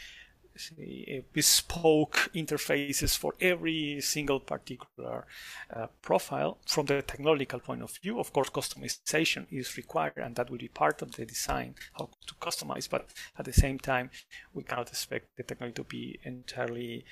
say, 0.56 1.24
bespoke 1.34 2.30
interfaces 2.34 3.18
for 3.18 3.34
every 3.40 4.02
single 4.02 4.40
particular 4.40 5.26
uh, 5.74 5.88
profile. 6.02 6.58
From 6.66 6.86
the 6.86 7.02
technological 7.02 7.60
point 7.60 7.82
of 7.82 7.92
view, 8.02 8.20
of 8.20 8.32
course, 8.34 8.50
customization 8.50 9.46
is 9.52 9.78
required, 9.78 10.18
and 10.18 10.36
that 10.36 10.50
will 10.50 10.58
be 10.58 10.68
part 10.68 11.02
of 11.02 11.12
the 11.14 11.26
design 11.26 11.76
how 11.98 12.10
to 12.28 12.34
customize. 12.36 12.90
But 12.90 13.10
at 13.38 13.46
the 13.46 13.54
same 13.54 13.80
time, 13.80 14.10
we 14.54 14.64
cannot 14.64 14.90
expect 14.90 15.28
the 15.38 15.44
technology 15.44 15.76
to 15.76 15.84
be 15.84 16.20
entirely 16.24 17.06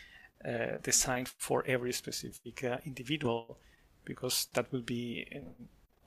uh, 0.45 0.77
designed 0.83 1.29
for 1.37 1.63
every 1.67 1.93
specific 1.93 2.63
uh, 2.63 2.77
individual, 2.85 3.57
because 4.05 4.47
that 4.53 4.71
will 4.71 4.81
be 4.81 5.27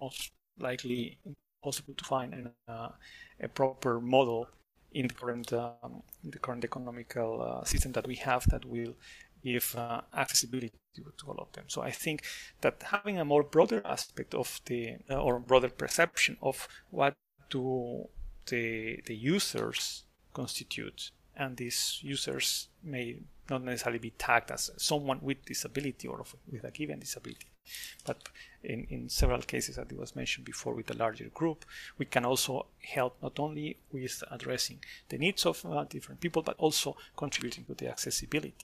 most 0.00 0.32
likely 0.58 1.18
impossible 1.24 1.94
to 1.94 2.04
find 2.04 2.34
in 2.34 2.50
a, 2.68 2.92
a 3.40 3.48
proper 3.48 4.00
model 4.00 4.48
in 4.94 5.08
the 5.08 5.14
current 5.14 5.52
um, 5.52 6.02
in 6.24 6.30
the 6.30 6.38
current 6.38 6.64
economical 6.64 7.42
uh, 7.42 7.64
system 7.64 7.92
that 7.92 8.06
we 8.06 8.16
have 8.16 8.44
that 8.50 8.64
will 8.64 8.94
give 9.42 9.74
uh, 9.76 10.00
accessibility 10.16 10.72
to, 10.94 11.26
all 11.26 11.38
of 11.38 11.50
them. 11.52 11.64
So 11.66 11.82
I 11.82 11.90
think 11.90 12.22
that 12.60 12.82
having 12.82 13.18
a 13.18 13.24
more 13.24 13.42
broader 13.42 13.82
aspect 13.84 14.34
of 14.34 14.60
the 14.66 14.96
uh, 15.10 15.16
or 15.16 15.40
broader 15.40 15.68
perception 15.68 16.36
of 16.42 16.68
what 16.90 17.14
do 17.50 18.08
the 18.46 19.00
the 19.06 19.16
users 19.16 20.04
constitute, 20.32 21.10
and 21.36 21.56
these 21.56 21.98
users 22.02 22.68
may 22.82 23.22
not 23.50 23.62
necessarily 23.62 23.98
be 23.98 24.10
tagged 24.10 24.50
as 24.50 24.70
someone 24.76 25.18
with 25.22 25.44
disability 25.44 26.08
or 26.08 26.24
with 26.50 26.64
a 26.64 26.70
given 26.70 27.00
disability, 27.00 27.46
but 28.06 28.28
in, 28.62 28.86
in 28.90 29.08
several 29.08 29.42
cases, 29.42 29.78
as 29.78 29.86
it 29.90 29.98
was 29.98 30.16
mentioned 30.16 30.44
before, 30.44 30.74
with 30.74 30.90
a 30.90 30.94
larger 30.94 31.28
group, 31.28 31.64
we 31.98 32.06
can 32.06 32.24
also 32.24 32.66
help 32.80 33.16
not 33.22 33.38
only 33.38 33.78
with 33.90 34.22
addressing 34.30 34.78
the 35.08 35.18
needs 35.18 35.44
of 35.46 35.64
uh, 35.66 35.84
different 35.84 36.20
people, 36.20 36.42
but 36.42 36.56
also 36.58 36.96
contributing 37.16 37.64
to 37.64 37.74
the 37.74 37.88
accessibility. 37.88 38.54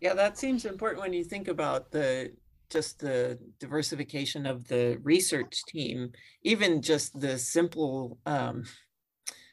Yeah, 0.00 0.14
that 0.14 0.38
seems 0.38 0.64
important 0.64 1.00
when 1.00 1.14
you 1.14 1.24
think 1.24 1.48
about 1.48 1.90
the 1.90 2.32
just 2.68 2.98
the 2.98 3.38
diversification 3.60 4.44
of 4.44 4.66
the 4.68 4.98
research 5.02 5.62
team, 5.68 6.12
even 6.42 6.82
just 6.82 7.20
the 7.20 7.38
simple 7.38 8.18
um, 8.26 8.64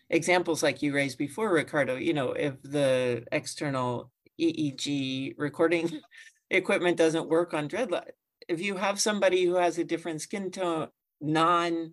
examples 0.10 0.64
like 0.64 0.82
you 0.82 0.94
raised 0.94 1.18
before, 1.18 1.54
Ricardo. 1.54 1.96
You 1.96 2.14
know, 2.14 2.32
if 2.32 2.62
the 2.64 3.24
external 3.32 4.12
EEG 4.40 5.36
recording 5.38 6.02
equipment 6.50 6.98
doesn't 6.98 7.30
work 7.30 7.54
on 7.54 7.70
dreadlock, 7.70 8.10
if 8.48 8.62
you 8.62 8.76
have 8.76 9.00
somebody 9.00 9.46
who 9.46 9.56
has 9.56 9.78
a 9.78 9.84
different 9.84 10.22
skin 10.22 10.52
tone, 10.52 10.90
non 11.22 11.92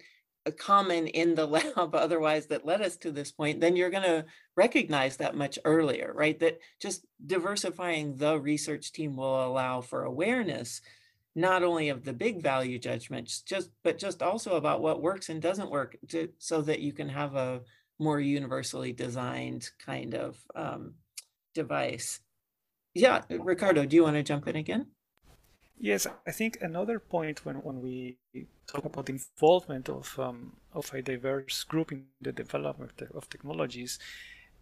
common 0.59 1.07
in 1.07 1.35
the 1.35 1.46
lab 1.76 1.94
otherwise 1.94 2.46
that 2.46 2.66
led 2.66 2.81
us 2.81 2.96
to 2.98 3.11
this 3.11 3.33
point, 3.33 3.61
then 3.61 3.76
you're 3.76 3.90
going 3.90 4.03
to 4.03 4.24
recognize 4.57 5.16
that 5.16 5.37
much 5.37 5.59
earlier, 5.64 6.12
right? 6.14 6.38
That 6.40 6.59
just 6.81 7.05
diversifying 7.24 8.16
the 8.16 8.38
research 8.38 8.92
team 8.92 9.16
will 9.16 9.46
allow 9.46 9.81
for 9.81 10.05
awareness 10.05 10.81
not 11.37 11.62
only 11.62 11.90
of 11.90 12.05
the 12.05 12.12
big 12.12 12.42
value 12.42 12.76
judgments 12.76 13.42
just 13.42 13.70
but 13.85 13.98
just 13.98 14.20
also 14.20 14.57
about 14.57 14.83
what 14.83 15.00
works 15.00 15.29
and 15.29 15.40
doesn't 15.40 15.70
work 15.70 15.96
to, 16.09 16.29
so 16.38 16.61
that 16.62 16.81
you 16.81 16.92
can 16.92 17.09
have 17.09 17.37
a 17.37 17.61
more 18.00 18.18
universally 18.18 18.92
designed 18.92 19.70
kind 19.79 20.14
of 20.14 20.37
um, 20.57 20.94
device 21.55 22.20
yeah 22.94 23.22
ricardo 23.29 23.87
do 23.87 23.96
you 23.96 24.05
want 24.05 24.16
to 24.16 24.22
jump 24.22 24.46
in 24.48 24.57
again 24.57 24.87
Yes, 25.83 26.07
I 26.26 26.31
think 26.31 26.59
another 26.61 26.98
point 26.98 27.46
when, 27.46 27.57
when 27.57 27.81
we 27.81 28.18
talk 28.66 28.85
about 28.85 29.07
the 29.07 29.12
involvement 29.12 29.88
of 29.88 30.18
um, 30.18 30.57
of 30.74 30.92
a 30.92 31.00
diverse 31.00 31.64
group 31.64 31.90
in 31.90 32.05
the 32.20 32.33
development 32.33 33.00
of 33.14 33.31
technologies 33.31 33.98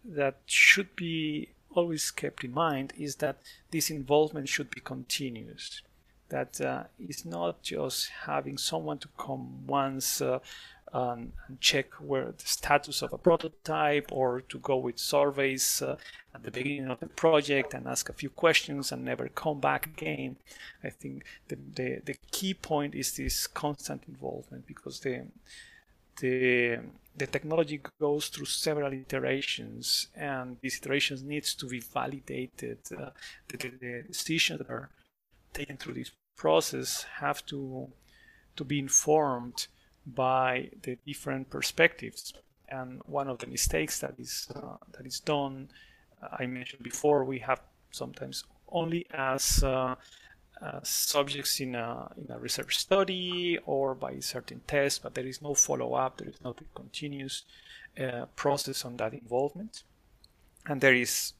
that 0.05 0.37
should 0.45 0.95
be 0.95 1.49
always 1.71 2.09
kept 2.09 2.45
in 2.45 2.53
mind 2.53 2.93
is 2.97 3.17
that 3.17 3.41
this 3.69 3.89
involvement 3.89 4.47
should 4.47 4.71
be 4.71 4.79
continuous. 4.79 5.81
That 6.29 6.61
uh, 6.61 6.83
it's 6.97 7.25
not 7.25 7.63
just 7.63 8.09
having 8.25 8.57
someone 8.57 8.99
to 8.99 9.09
come 9.17 9.67
once 9.67 10.21
uh, 10.21 10.39
um, 10.93 11.33
and 11.47 11.59
check 11.61 11.93
where 11.95 12.31
the 12.31 12.45
status 12.45 13.01
of 13.01 13.13
a 13.13 13.17
prototype 13.17 14.11
or 14.11 14.41
to 14.41 14.59
go 14.59 14.77
with 14.77 14.97
surveys 14.97 15.81
uh, 15.81 15.95
at 16.33 16.43
the 16.43 16.51
beginning 16.51 16.89
of 16.89 16.99
the 16.99 17.07
project 17.07 17.73
and 17.73 17.87
ask 17.87 18.09
a 18.09 18.13
few 18.13 18.29
questions 18.29 18.91
and 18.91 19.03
never 19.03 19.27
come 19.29 19.59
back 19.59 19.85
again. 19.85 20.37
I 20.83 20.89
think 20.89 21.25
the, 21.47 21.57
the, 21.75 22.01
the 22.05 22.15
key 22.31 22.53
point 22.53 22.95
is 22.95 23.15
this 23.15 23.47
constant 23.47 24.03
involvement 24.07 24.67
because 24.67 24.99
the 24.99 25.27
the 26.19 26.79
the 27.15 27.27
technology 27.27 27.81
goes 27.99 28.27
through 28.29 28.45
several 28.45 28.93
iterations 28.93 30.07
and 30.15 30.57
these 30.61 30.77
iterations 30.77 31.23
needs 31.23 31.53
to 31.55 31.65
be 31.65 31.79
validated 31.79 32.79
uh, 32.97 33.09
the, 33.47 33.57
the, 33.57 34.03
decisions 34.07 34.59
that 34.59 34.69
are 34.69 34.89
taken 35.53 35.75
through 35.77 35.93
this 35.93 36.11
process 36.35 37.05
have 37.19 37.45
to 37.45 37.89
to 38.55 38.63
be 38.63 38.79
informed 38.79 39.67
by 40.15 40.69
the 40.81 40.97
different 41.05 41.49
perspectives. 41.49 42.33
And 42.69 43.01
one 43.05 43.27
of 43.27 43.39
the 43.39 43.47
mistakes 43.47 43.99
that 43.99 44.15
is 44.19 44.47
uh, 44.55 44.77
that 44.91 45.05
is 45.05 45.19
done, 45.19 45.69
uh, 46.21 46.37
I 46.39 46.45
mentioned 46.45 46.83
before, 46.83 47.23
we 47.23 47.39
have 47.39 47.61
sometimes 47.91 48.43
only 48.71 49.07
as 49.11 49.63
uh, 49.63 49.95
uh, 50.61 50.79
subjects 50.83 51.59
in 51.59 51.75
a, 51.75 52.11
in 52.17 52.31
a 52.31 52.37
research 52.37 52.77
study 52.77 53.57
or 53.65 53.95
by 53.95 54.19
certain 54.19 54.61
tests, 54.67 54.99
but 54.99 55.15
there 55.15 55.25
is 55.25 55.41
no 55.41 55.53
follow 55.53 55.93
up, 55.93 56.17
there 56.17 56.27
is 56.27 56.43
no 56.43 56.53
continuous 56.75 57.43
uh, 57.99 58.25
process 58.35 58.85
on 58.85 58.97
that 58.97 59.13
involvement. 59.13 59.83
And 60.65 60.81
there 60.81 60.93
is, 60.93 61.33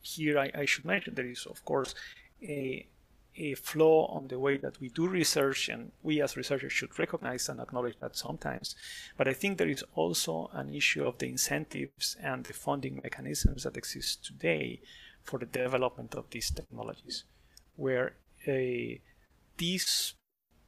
here 0.00 0.38
I, 0.38 0.50
I, 0.54 0.64
should 0.64 0.84
mention, 0.84 1.14
there 1.14 1.26
is, 1.26 1.44
of 1.46 1.64
course, 1.64 1.94
a, 2.42 2.86
a 3.36 3.54
flaw 3.54 4.06
on 4.06 4.28
the 4.28 4.38
way 4.38 4.56
that 4.58 4.80
we 4.80 4.88
do 4.88 5.08
research, 5.08 5.68
and 5.68 5.92
we 6.02 6.20
as 6.20 6.36
researchers 6.36 6.72
should 6.72 6.98
recognize 6.98 7.48
and 7.48 7.60
acknowledge 7.60 7.98
that 8.00 8.16
sometimes. 8.16 8.76
But 9.16 9.28
I 9.28 9.32
think 9.32 9.58
there 9.58 9.68
is 9.68 9.84
also 9.94 10.50
an 10.52 10.74
issue 10.74 11.04
of 11.04 11.18
the 11.18 11.28
incentives 11.28 12.16
and 12.22 12.44
the 12.44 12.52
funding 12.52 13.00
mechanisms 13.02 13.64
that 13.64 13.76
exist 13.76 14.24
today 14.24 14.80
for 15.22 15.38
the 15.38 15.46
development 15.46 16.14
of 16.14 16.30
these 16.30 16.50
technologies, 16.50 17.24
where 17.76 18.16
a 18.46 19.00
this 19.56 20.14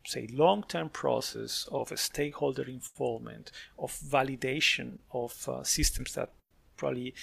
say 0.06 0.28
long-term 0.32 0.90
process 0.90 1.66
of 1.72 1.90
stakeholder 1.98 2.64
involvement, 2.64 3.50
of 3.78 3.90
validation 3.92 4.98
of 5.12 5.48
uh, 5.48 5.62
systems 5.62 6.12
that 6.14 6.30
probably 6.76 7.14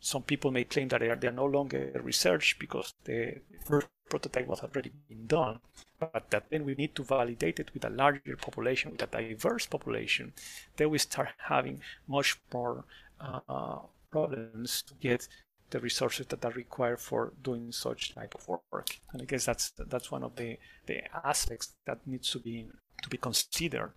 some 0.00 0.22
people 0.22 0.50
may 0.50 0.64
claim 0.64 0.88
that 0.88 1.00
they 1.00 1.08
are, 1.08 1.16
they 1.16 1.28
are 1.28 1.32
no 1.32 1.46
longer 1.46 1.92
research 2.02 2.56
because 2.58 2.92
the 3.04 3.40
first 3.64 3.86
prototype 4.14 4.46
was 4.46 4.62
already 4.62 4.92
been 5.08 5.26
done, 5.26 5.58
but 5.98 6.30
that 6.30 6.44
then 6.50 6.64
we 6.64 6.74
need 6.74 6.94
to 6.94 7.02
validate 7.02 7.58
it 7.62 7.68
with 7.74 7.84
a 7.84 7.96
larger 8.02 8.36
population, 8.36 8.92
with 8.92 9.02
a 9.02 9.12
diverse 9.18 9.66
population, 9.66 10.32
then 10.76 10.88
we 10.90 10.98
start 10.98 11.30
having 11.54 11.80
much 12.06 12.30
more 12.52 12.84
uh, 13.20 13.80
problems 14.12 14.82
to 14.82 14.94
get 15.08 15.26
the 15.70 15.80
resources 15.80 16.26
that 16.28 16.44
are 16.44 16.52
required 16.64 17.00
for 17.00 17.32
doing 17.42 17.72
such 17.72 18.14
type 18.14 18.34
of 18.36 18.46
work. 18.46 18.88
And 19.10 19.22
I 19.22 19.24
guess 19.24 19.44
that's 19.46 19.72
that's 19.92 20.10
one 20.16 20.22
of 20.22 20.36
the, 20.36 20.50
the 20.86 20.98
aspects 21.32 21.74
that 21.86 21.98
needs 22.06 22.30
to 22.34 22.38
be 22.38 22.56
to 23.02 23.08
be 23.08 23.18
considered 23.28 23.92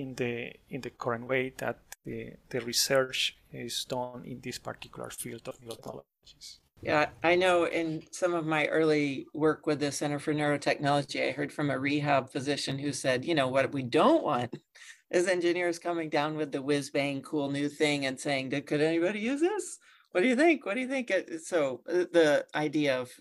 in 0.00 0.14
the 0.20 0.34
in 0.70 0.80
the 0.80 0.92
current 1.02 1.28
way 1.28 1.52
that 1.58 1.78
the, 2.06 2.32
the 2.48 2.60
research 2.60 3.36
is 3.52 3.84
done 3.84 4.22
in 4.24 4.40
this 4.40 4.58
particular 4.58 5.10
field 5.10 5.46
of 5.46 5.56
technologies. 5.60 6.61
Yeah, 6.82 7.10
I 7.22 7.36
know 7.36 7.64
in 7.64 8.02
some 8.10 8.34
of 8.34 8.44
my 8.44 8.66
early 8.66 9.28
work 9.32 9.68
with 9.68 9.78
the 9.78 9.92
Center 9.92 10.18
for 10.18 10.34
Neurotechnology, 10.34 11.28
I 11.28 11.30
heard 11.30 11.52
from 11.52 11.70
a 11.70 11.78
rehab 11.78 12.32
physician 12.32 12.76
who 12.76 12.92
said, 12.92 13.24
you 13.24 13.36
know, 13.36 13.46
what 13.46 13.72
we 13.72 13.84
don't 13.84 14.24
want 14.24 14.56
is 15.12 15.28
engineers 15.28 15.78
coming 15.78 16.08
down 16.08 16.36
with 16.36 16.50
the 16.50 16.60
whiz 16.60 16.90
bang 16.90 17.22
cool 17.22 17.52
new 17.52 17.68
thing 17.68 18.04
and 18.04 18.18
saying, 18.18 18.50
could 18.66 18.80
anybody 18.80 19.20
use 19.20 19.40
this? 19.40 19.78
What 20.10 20.22
do 20.22 20.26
you 20.26 20.34
think? 20.34 20.66
What 20.66 20.74
do 20.74 20.80
you 20.80 20.88
think? 20.88 21.12
So 21.44 21.82
uh, 21.88 22.04
the 22.12 22.46
idea 22.52 23.00
of 23.00 23.12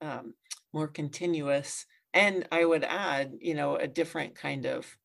um, 0.00 0.32
more 0.72 0.88
continuous, 0.88 1.84
and 2.14 2.48
I 2.50 2.64
would 2.64 2.84
add, 2.84 3.32
you 3.38 3.52
know, 3.52 3.76
a 3.76 3.86
different 3.86 4.34
kind 4.34 4.64
of 4.64 4.96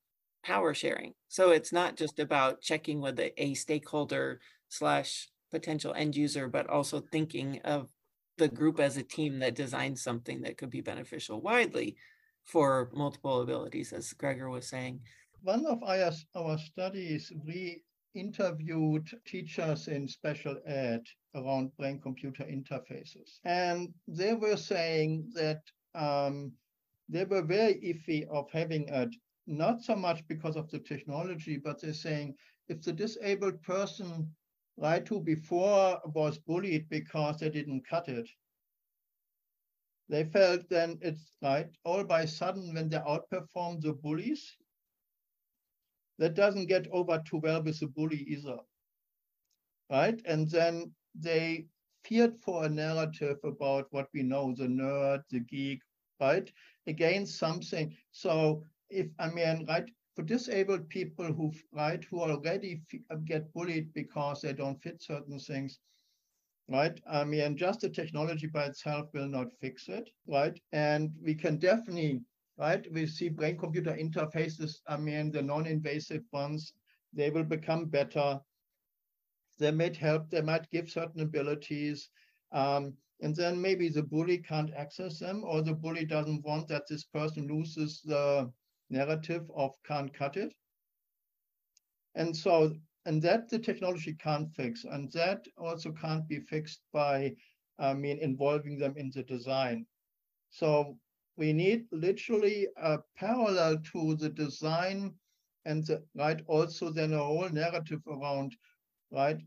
power 0.41 0.73
sharing. 0.73 1.15
So 1.28 1.51
it's 1.51 1.73
not 1.73 1.97
just 1.97 2.19
about 2.19 2.62
checking 2.62 3.01
with 3.01 3.19
a, 3.19 3.43
a 3.43 3.56
stakeholder 3.56 4.39
slash 4.69 5.28
potential 5.51 5.93
end 5.93 6.15
user, 6.15 6.47
but 6.47 6.69
also 6.69 7.01
thinking 7.01 7.60
of 7.65 7.89
the 8.38 8.48
group 8.48 8.80
as 8.80 8.98
a 8.98 9.04
team 9.04 9.39
that 9.39 9.56
designs 9.56 10.02
something 10.02 10.41
that 10.41 10.58
could 10.58 10.69
be 10.69 10.82
beneficial 10.82 11.41
widely 11.41 11.95
for 12.43 12.89
multiple 12.93 13.41
abilities, 13.41 13.91
as 13.93 14.13
Gregor 14.13 14.50
was 14.50 14.67
saying. 14.67 15.00
One 15.41 15.65
of 15.65 15.82
our, 15.84 16.12
our 16.36 16.58
studies, 16.58 17.32
we 17.45 17.84
interviewed 18.13 19.08
teachers 19.26 19.88
in 19.88 20.08
special 20.08 20.58
ed 20.65 21.02
around 21.36 21.76
brain 21.78 22.00
computer 22.02 22.43
interfaces. 22.43 23.39
And 23.43 23.93
they 24.08 24.34
were 24.34 24.58
saying 24.58 25.32
that 25.36 25.62
um, 25.93 26.52
they 27.10 27.26
were 27.26 27.41
very 27.41 27.76
iffy 27.76 28.28
of 28.30 28.50
having 28.52 28.88
it, 28.88 29.15
not 29.48 29.82
so 29.82 29.95
much 29.95 30.26
because 30.28 30.56
of 30.56 30.69
the 30.71 30.80
technology, 30.80 31.58
but 31.58 31.82
they're 31.82 31.93
saying 31.93 32.36
if 32.67 32.82
the 32.82 32.93
disabled 32.93 33.62
person, 33.62 34.32
right, 34.78 35.08
who 35.08 35.22
before 35.22 36.00
was 36.14 36.38
bullied 36.40 36.90
because 36.90 37.40
they 37.40 37.50
didn't 37.50 37.88
cut 37.88 38.08
it, 38.10 38.30
they 40.10 40.24
felt 40.24 40.70
then 40.70 41.00
it's 41.02 41.36
right 41.42 41.68
all 41.84 42.04
by 42.04 42.26
sudden 42.26 42.74
when 42.74 42.90
they 42.90 42.98
outperform 42.98 43.82
the 43.82 43.94
bullies, 43.94 44.56
that 46.20 46.36
doesn't 46.36 46.68
get 46.68 46.88
over 46.92 47.22
too 47.28 47.38
well 47.38 47.62
with 47.62 47.80
the 47.80 47.88
bully 47.88 48.24
either. 48.28 48.58
Right? 49.90 50.22
And 50.26 50.50
then 50.50 50.94
they 51.14 51.68
feared 52.04 52.36
for 52.42 52.66
a 52.66 52.70
narrative 52.70 53.38
about 53.44 53.88
what 53.92 54.08
we 54.14 54.24
know, 54.24 54.54
the 54.58 54.68
nerd, 54.68 55.24
the 55.30 55.40
geek, 55.40 55.82
right? 56.20 56.50
Against 56.88 57.38
something. 57.38 57.96
So 58.12 58.64
if 58.90 59.08
I 59.20 59.30
mean, 59.30 59.66
right, 59.68 59.90
for 60.15 60.23
disabled 60.23 60.89
people 60.89 61.25
who 61.25 61.51
right 61.73 62.04
who 62.06 62.21
already 62.21 62.82
get 63.25 63.54
bullied 63.54 63.93
because 63.93 64.41
they 64.41 64.54
don't 64.54 64.82
fit 64.82 65.01
certain 65.01 65.39
things, 65.39 65.80
right? 66.69 66.99
I 67.10 67.23
mean, 67.25 67.58
just 67.58 67.82
the 67.82 67.89
technology 67.89 68.47
by 68.47 68.65
itself 68.65 69.10
will 69.13 69.28
not 69.28 69.54
fix 69.60 69.88
it, 69.89 70.10
right? 70.28 70.60
And 70.71 71.12
we 71.21 71.36
can 71.36 71.58
definitely 71.58 72.21
right? 72.58 72.86
We 72.91 73.06
see 73.08 73.30
brain 73.30 73.58
computer 73.58 73.91
interfaces, 73.91 74.82
I 74.88 74.97
mean, 74.97 75.32
the 75.32 75.41
non 75.41 75.65
invasive 75.65 76.23
ones, 76.32 76.73
they 77.13 77.30
will 77.30 77.43
become 77.43 77.86
better. 77.86 78.39
They 79.58 79.71
might 79.71 79.95
help, 79.97 80.30
they 80.30 80.41
might 80.41 80.69
give 80.69 80.89
certain 80.89 81.21
abilities. 81.21 82.10
Um, 82.51 82.93
and 83.21 83.36
then 83.36 83.62
maybe 83.62 83.89
the 83.89 84.04
bully 84.04 84.38
can't 84.38 84.73
access 84.73 85.19
them, 85.19 85.43
or 85.43 85.62
the 85.62 85.73
bully 85.73 86.06
doesn't 86.06 86.43
want 86.43 86.67
that 86.67 86.84
this 86.89 87.06
person 87.06 87.47
loses 87.47 88.01
the 88.01 88.51
narrative 88.89 89.50
of 89.56 89.71
can't 89.86 90.13
cut 90.13 90.38
it. 90.38 90.54
And 92.15 92.36
so, 92.36 92.74
and 93.06 93.21
that 93.21 93.50
the 93.50 93.60
technology 93.60 94.13
can't 94.13 94.50
fix. 94.56 94.86
And 94.86 95.12
that 95.12 95.45
also 95.58 95.91
can't 95.91 96.28
be 96.28 96.39
fixed 96.39 96.82
by, 96.93 97.36
I 97.78 97.93
mean, 97.93 98.19
involving 98.19 98.80
them 98.80 98.95
in 98.98 99.12
the 99.13 99.24
design. 99.24 99.86
So 100.50 100.98
we 101.38 101.52
need 101.52 101.86
literally 101.91 102.67
a 102.78 103.00
parallel 103.17 103.78
to 103.91 104.15
the 104.15 104.30
design 104.30 105.13
and 105.65 105.86
the, 105.86 106.04
right 106.15 106.41
also 106.48 106.89
then 106.89 107.13
a 107.13 107.17
whole 107.17 107.50
narrative 107.50 108.02
around 108.08 108.56
right 109.12 109.41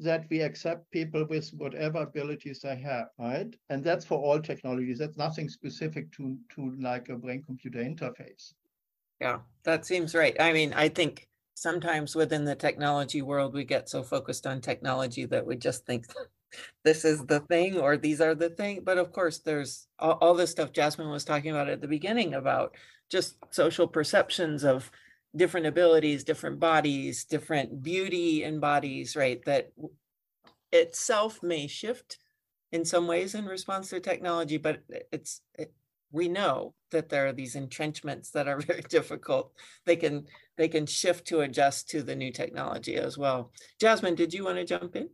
that 0.00 0.26
we 0.30 0.40
accept 0.40 0.90
people 0.90 1.24
with 1.28 1.48
whatever 1.50 1.98
abilities 1.98 2.60
they 2.60 2.76
have 2.76 3.06
right 3.18 3.54
and 3.70 3.84
that's 3.84 4.04
for 4.04 4.18
all 4.18 4.40
technologies 4.40 4.98
that's 4.98 5.16
nothing 5.16 5.48
specific 5.48 6.10
to 6.12 6.36
to 6.54 6.74
like 6.80 7.08
a 7.08 7.16
brain 7.16 7.42
computer 7.42 7.78
interface 7.78 8.52
yeah 9.22 9.38
that 9.64 9.86
seems 9.86 10.14
right. 10.14 10.36
I 10.40 10.52
mean 10.52 10.72
i 10.72 10.88
think 10.88 11.28
sometimes 11.54 12.16
within 12.16 12.44
the 12.44 12.56
technology 12.56 13.22
world 13.22 13.54
we 13.54 13.64
get 13.64 13.88
so 13.88 14.02
focused 14.02 14.46
on 14.46 14.60
technology 14.60 15.24
that 15.26 15.46
we 15.46 15.56
just 15.56 15.86
think 15.86 16.06
this 16.84 17.04
is 17.04 17.24
the 17.26 17.40
thing 17.40 17.78
or 17.78 17.96
these 17.96 18.20
are 18.20 18.34
the 18.34 18.50
thing. 18.50 18.82
But 18.84 18.98
of 18.98 19.12
course 19.12 19.38
there's 19.38 19.86
all, 19.98 20.18
all 20.20 20.34
this 20.34 20.50
stuff 20.50 20.72
jasmine 20.72 21.08
was 21.08 21.24
talking 21.24 21.52
about 21.52 21.68
at 21.68 21.80
the 21.80 21.88
beginning 21.88 22.34
about 22.34 22.74
just 23.10 23.36
social 23.50 23.86
perceptions 23.86 24.64
of 24.64 24.90
different 25.34 25.66
abilities 25.66 26.24
different 26.24 26.60
bodies 26.60 27.24
different 27.24 27.82
beauty 27.82 28.44
in 28.44 28.60
bodies 28.60 29.16
right 29.16 29.42
that 29.46 29.72
itself 30.72 31.42
may 31.42 31.66
shift 31.66 32.18
in 32.70 32.84
some 32.84 33.06
ways 33.06 33.34
in 33.34 33.46
response 33.46 33.88
to 33.88 33.98
technology 34.00 34.58
but 34.58 34.82
it's 35.10 35.40
it, 35.58 35.72
we 36.12 36.28
know 36.28 36.74
that 36.90 37.08
there 37.08 37.26
are 37.26 37.32
these 37.32 37.56
entrenchments 37.56 38.30
that 38.30 38.46
are 38.46 38.60
very 38.66 38.82
difficult. 38.82 39.52
They 39.84 39.96
can 39.96 40.26
they 40.56 40.68
can 40.68 40.86
shift 40.86 41.26
to 41.28 41.40
adjust 41.40 41.88
to 41.90 42.02
the 42.02 42.14
new 42.14 42.30
technology 42.30 42.94
as 42.96 43.18
well. 43.18 43.50
Jasmine 43.80 44.14
did 44.14 44.32
you 44.32 44.44
want 44.44 44.58
to 44.58 44.64
jump 44.64 44.94
in? 44.94 45.08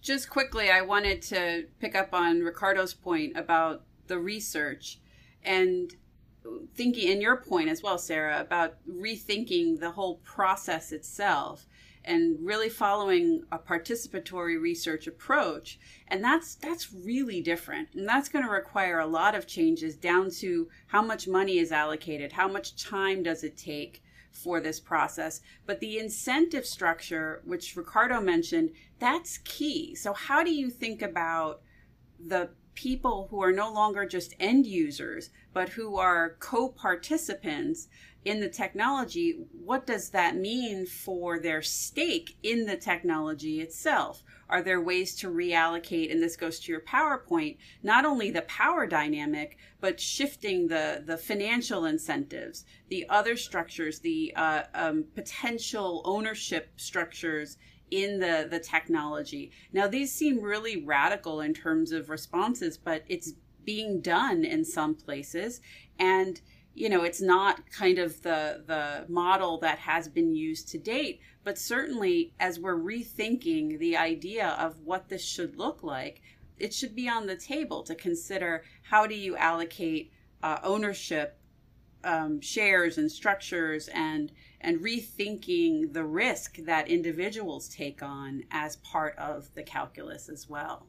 Just 0.00 0.30
quickly, 0.30 0.70
I 0.70 0.80
wanted 0.80 1.20
to 1.22 1.66
pick 1.80 1.96
up 1.96 2.14
on 2.14 2.40
Ricardo's 2.40 2.94
point 2.94 3.36
about 3.36 3.82
the 4.06 4.18
research 4.18 5.00
and 5.42 5.92
thinking, 6.74 7.10
and 7.10 7.20
your 7.20 7.36
point 7.36 7.68
as 7.68 7.82
well, 7.82 7.98
Sara, 7.98 8.40
about 8.40 8.76
rethinking 8.88 9.80
the 9.80 9.90
whole 9.90 10.16
process 10.18 10.92
itself 10.92 11.66
and 12.04 12.38
really 12.40 12.68
following 12.68 13.42
a 13.52 13.58
participatory 13.58 14.60
research 14.60 15.06
approach 15.06 15.78
and 16.08 16.22
that's 16.22 16.54
that's 16.56 16.92
really 16.92 17.40
different 17.40 17.88
and 17.94 18.08
that's 18.08 18.28
going 18.28 18.44
to 18.44 18.50
require 18.50 18.98
a 18.98 19.06
lot 19.06 19.34
of 19.34 19.46
changes 19.46 19.96
down 19.96 20.30
to 20.30 20.68
how 20.88 21.02
much 21.02 21.28
money 21.28 21.58
is 21.58 21.72
allocated 21.72 22.32
how 22.32 22.48
much 22.48 22.82
time 22.82 23.22
does 23.22 23.44
it 23.44 23.56
take 23.56 24.02
for 24.30 24.60
this 24.60 24.80
process. 24.80 25.40
But 25.66 25.80
the 25.80 25.98
incentive 25.98 26.64
structure, 26.64 27.42
which 27.44 27.76
Ricardo 27.76 28.20
mentioned, 28.20 28.70
that's 28.98 29.38
key. 29.38 29.94
So, 29.94 30.12
how 30.12 30.42
do 30.44 30.52
you 30.52 30.70
think 30.70 31.02
about 31.02 31.60
the 32.24 32.50
people 32.74 33.26
who 33.30 33.42
are 33.42 33.52
no 33.52 33.72
longer 33.72 34.06
just 34.06 34.34
end 34.38 34.66
users, 34.66 35.30
but 35.52 35.70
who 35.70 35.96
are 35.96 36.36
co 36.38 36.68
participants 36.68 37.88
in 38.28 38.40
the 38.40 38.48
technology? 38.48 39.38
What 39.64 39.86
does 39.86 40.10
that 40.10 40.36
mean 40.36 40.84
for 40.84 41.38
their 41.38 41.62
stake 41.62 42.36
in 42.42 42.66
the 42.66 42.76
technology 42.76 43.62
itself? 43.62 44.22
Are 44.50 44.62
there 44.62 44.82
ways 44.82 45.16
to 45.16 45.28
reallocate? 45.28 46.12
And 46.12 46.22
this 46.22 46.36
goes 46.36 46.60
to 46.60 46.72
your 46.72 46.82
PowerPoint, 46.82 47.56
not 47.82 48.04
only 48.04 48.30
the 48.30 48.42
power 48.42 48.86
dynamic, 48.86 49.56
but 49.80 49.98
shifting 49.98 50.68
the, 50.68 51.02
the 51.06 51.16
financial 51.16 51.86
incentives, 51.86 52.66
the 52.90 53.08
other 53.08 53.34
structures, 53.34 54.00
the 54.00 54.34
uh, 54.36 54.64
um, 54.74 55.06
potential 55.14 56.02
ownership 56.04 56.68
structures 56.76 57.56
in 57.90 58.20
the, 58.20 58.46
the 58.50 58.60
technology. 58.60 59.52
Now, 59.72 59.86
these 59.86 60.12
seem 60.12 60.42
really 60.42 60.84
radical 60.84 61.40
in 61.40 61.54
terms 61.54 61.92
of 61.92 62.10
responses, 62.10 62.76
but 62.76 63.04
it's 63.08 63.32
being 63.64 64.02
done 64.02 64.44
in 64.44 64.66
some 64.66 64.94
places. 64.94 65.62
And 65.98 66.42
you 66.78 66.88
know 66.88 67.02
it's 67.02 67.20
not 67.20 67.60
kind 67.70 67.98
of 67.98 68.22
the 68.22 68.62
the 68.66 69.04
model 69.08 69.58
that 69.58 69.78
has 69.78 70.08
been 70.08 70.34
used 70.34 70.68
to 70.68 70.78
date 70.78 71.20
but 71.44 71.58
certainly 71.58 72.32
as 72.38 72.60
we're 72.60 72.78
rethinking 72.78 73.78
the 73.78 73.96
idea 73.96 74.48
of 74.58 74.78
what 74.84 75.08
this 75.08 75.24
should 75.24 75.56
look 75.56 75.82
like 75.82 76.22
it 76.58 76.72
should 76.72 76.94
be 76.94 77.08
on 77.08 77.26
the 77.26 77.36
table 77.36 77.82
to 77.82 77.94
consider 77.94 78.64
how 78.82 79.06
do 79.06 79.14
you 79.14 79.36
allocate 79.36 80.12
uh, 80.42 80.58
ownership 80.62 81.38
um, 82.04 82.40
shares 82.40 82.98
and 82.98 83.10
structures 83.10 83.88
and 83.88 84.32
and 84.60 84.80
rethinking 84.80 85.92
the 85.92 86.04
risk 86.04 86.56
that 86.64 86.88
individuals 86.88 87.68
take 87.68 88.02
on 88.02 88.42
as 88.50 88.76
part 88.76 89.16
of 89.18 89.52
the 89.54 89.62
calculus 89.62 90.28
as 90.28 90.48
well. 90.48 90.86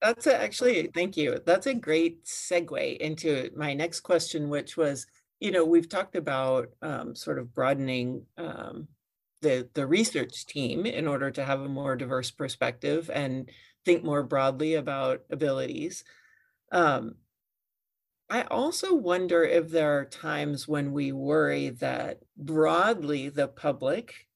That's 0.00 0.26
a, 0.26 0.40
actually 0.40 0.90
thank 0.94 1.16
you. 1.16 1.40
That's 1.44 1.66
a 1.66 1.74
great 1.74 2.24
segue 2.24 2.96
into 2.98 3.50
my 3.56 3.74
next 3.74 4.00
question 4.00 4.48
which 4.48 4.76
was 4.76 5.06
you 5.40 5.50
know, 5.50 5.64
we've 5.64 5.88
talked 5.88 6.16
about 6.16 6.68
um, 6.82 7.16
sort 7.16 7.38
of 7.38 7.54
broadening 7.54 8.26
um, 8.36 8.88
the 9.42 9.68
the 9.74 9.86
research 9.86 10.46
team 10.46 10.84
in 10.84 11.08
order 11.08 11.30
to 11.30 11.44
have 11.44 11.60
a 11.62 11.68
more 11.68 11.96
diverse 11.96 12.30
perspective 12.30 13.10
and 13.12 13.50
think 13.84 14.04
more 14.04 14.22
broadly 14.22 14.74
about 14.74 15.22
abilities. 15.30 16.04
Um, 16.70 17.14
I 18.28 18.42
also 18.42 18.94
wonder 18.94 19.42
if 19.42 19.70
there 19.70 19.98
are 19.98 20.04
times 20.04 20.68
when 20.68 20.92
we 20.92 21.10
worry 21.10 21.70
that 21.70 22.18
broadly 22.36 23.28
the 23.28 23.48
public 23.48 24.28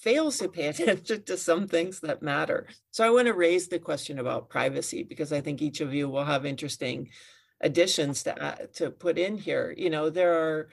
fails 0.00 0.38
to 0.38 0.48
pay 0.48 0.66
attention 0.68 1.22
to 1.24 1.36
some 1.36 1.68
things 1.68 2.00
that 2.00 2.22
matter. 2.22 2.66
So 2.90 3.06
I 3.06 3.10
want 3.10 3.26
to 3.26 3.34
raise 3.34 3.68
the 3.68 3.78
question 3.78 4.18
about 4.18 4.48
privacy 4.48 5.02
because 5.02 5.32
I 5.32 5.40
think 5.40 5.60
each 5.60 5.80
of 5.80 5.92
you 5.92 6.08
will 6.08 6.24
have 6.24 6.46
interesting 6.46 7.10
additions 7.60 8.22
to 8.24 8.68
to 8.74 8.90
put 8.90 9.18
in 9.18 9.38
here. 9.38 9.74
You 9.76 9.90
know, 9.90 10.10
there 10.10 10.34
are 10.34 10.68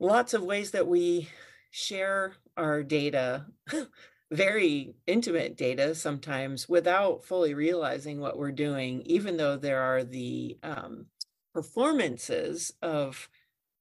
lots 0.00 0.34
of 0.34 0.42
ways 0.42 0.70
that 0.72 0.86
we 0.86 1.28
share 1.70 2.34
our 2.56 2.82
data, 2.82 3.46
very 4.30 4.94
intimate 5.06 5.56
data 5.56 5.94
sometimes, 5.94 6.68
without 6.68 7.24
fully 7.24 7.54
realizing 7.54 8.20
what 8.20 8.38
we're 8.38 8.52
doing. 8.52 9.02
Even 9.06 9.36
though 9.36 9.56
there 9.56 9.80
are 9.80 10.04
the 10.04 10.58
um, 10.62 11.06
performances 11.52 12.72
of 12.82 13.28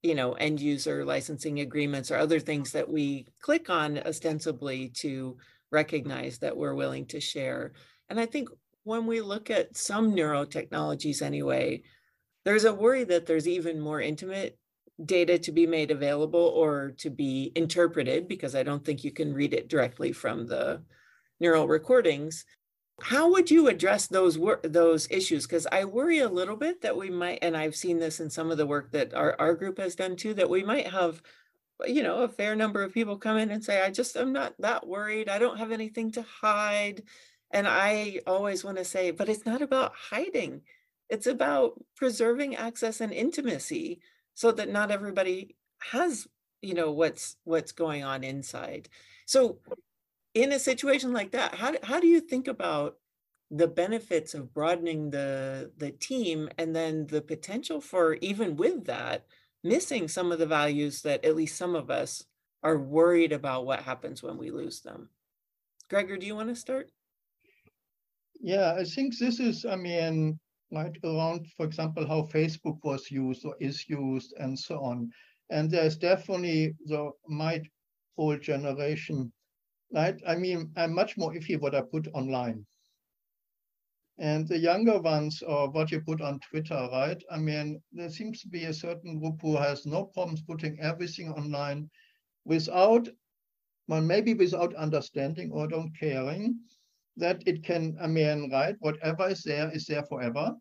you 0.03 0.14
know 0.14 0.34
end 0.34 0.59
user 0.59 1.03
licensing 1.03 1.59
agreements 1.59 2.11
or 2.11 2.18
other 2.18 2.39
things 2.39 2.72
that 2.72 2.89
we 2.89 3.26
click 3.41 3.70
on 3.70 3.97
ostensibly 3.97 4.89
to 4.89 5.38
recognize 5.72 6.38
that 6.38 6.55
we're 6.55 6.76
willing 6.76 7.05
to 7.05 7.20
share 7.20 7.72
and 8.09 8.20
i 8.20 8.26
think 8.26 8.49
when 8.84 9.05
we 9.05 9.21
look 9.21 9.49
at 9.49 9.77
some 9.77 10.13
neurotechnologies 10.13 11.21
anyway, 11.21 11.84
there's 12.45 12.65
a 12.65 12.73
worry 12.73 13.03
that 13.05 13.25
there's 13.25 13.47
even 13.47 13.79
more 13.79 14.01
intimate 14.01 14.57
data 15.03 15.39
to 15.39 15.51
be 15.51 15.65
made 15.65 15.89
available 15.91 16.51
or 16.55 16.93
to 16.97 17.09
be 17.09 17.51
interpreted, 17.55 18.27
because 18.27 18.55
I 18.55 18.63
don't 18.63 18.86
think 18.86 19.03
you 19.03 19.11
can 19.11 19.34
read 19.34 19.53
it 19.53 19.69
directly 19.69 20.11
from 20.11 20.45
the 20.45 20.84
neural 21.39 21.67
recordings. 21.67 22.45
How 23.01 23.31
would 23.31 23.49
you 23.49 23.69
address 23.69 24.07
those 24.07 24.38
those 24.63 25.07
issues? 25.09 25.47
Because 25.47 25.65
I 25.71 25.86
worry 25.86 26.19
a 26.19 26.29
little 26.29 26.55
bit 26.55 26.81
that 26.81 26.95
we 26.95 27.09
might, 27.09 27.39
and 27.41 27.57
I've 27.57 27.75
seen 27.75 27.97
this 27.97 28.19
in 28.19 28.29
some 28.29 28.51
of 28.51 28.57
the 28.57 28.67
work 28.67 28.91
that 28.91 29.13
our, 29.15 29.36
our 29.39 29.55
group 29.55 29.79
has 29.79 29.95
done 29.95 30.15
too, 30.15 30.36
that 30.36 30.49
we 30.49 30.63
might 30.63 30.88
have, 30.88 31.21
you 31.86 32.03
know, 32.03 32.17
a 32.19 32.29
fair 32.29 32.55
number 32.55 32.84
of 32.84 32.93
people 32.93 33.17
come 33.17 33.38
in 33.38 33.49
and 33.49 33.63
say, 33.63 33.81
I 33.81 33.89
just 33.89 34.15
I'm 34.15 34.31
not 34.31 34.53
that 34.59 34.86
worried. 34.86 35.27
I 35.27 35.39
don't 35.39 35.57
have 35.57 35.71
anything 35.71 36.11
to 36.11 36.21
hide. 36.21 37.01
And 37.54 37.68
I 37.68 38.20
always 38.26 38.64
want 38.64 38.78
to 38.78 38.84
say, 38.84 39.12
but 39.12 39.30
it's 39.30 39.45
not 39.45 39.62
about 39.62 39.93
hiding. 40.10 40.62
It's 41.10 41.28
about 41.28 41.80
preserving 41.95 42.56
access 42.56 42.99
and 42.99 43.14
intimacy 43.14 44.01
so 44.34 44.51
that 44.51 44.72
not 44.72 44.89
everybody 44.89 45.56
has, 45.91 46.28
you 46.62 46.74
know, 46.74 46.91
what's 46.91 47.38
what's 47.43 47.72
going 47.72 48.04
on 48.04 48.24
inside. 48.24 48.89
So 49.28 49.60
in 50.34 50.51
a 50.51 50.60
situation 50.60 51.14
like 51.14 51.32
that, 51.32 51.56
how, 51.56 51.76
how 51.84 51.99
do 51.99 52.08
you 52.08 52.20
think 52.20 52.47
about 52.47 52.97
the 53.51 53.68
benefits 53.68 54.34
of 54.34 54.51
broadening 54.51 55.12
the 55.12 55.72
the 55.78 55.91
team 55.91 56.49
and 56.58 56.76
then 56.76 57.06
the 57.08 57.22
potential 57.22 57.80
for 57.80 58.16
even 58.16 58.56
with 58.56 58.86
that 58.86 59.28
missing 59.64 60.08
some 60.08 60.32
of 60.32 60.39
the 60.39 60.47
values 60.47 61.04
that 61.04 61.24
at 61.24 61.36
least 61.36 61.56
some 61.56 61.76
of 61.76 61.91
us 61.91 62.26
are 62.64 62.80
worried 62.80 63.32
about 63.32 63.66
what 63.66 63.82
happens 63.82 64.24
when 64.24 64.38
we 64.38 64.49
lose 64.49 64.82
them. 64.82 65.10
Gregor, 65.89 66.18
do 66.18 66.26
you 66.26 66.36
want 66.36 66.49
to 66.49 66.56
start? 66.56 66.89
Yeah, 68.43 68.73
I 68.73 68.83
think 68.83 69.17
this 69.17 69.39
is, 69.39 69.63
I 69.63 69.77
mean, 69.77 70.37
right 70.69 70.97
around, 71.05 71.47
for 71.55 71.65
example, 71.65 72.05
how 72.05 72.23
Facebook 72.23 72.77
was 72.83 73.09
used 73.09 73.45
or 73.45 73.55
is 73.61 73.87
used 73.87 74.33
and 74.37 74.59
so 74.59 74.83
on. 74.83 75.09
And 75.49 75.71
there's 75.71 75.95
definitely 75.95 76.75
the 76.85 77.11
my 77.29 77.61
old 78.17 78.41
generation, 78.41 79.31
right? 79.93 80.21
I 80.27 80.35
mean, 80.35 80.73
I'm 80.75 80.93
much 80.93 81.17
more 81.17 81.33
iffy 81.33 81.57
what 81.57 81.73
I 81.73 81.83
put 81.83 82.09
online. 82.13 82.65
And 84.19 84.45
the 84.45 84.59
younger 84.59 84.99
ones, 84.99 85.41
or 85.41 85.69
what 85.69 85.91
you 85.91 86.01
put 86.01 86.19
on 86.19 86.41
Twitter, 86.41 86.89
right? 86.91 87.23
I 87.31 87.37
mean, 87.37 87.81
there 87.93 88.09
seems 88.09 88.41
to 88.41 88.49
be 88.49 88.65
a 88.65 88.73
certain 88.73 89.19
group 89.21 89.41
who 89.41 89.55
has 89.55 89.85
no 89.85 90.03
problems 90.03 90.41
putting 90.41 90.77
everything 90.81 91.31
online 91.31 91.89
without, 92.43 93.07
well, 93.87 94.01
maybe 94.01 94.33
without 94.33 94.75
understanding 94.75 95.49
or 95.49 95.65
don't 95.65 95.97
caring 95.97 96.59
that 97.18 97.43
it 97.45 97.64
can, 97.64 97.97
I 98.01 98.07
mean, 98.07 98.49
right, 98.51 98.76
whatever 98.80 99.30
is 99.30 99.43
there 99.43 99.72
is 99.72 99.86
there 99.86 100.03
forever. 100.03 100.55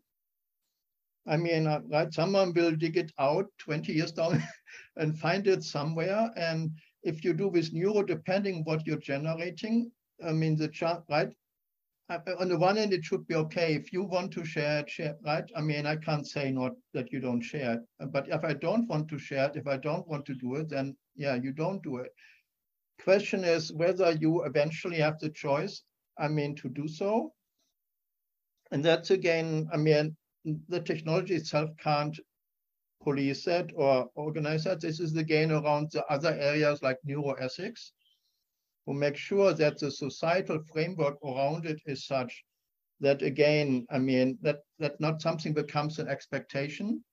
I 1.25 1.37
mean, 1.37 1.67
uh, 1.67 1.79
right, 1.89 2.13
someone 2.13 2.53
will 2.53 2.75
dig 2.75 2.97
it 2.97 3.11
out 3.17 3.45
20 3.59 3.93
years 3.93 4.11
down 4.11 4.43
and 4.97 5.17
find 5.17 5.47
it 5.47 5.63
somewhere. 5.63 6.31
And 6.35 6.71
if 7.03 7.23
you 7.23 7.33
do 7.33 7.47
with 7.47 7.73
neuro, 7.73 8.03
depending 8.03 8.63
what 8.65 8.85
you're 8.85 8.97
generating, 8.97 9.91
I 10.25 10.33
mean, 10.33 10.57
the 10.57 10.67
chart, 10.67 11.03
right? 11.09 11.29
On 12.39 12.49
the 12.49 12.57
one 12.57 12.75
hand, 12.75 12.93
it 12.93 13.05
should 13.05 13.25
be 13.27 13.35
okay. 13.35 13.73
If 13.73 13.93
you 13.93 14.03
want 14.03 14.31
to 14.33 14.45
share 14.45 14.79
it, 14.79 14.89
share, 14.89 15.15
right? 15.25 15.49
I 15.55 15.61
mean, 15.61 15.85
I 15.85 15.95
can't 15.95 16.27
say 16.27 16.51
not 16.51 16.73
that 16.93 17.11
you 17.11 17.19
don't 17.19 17.41
share 17.41 17.75
it. 17.75 18.11
But 18.11 18.27
if 18.27 18.43
I 18.43 18.53
don't 18.53 18.87
want 18.87 19.07
to 19.09 19.17
share 19.17 19.45
it, 19.45 19.55
if 19.55 19.65
I 19.65 19.77
don't 19.77 20.07
want 20.07 20.25
to 20.25 20.35
do 20.35 20.55
it, 20.55 20.69
then 20.69 20.95
yeah, 21.15 21.35
you 21.35 21.53
don't 21.53 21.81
do 21.81 21.97
it. 21.97 22.11
Question 23.01 23.43
is 23.43 23.71
whether 23.73 24.11
you 24.11 24.43
eventually 24.43 24.97
have 24.97 25.17
the 25.19 25.29
choice 25.29 25.81
I 26.17 26.27
mean, 26.27 26.55
to 26.57 26.69
do 26.69 26.87
so. 26.87 27.33
And 28.71 28.83
that's 28.83 29.11
again, 29.11 29.67
I 29.71 29.77
mean, 29.77 30.15
the 30.67 30.79
technology 30.81 31.35
itself 31.35 31.69
can't 31.77 32.17
police 33.03 33.45
that 33.45 33.71
or 33.75 34.09
organize 34.15 34.63
that. 34.63 34.81
This 34.81 34.99
is 34.99 35.15
again 35.15 35.51
around 35.51 35.91
the 35.91 36.05
other 36.05 36.33
areas 36.33 36.81
like 36.81 36.97
neuroethics, 37.07 37.91
who 38.85 38.93
make 38.93 39.15
sure 39.15 39.53
that 39.53 39.79
the 39.79 39.91
societal 39.91 40.59
framework 40.71 41.17
around 41.23 41.65
it 41.65 41.81
is 41.85 42.05
such 42.05 42.43
that 42.99 43.21
again, 43.21 43.85
I 43.89 43.99
mean, 43.99 44.37
that 44.41 44.59
that 44.79 44.99
not 44.99 45.21
something 45.21 45.53
becomes 45.53 45.99
an 45.99 46.07
expectation, 46.07 47.03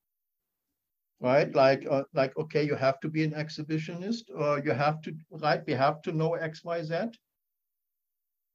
right? 1.20 1.52
Like, 1.54 1.86
uh, 1.90 2.04
like 2.14 2.36
okay, 2.36 2.64
you 2.64 2.76
have 2.76 3.00
to 3.00 3.08
be 3.08 3.24
an 3.24 3.32
exhibitionist, 3.32 4.30
or 4.34 4.60
you 4.60 4.72
have 4.72 5.00
to, 5.02 5.12
right? 5.30 5.62
We 5.66 5.74
have 5.74 6.02
to 6.02 6.12
know 6.12 6.34
X, 6.34 6.64
Y, 6.64 6.82
Z. 6.82 6.94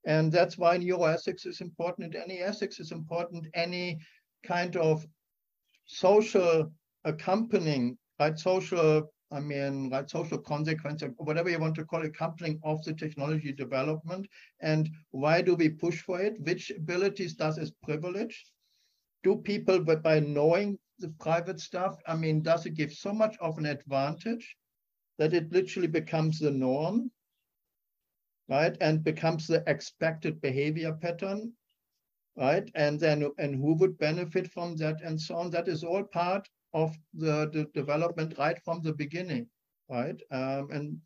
And 0.06 0.32
that's 0.32 0.58
why 0.58 0.78
neuroethics 0.78 1.48
is 1.48 1.62
important. 1.62 2.16
Any 2.16 2.40
ethics 2.40 2.80
is 2.80 2.92
important. 2.92 3.48
Any 3.54 4.00
kind 4.46 4.76
of 4.76 5.06
social 5.86 6.72
accompanying, 7.06 7.98
right? 8.20 8.38
Social, 8.38 9.12
I 9.32 9.40
mean, 9.40 9.90
right? 9.90 10.10
Social 10.10 10.38
consequence, 10.38 11.04
whatever 11.18 11.50
you 11.50 11.60
want 11.60 11.76
to 11.76 11.86
call 11.86 12.04
it, 12.04 12.08
accompanying 12.08 12.60
of 12.64 12.84
the 12.84 12.94
technology 12.94 13.52
development. 13.52 14.28
And 14.62 14.90
why 15.12 15.42
do 15.42 15.56
we 15.56 15.70
push 15.70 16.02
for 16.02 16.22
it? 16.22 16.40
Which 16.40 16.72
abilities 16.72 17.34
does 17.34 17.58
it 17.58 17.74
privilege? 17.84 18.46
Do 19.24 19.38
people, 19.38 19.80
but 19.80 20.04
by 20.04 20.20
knowing 20.20 20.78
the 21.00 21.10
private 21.20 21.60
stuff, 21.60 21.98
I 22.08 22.16
mean, 22.16 22.42
does 22.42 22.66
it 22.68 22.76
give 22.76 22.94
so 22.94 23.12
much 23.12 23.36
of 23.42 23.58
an 23.58 23.66
advantage 23.66 24.56
that 25.18 25.34
it 25.34 25.52
literally 25.52 25.88
becomes 25.88 26.40
the 26.40 26.52
norm? 26.52 27.10
Right? 28.50 28.76
And 28.82 29.04
becomes 29.04 29.48
the 29.48 29.64
expected 29.68 30.42
behavior 30.42 30.94
pattern, 30.94 31.54
right? 32.38 32.70
And 32.76 33.00
then, 33.00 33.30
and 33.38 33.56
who 33.56 33.74
would 33.76 33.98
benefit 33.98 34.52
from 34.52 34.76
that 34.78 35.02
and 35.02 35.20
so 35.20 35.36
on. 35.36 35.50
That 35.52 35.68
is 35.68 35.84
all 35.84 36.04
part 36.04 36.48
of 36.74 36.96
the, 37.14 37.50
the 37.52 37.66
development 37.74 38.36
right 38.38 38.58
from 38.64 38.82
the 38.82 38.94
beginning, 38.94 39.48
right? 39.90 40.20
Um, 40.32 40.70
and 40.72 40.98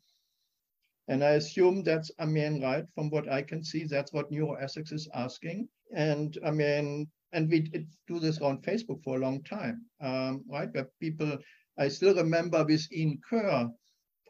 and 1.08 1.24
I 1.24 1.30
assume 1.30 1.82
that's, 1.82 2.10
I 2.20 2.24
mean, 2.24 2.62
right, 2.62 2.84
from 2.94 3.10
what 3.10 3.28
I 3.28 3.42
can 3.42 3.64
see, 3.64 3.82
that's 3.84 4.12
what 4.12 4.30
neuroethics 4.30 4.92
is 4.92 5.08
asking. 5.12 5.68
And 5.92 6.38
I 6.44 6.52
mean, 6.52 7.08
and 7.32 7.50
we 7.50 7.60
did 7.60 7.88
do 8.06 8.20
this 8.20 8.40
on 8.40 8.62
Facebook 8.62 9.02
for 9.02 9.16
a 9.16 9.20
long 9.20 9.42
time, 9.42 9.84
um, 10.00 10.44
right? 10.48 10.72
Where 10.72 10.88
people, 11.00 11.36
I 11.76 11.88
still 11.88 12.14
remember 12.14 12.64
with 12.64 12.86
Ian 12.92 13.18
Kerr, 13.28 13.68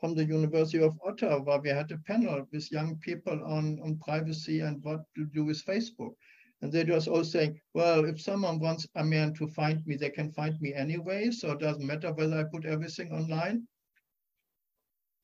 from 0.00 0.14
the 0.14 0.24
University 0.24 0.82
of 0.82 0.98
Ottawa, 1.06 1.40
where 1.40 1.60
we 1.60 1.68
had 1.68 1.92
a 1.92 1.98
panel 1.98 2.46
with 2.52 2.72
young 2.72 2.96
people 2.96 3.38
on, 3.44 3.78
on 3.84 3.98
privacy 3.98 4.60
and 4.60 4.82
what 4.82 5.02
to 5.14 5.26
do 5.26 5.44
with 5.44 5.64
Facebook. 5.64 6.14
And 6.62 6.72
they 6.72 6.84
just 6.84 7.08
all 7.08 7.24
saying, 7.24 7.60
well, 7.74 8.04
if 8.04 8.20
someone 8.20 8.58
wants 8.58 8.86
a 8.96 9.04
man 9.04 9.34
to 9.34 9.46
find 9.46 9.86
me, 9.86 9.96
they 9.96 10.10
can 10.10 10.30
find 10.32 10.60
me 10.60 10.74
anyway. 10.74 11.30
So 11.30 11.52
it 11.52 11.60
doesn't 11.60 11.86
matter 11.86 12.12
whether 12.12 12.38
I 12.38 12.44
put 12.44 12.64
everything 12.66 13.12
online. 13.12 13.66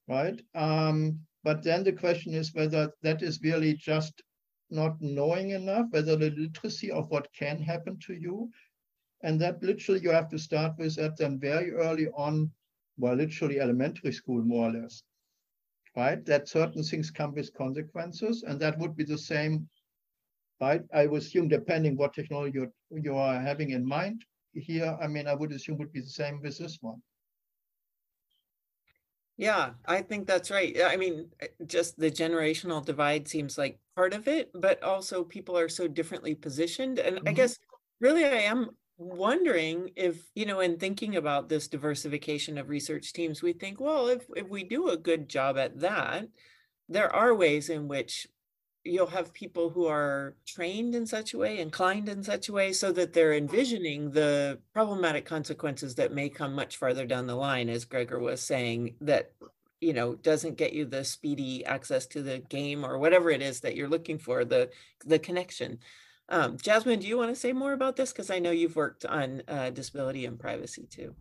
Right? 0.08 0.40
Um, 0.54 1.20
but 1.42 1.62
then 1.62 1.84
the 1.84 1.92
question 1.92 2.34
is 2.34 2.54
whether 2.54 2.90
that 3.02 3.22
is 3.22 3.40
really 3.42 3.74
just 3.74 4.22
not 4.70 5.00
knowing 5.00 5.50
enough, 5.50 5.86
whether 5.90 6.16
the 6.16 6.30
literacy 6.30 6.90
of 6.90 7.10
what 7.10 7.28
can 7.38 7.60
happen 7.60 7.98
to 8.06 8.14
you. 8.14 8.50
And 9.22 9.40
that 9.40 9.62
literally 9.62 10.00
you 10.00 10.10
have 10.10 10.28
to 10.30 10.38
start 10.38 10.72
with 10.78 10.96
that 10.96 11.16
then 11.16 11.38
very 11.38 11.72
early 11.72 12.08
on 12.08 12.50
well, 12.96 13.14
literally 13.14 13.60
elementary 13.60 14.12
school, 14.12 14.42
more 14.42 14.68
or 14.68 14.72
less, 14.72 15.02
right? 15.96 16.24
That 16.24 16.48
certain 16.48 16.82
things 16.82 17.10
come 17.10 17.34
with 17.34 17.52
consequences, 17.54 18.44
and 18.46 18.60
that 18.60 18.78
would 18.78 18.96
be 18.96 19.04
the 19.04 19.18
same, 19.18 19.68
right? 20.60 20.82
I 20.94 21.06
would 21.06 21.22
assume, 21.22 21.48
depending 21.48 21.96
what 21.96 22.14
technology 22.14 22.58
you 22.58 22.72
you 22.90 23.16
are 23.16 23.40
having 23.40 23.70
in 23.70 23.86
mind 23.86 24.24
here, 24.54 24.96
I 25.02 25.06
mean, 25.06 25.26
I 25.26 25.34
would 25.34 25.52
assume 25.52 25.78
would 25.78 25.92
be 25.92 26.00
the 26.00 26.08
same 26.08 26.40
with 26.42 26.58
this 26.58 26.78
one. 26.80 27.02
Yeah, 29.38 29.72
I 29.84 30.00
think 30.00 30.26
that's 30.26 30.50
right. 30.50 30.74
I 30.82 30.96
mean, 30.96 31.28
just 31.66 31.98
the 31.98 32.10
generational 32.10 32.84
divide 32.84 33.28
seems 33.28 33.58
like 33.58 33.78
part 33.94 34.14
of 34.14 34.28
it, 34.28 34.50
but 34.54 34.82
also 34.82 35.24
people 35.24 35.58
are 35.58 35.68
so 35.68 35.86
differently 35.86 36.34
positioned. 36.34 36.98
And 36.98 37.16
mm-hmm. 37.16 37.28
I 37.28 37.32
guess 37.32 37.58
really 38.00 38.24
I 38.24 38.48
am 38.48 38.70
wondering 38.98 39.90
if 39.94 40.22
you 40.34 40.46
know 40.46 40.60
in 40.60 40.78
thinking 40.78 41.16
about 41.16 41.48
this 41.48 41.68
diversification 41.68 42.56
of 42.56 42.68
research 42.68 43.12
teams 43.12 43.42
we 43.42 43.52
think 43.52 43.78
well 43.78 44.08
if, 44.08 44.24
if 44.34 44.48
we 44.48 44.64
do 44.64 44.88
a 44.88 44.96
good 44.96 45.28
job 45.28 45.58
at 45.58 45.78
that 45.78 46.26
there 46.88 47.14
are 47.14 47.34
ways 47.34 47.68
in 47.68 47.88
which 47.88 48.26
you'll 48.84 49.06
have 49.08 49.34
people 49.34 49.68
who 49.68 49.86
are 49.86 50.34
trained 50.46 50.94
in 50.94 51.04
such 51.04 51.34
a 51.34 51.38
way 51.38 51.58
inclined 51.58 52.08
in 52.08 52.22
such 52.22 52.48
a 52.48 52.52
way 52.52 52.72
so 52.72 52.90
that 52.92 53.12
they're 53.12 53.34
envisioning 53.34 54.10
the 54.12 54.58
problematic 54.72 55.26
consequences 55.26 55.96
that 55.96 56.14
may 56.14 56.28
come 56.28 56.54
much 56.54 56.76
farther 56.76 57.04
down 57.04 57.26
the 57.26 57.34
line 57.34 57.68
as 57.68 57.84
gregor 57.84 58.18
was 58.18 58.40
saying 58.40 58.94
that 59.00 59.32
you 59.80 59.92
know 59.92 60.14
doesn't 60.14 60.56
get 60.56 60.72
you 60.72 60.86
the 60.86 61.04
speedy 61.04 61.64
access 61.66 62.06
to 62.06 62.22
the 62.22 62.38
game 62.48 62.84
or 62.84 62.96
whatever 62.96 63.30
it 63.30 63.42
is 63.42 63.60
that 63.60 63.76
you're 63.76 63.88
looking 63.88 64.18
for 64.18 64.44
the 64.44 64.70
the 65.04 65.18
connection 65.18 65.78
um, 66.28 66.56
Jasmine, 66.56 67.00
do 67.00 67.06
you 67.06 67.16
want 67.16 67.30
to 67.30 67.36
say 67.36 67.52
more 67.52 67.72
about 67.72 67.96
this? 67.96 68.12
Because 68.12 68.30
I 68.30 68.38
know 68.38 68.50
you've 68.50 68.76
worked 68.76 69.04
on 69.04 69.42
uh, 69.46 69.70
disability 69.70 70.26
and 70.26 70.38
privacy 70.38 70.86
too. 70.90 71.14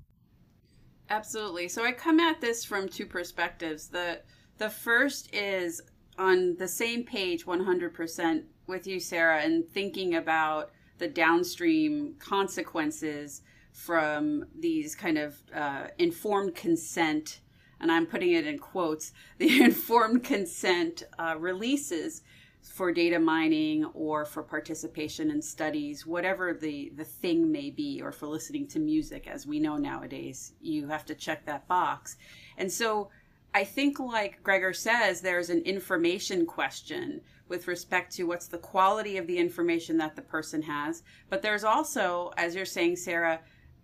Absolutely. 1.10 1.68
So 1.68 1.86
I 1.86 1.92
come 1.92 2.20
at 2.20 2.42
this 2.42 2.66
from 2.66 2.90
two 2.90 3.06
perspectives. 3.06 3.88
The 3.88 4.22
the 4.58 4.70
first 4.70 5.34
is 5.36 5.82
on 6.18 6.56
the 6.58 6.68
same 6.68 7.04
page 7.04 7.46
100% 7.46 8.44
with 8.68 8.88
you, 8.88 9.00
Sara, 9.00 9.42
and 9.42 9.68
thinking 9.70 10.16
about 10.16 10.72
the 10.98 11.08
downstream 11.08 12.16
consequences 12.20 13.42
from 13.74 14.46
these 14.58 14.96
kind 14.96 15.18
of 15.18 15.36
uh, 15.54 15.88
informed 15.98 16.56
consent, 16.56 17.42
and 17.82 17.92
I'm 17.92 18.06
putting 18.06 18.32
it 18.32 18.48
in 18.48 18.58
quotes, 18.58 19.12
the 19.38 19.62
informed 19.62 20.24
consent 20.24 21.04
uh, 21.20 21.36
releases 21.38 22.24
for 22.72 22.92
data 22.92 23.20
mining 23.20 23.86
or 23.94 24.26
for 24.26 24.44
participation 24.44 25.30
in 25.30 25.42
studies, 25.42 26.06
whatever 26.06 26.54
the, 26.54 26.92
the 26.96 27.04
thing 27.04 27.52
may 27.52 27.70
be, 27.70 28.02
or 28.02 28.12
for 28.12 28.28
listening 28.28 28.68
to 28.68 28.80
music, 28.80 29.28
as 29.28 29.46
we 29.46 29.60
know 29.60 29.78
nowadays, 29.78 30.54
you 30.62 30.88
have 30.88 31.06
to 31.06 31.16
check 31.16 31.46
that 31.46 31.68
box. 31.68 32.18
And 32.58 32.72
so 32.72 33.10
I 33.54 33.64
think, 33.64 34.00
like 34.00 34.44
Gregor 34.44 34.74
says, 34.74 35.22
there's 35.22 35.50
an 35.50 35.62
information 35.62 36.46
question 36.46 37.22
with 37.48 37.68
respect 37.68 38.14
to 38.16 38.24
what's 38.24 38.48
the 38.48 38.58
quality 38.58 39.18
of 39.18 39.28
the 39.28 39.38
information 39.38 39.98
that 39.98 40.16
the 40.16 40.22
person 40.22 40.62
has. 40.64 41.04
But 41.30 41.42
there's 41.42 41.64
also, 41.64 42.32
as 42.36 42.56
you're 42.56 42.66
saying, 42.66 42.98
Sara, 42.98 43.40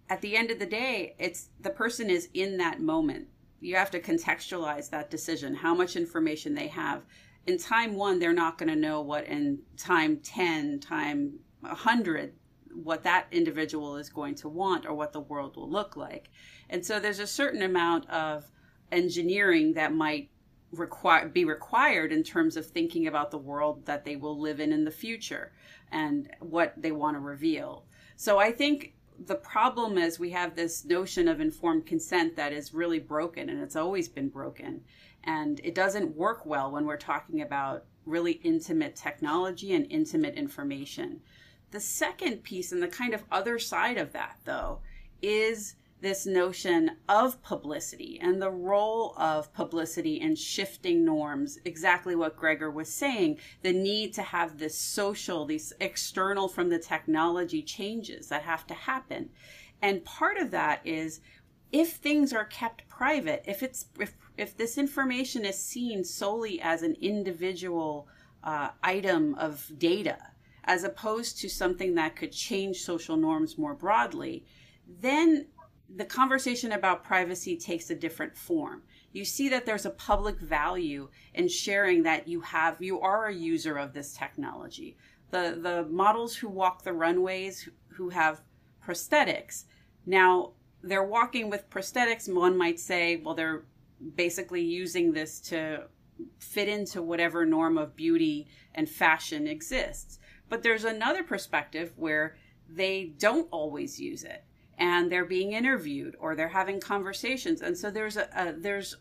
at 0.09 0.21
the 0.21 0.35
end 0.35 0.51
of 0.51 0.59
the 0.59 0.65
day, 0.65 1.15
it's 1.19 1.49
the 1.61 1.69
person 1.69 2.09
is 2.09 2.29
in 2.33 2.57
that 2.57 2.81
moment. 2.81 3.27
You 3.61 3.75
have 3.75 3.91
to 3.91 4.01
contextualize 4.01 4.89
that 4.89 5.11
decision, 5.11 5.53
how 5.53 5.75
much 5.75 5.95
information 5.95 6.55
they 6.55 6.67
have 6.67 7.03
in 7.47 7.57
time 7.57 7.95
one, 7.95 8.19
they're 8.19 8.33
not 8.33 8.57
going 8.57 8.69
to 8.69 8.75
know 8.75 9.01
what 9.01 9.25
in 9.25 9.59
time 9.77 10.17
10, 10.17 10.79
time 10.79 11.39
100, 11.61 12.33
what 12.73 13.03
that 13.03 13.27
individual 13.31 13.97
is 13.97 14.09
going 14.09 14.35
to 14.35 14.49
want 14.49 14.85
or 14.85 14.93
what 14.93 15.13
the 15.13 15.19
world 15.19 15.55
will 15.55 15.69
look 15.69 15.95
like. 15.95 16.29
And 16.69 16.85
so 16.85 16.99
there's 16.99 17.19
a 17.19 17.27
certain 17.27 17.61
amount 17.61 18.09
of 18.09 18.45
engineering 18.91 19.73
that 19.73 19.93
might 19.93 20.29
require 20.71 21.27
be 21.27 21.43
required 21.43 22.13
in 22.13 22.23
terms 22.23 22.55
of 22.55 22.65
thinking 22.65 23.07
about 23.07 23.31
the 23.31 23.37
world 23.37 23.85
that 23.85 24.05
they 24.05 24.15
will 24.15 24.39
live 24.39 24.59
in 24.59 24.71
in 24.71 24.85
the 24.85 24.91
future 24.91 25.51
and 25.91 26.29
what 26.39 26.73
they 26.77 26.91
want 26.91 27.15
to 27.15 27.19
reveal. 27.19 27.85
So 28.15 28.39
I 28.39 28.51
think 28.51 28.93
the 29.25 29.35
problem 29.35 29.97
is 29.97 30.17
we 30.17 30.31
have 30.31 30.55
this 30.55 30.85
notion 30.85 31.27
of 31.27 31.41
informed 31.41 31.85
consent 31.85 32.35
that 32.37 32.53
is 32.53 32.73
really 32.73 32.99
broken 32.99 33.49
and 33.49 33.61
it's 33.61 33.75
always 33.75 34.07
been 34.07 34.29
broken 34.29 34.81
and 35.23 35.59
it 35.63 35.75
doesn't 35.75 36.15
work 36.15 36.45
well 36.45 36.71
when 36.71 36.85
we're 36.85 36.97
talking 36.97 37.41
about 37.41 37.85
really 38.05 38.33
intimate 38.43 38.95
technology 38.95 39.73
and 39.73 39.85
intimate 39.91 40.35
information. 40.35 41.21
The 41.71 41.79
second 41.79 42.43
piece, 42.43 42.71
and 42.71 42.81
the 42.81 42.87
kind 42.87 43.13
of 43.13 43.23
other 43.31 43.59
side 43.59 43.97
of 43.97 44.11
that, 44.13 44.37
though, 44.43 44.79
is 45.21 45.75
this 46.01 46.25
notion 46.25 46.97
of 47.07 47.41
publicity 47.43 48.19
and 48.21 48.41
the 48.41 48.49
role 48.49 49.13
of 49.17 49.53
publicity 49.53 50.19
in 50.19 50.35
shifting 50.35 51.05
norms. 51.05 51.59
Exactly 51.63 52.15
what 52.15 52.35
Gregor 52.35 52.71
was 52.71 52.91
saying 52.91 53.37
the 53.61 53.71
need 53.71 54.13
to 54.15 54.23
have 54.23 54.57
this 54.57 54.75
social, 54.75 55.45
these 55.45 55.71
external 55.79 56.47
from 56.47 56.69
the 56.69 56.79
technology 56.79 57.61
changes 57.61 58.27
that 58.27 58.41
have 58.41 58.65
to 58.67 58.73
happen. 58.73 59.29
And 59.81 60.03
part 60.03 60.37
of 60.37 60.51
that 60.51 60.81
is 60.85 61.21
if 61.71 61.93
things 61.93 62.33
are 62.33 62.45
kept 62.45 62.87
private, 62.87 63.43
if 63.47 63.63
it's 63.63 63.85
if 63.99 64.15
if 64.37 64.57
this 64.57 64.77
information 64.77 65.45
is 65.45 65.57
seen 65.57 66.03
solely 66.03 66.59
as 66.61 66.83
an 66.83 66.95
individual 67.01 68.07
uh, 68.43 68.69
item 68.83 69.35
of 69.35 69.71
data, 69.77 70.17
as 70.65 70.83
opposed 70.83 71.39
to 71.39 71.49
something 71.49 71.95
that 71.95 72.15
could 72.15 72.31
change 72.31 72.81
social 72.81 73.17
norms 73.17 73.57
more 73.57 73.73
broadly, 73.73 74.45
then 74.87 75.47
the 75.95 76.05
conversation 76.05 76.71
about 76.71 77.03
privacy 77.03 77.57
takes 77.57 77.89
a 77.89 77.95
different 77.95 78.35
form. 78.35 78.81
You 79.11 79.25
see 79.25 79.49
that 79.49 79.65
there's 79.65 79.85
a 79.85 79.91
public 79.91 80.39
value 80.39 81.09
in 81.33 81.49
sharing 81.49 82.03
that 82.03 82.27
you 82.27 82.41
have 82.41 82.81
you 82.81 82.99
are 83.01 83.27
a 83.27 83.33
user 83.33 83.77
of 83.77 83.93
this 83.93 84.13
technology. 84.13 84.97
The 85.29 85.57
the 85.61 85.87
models 85.89 86.35
who 86.35 86.49
walk 86.49 86.83
the 86.83 86.93
runways 86.93 87.69
who 87.89 88.09
have 88.09 88.41
prosthetics. 88.85 89.65
Now, 90.05 90.53
they're 90.83 91.03
walking 91.03 91.49
with 91.49 91.69
prosthetics. 91.69 92.31
One 92.31 92.57
might 92.57 92.79
say, 92.79 93.17
well, 93.17 93.35
they're 93.35 93.63
basically 94.15 94.61
using 94.61 95.13
this 95.13 95.39
to 95.41 95.85
fit 96.39 96.67
into 96.67 97.01
whatever 97.01 97.45
norm 97.45 97.77
of 97.77 97.95
beauty 97.95 98.47
and 98.73 98.89
fashion 98.89 99.47
exists. 99.47 100.19
But 100.49 100.63
there's 100.63 100.83
another 100.83 101.23
perspective 101.23 101.93
where 101.95 102.35
they 102.69 103.13
don't 103.17 103.47
always 103.51 103.99
use 103.99 104.23
it 104.23 104.43
and 104.77 105.11
they're 105.11 105.25
being 105.25 105.53
interviewed 105.53 106.15
or 106.19 106.35
they're 106.35 106.49
having 106.49 106.79
conversations. 106.79 107.61
And 107.61 107.77
so 107.77 107.91
there's 107.91 108.17
a, 108.17 108.27
a 108.35 108.53
there's 108.53 108.97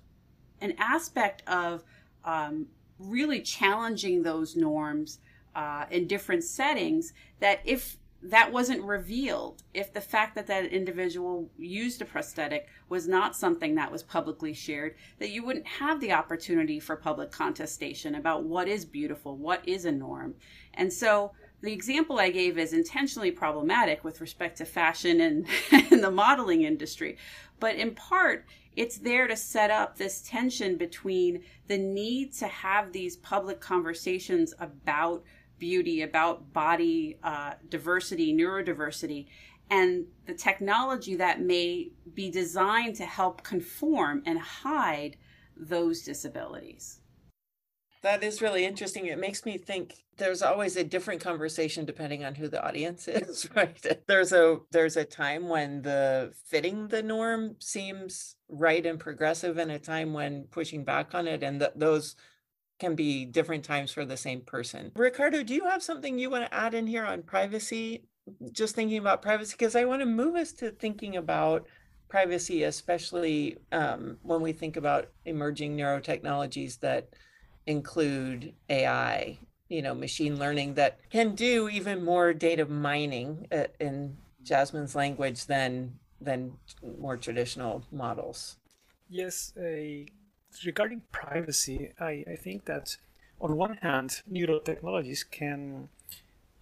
an 0.60 0.74
aspect 0.78 1.42
of 1.48 1.84
um, 2.24 2.66
really 2.98 3.40
challenging 3.40 4.22
those 4.22 4.56
norms 4.56 5.18
uh, 5.54 5.86
in 5.90 6.06
different 6.06 6.44
settings 6.44 7.12
that 7.40 7.60
if 7.64 7.96
that 8.22 8.52
wasn't 8.52 8.82
revealed 8.82 9.62
if 9.72 9.92
the 9.92 10.00
fact 10.00 10.34
that 10.34 10.46
that 10.46 10.66
individual 10.66 11.50
used 11.56 12.02
a 12.02 12.04
prosthetic 12.04 12.68
was 12.88 13.08
not 13.08 13.34
something 13.34 13.74
that 13.74 13.90
was 13.90 14.02
publicly 14.02 14.52
shared 14.52 14.94
that 15.18 15.30
you 15.30 15.44
wouldn't 15.44 15.66
have 15.66 16.00
the 16.00 16.12
opportunity 16.12 16.78
for 16.78 16.96
public 16.96 17.30
contestation 17.30 18.14
about 18.14 18.44
what 18.44 18.68
is 18.68 18.84
beautiful 18.84 19.36
what 19.36 19.66
is 19.66 19.86
a 19.86 19.92
norm. 19.92 20.34
And 20.74 20.92
so 20.92 21.32
the 21.62 21.72
example 21.72 22.18
i 22.18 22.30
gave 22.30 22.58
is 22.58 22.72
intentionally 22.72 23.30
problematic 23.30 24.04
with 24.04 24.20
respect 24.20 24.58
to 24.58 24.64
fashion 24.64 25.20
and, 25.20 25.46
and 25.72 26.04
the 26.04 26.10
modeling 26.10 26.62
industry. 26.62 27.16
But 27.58 27.76
in 27.76 27.94
part 27.94 28.44
it's 28.76 28.98
there 28.98 29.26
to 29.26 29.36
set 29.36 29.70
up 29.70 29.96
this 29.96 30.22
tension 30.22 30.76
between 30.76 31.42
the 31.68 31.78
need 31.78 32.32
to 32.34 32.46
have 32.46 32.92
these 32.92 33.16
public 33.16 33.60
conversations 33.60 34.54
about 34.60 35.24
beauty, 35.60 36.02
about 36.02 36.52
body 36.52 37.18
uh, 37.22 37.52
diversity, 37.68 38.34
neurodiversity, 38.34 39.28
and 39.70 40.04
the 40.26 40.34
technology 40.34 41.14
that 41.14 41.40
may 41.40 41.92
be 42.14 42.30
designed 42.30 42.96
to 42.96 43.04
help 43.04 43.44
conform 43.44 44.22
and 44.26 44.40
hide 44.40 45.16
those 45.56 46.02
disabilities. 46.02 47.00
That 48.02 48.24
is 48.24 48.40
really 48.40 48.64
interesting. 48.64 49.06
It 49.06 49.18
makes 49.18 49.44
me 49.44 49.58
think 49.58 50.04
there's 50.16 50.42
always 50.42 50.76
a 50.76 50.84
different 50.84 51.20
conversation 51.20 51.84
depending 51.84 52.24
on 52.24 52.34
who 52.34 52.48
the 52.48 52.64
audience 52.64 53.06
is, 53.08 53.48
right? 53.54 53.86
There's 54.06 54.32
a 54.32 54.58
there's 54.70 54.96
a 54.96 55.04
time 55.04 55.48
when 55.48 55.82
the 55.82 56.32
fitting 56.46 56.88
the 56.88 57.02
norm 57.02 57.56
seems 57.58 58.36
right 58.48 58.84
and 58.84 58.98
progressive 58.98 59.58
and 59.58 59.70
a 59.70 59.78
time 59.78 60.12
when 60.12 60.44
pushing 60.50 60.84
back 60.84 61.14
on 61.14 61.28
it 61.28 61.42
and 61.42 61.60
the, 61.60 61.72
those 61.76 62.16
can 62.80 62.94
be 62.94 63.24
different 63.24 63.64
times 63.64 63.92
for 63.92 64.04
the 64.04 64.16
same 64.16 64.40
person. 64.40 64.90
Ricardo, 64.96 65.42
do 65.42 65.54
you 65.54 65.64
have 65.64 65.82
something 65.82 66.18
you 66.18 66.30
want 66.30 66.46
to 66.46 66.54
add 66.54 66.74
in 66.74 66.86
here 66.86 67.04
on 67.04 67.22
privacy? 67.22 68.04
Just 68.52 68.74
thinking 68.74 68.98
about 68.98 69.22
privacy, 69.22 69.54
because 69.56 69.76
I 69.76 69.84
want 69.84 70.00
to 70.00 70.06
move 70.06 70.34
us 70.34 70.52
to 70.54 70.70
thinking 70.70 71.16
about 71.16 71.66
privacy, 72.08 72.64
especially 72.64 73.58
um, 73.70 74.18
when 74.22 74.40
we 74.40 74.52
think 74.52 74.76
about 74.76 75.08
emerging 75.24 75.76
neurotechnologies 75.76 76.80
that 76.80 77.08
include 77.66 78.54
AI, 78.68 79.38
you 79.68 79.82
know, 79.82 79.94
machine 79.94 80.38
learning 80.38 80.74
that 80.74 80.98
can 81.10 81.34
do 81.34 81.68
even 81.68 82.04
more 82.04 82.32
data 82.32 82.66
mining 82.66 83.46
uh, 83.52 83.64
in 83.78 84.16
Jasmine's 84.42 84.94
language 84.94 85.46
than 85.46 85.98
than 86.20 86.52
more 86.98 87.16
traditional 87.16 87.82
models. 87.90 88.56
Yes, 89.08 89.52
a 89.58 90.06
regarding 90.64 91.02
privacy, 91.12 91.92
I, 91.98 92.24
I 92.30 92.36
think 92.36 92.64
that 92.66 92.96
on 93.40 93.56
one 93.56 93.76
hand, 93.76 94.22
neurotechnologies 94.30 95.30
can 95.30 95.88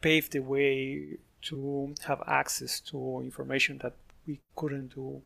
pave 0.00 0.30
the 0.30 0.40
way 0.40 1.18
to 1.42 1.94
have 2.06 2.22
access 2.26 2.80
to 2.80 3.20
information 3.22 3.78
that 3.82 3.94
we 4.26 4.40
couldn't 4.54 4.94
do 4.94 5.22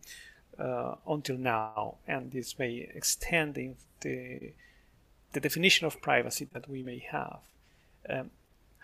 uh, 0.58 0.94
until 1.06 1.36
now, 1.36 1.96
and 2.06 2.30
this 2.30 2.58
may 2.58 2.88
extend 2.94 3.54
the, 3.54 3.70
the, 4.00 4.52
the, 5.32 5.40
definition 5.40 5.86
of 5.86 6.00
privacy 6.00 6.46
that 6.52 6.68
we 6.68 6.82
may 6.82 6.98
have. 6.98 7.40
Um, 8.08 8.30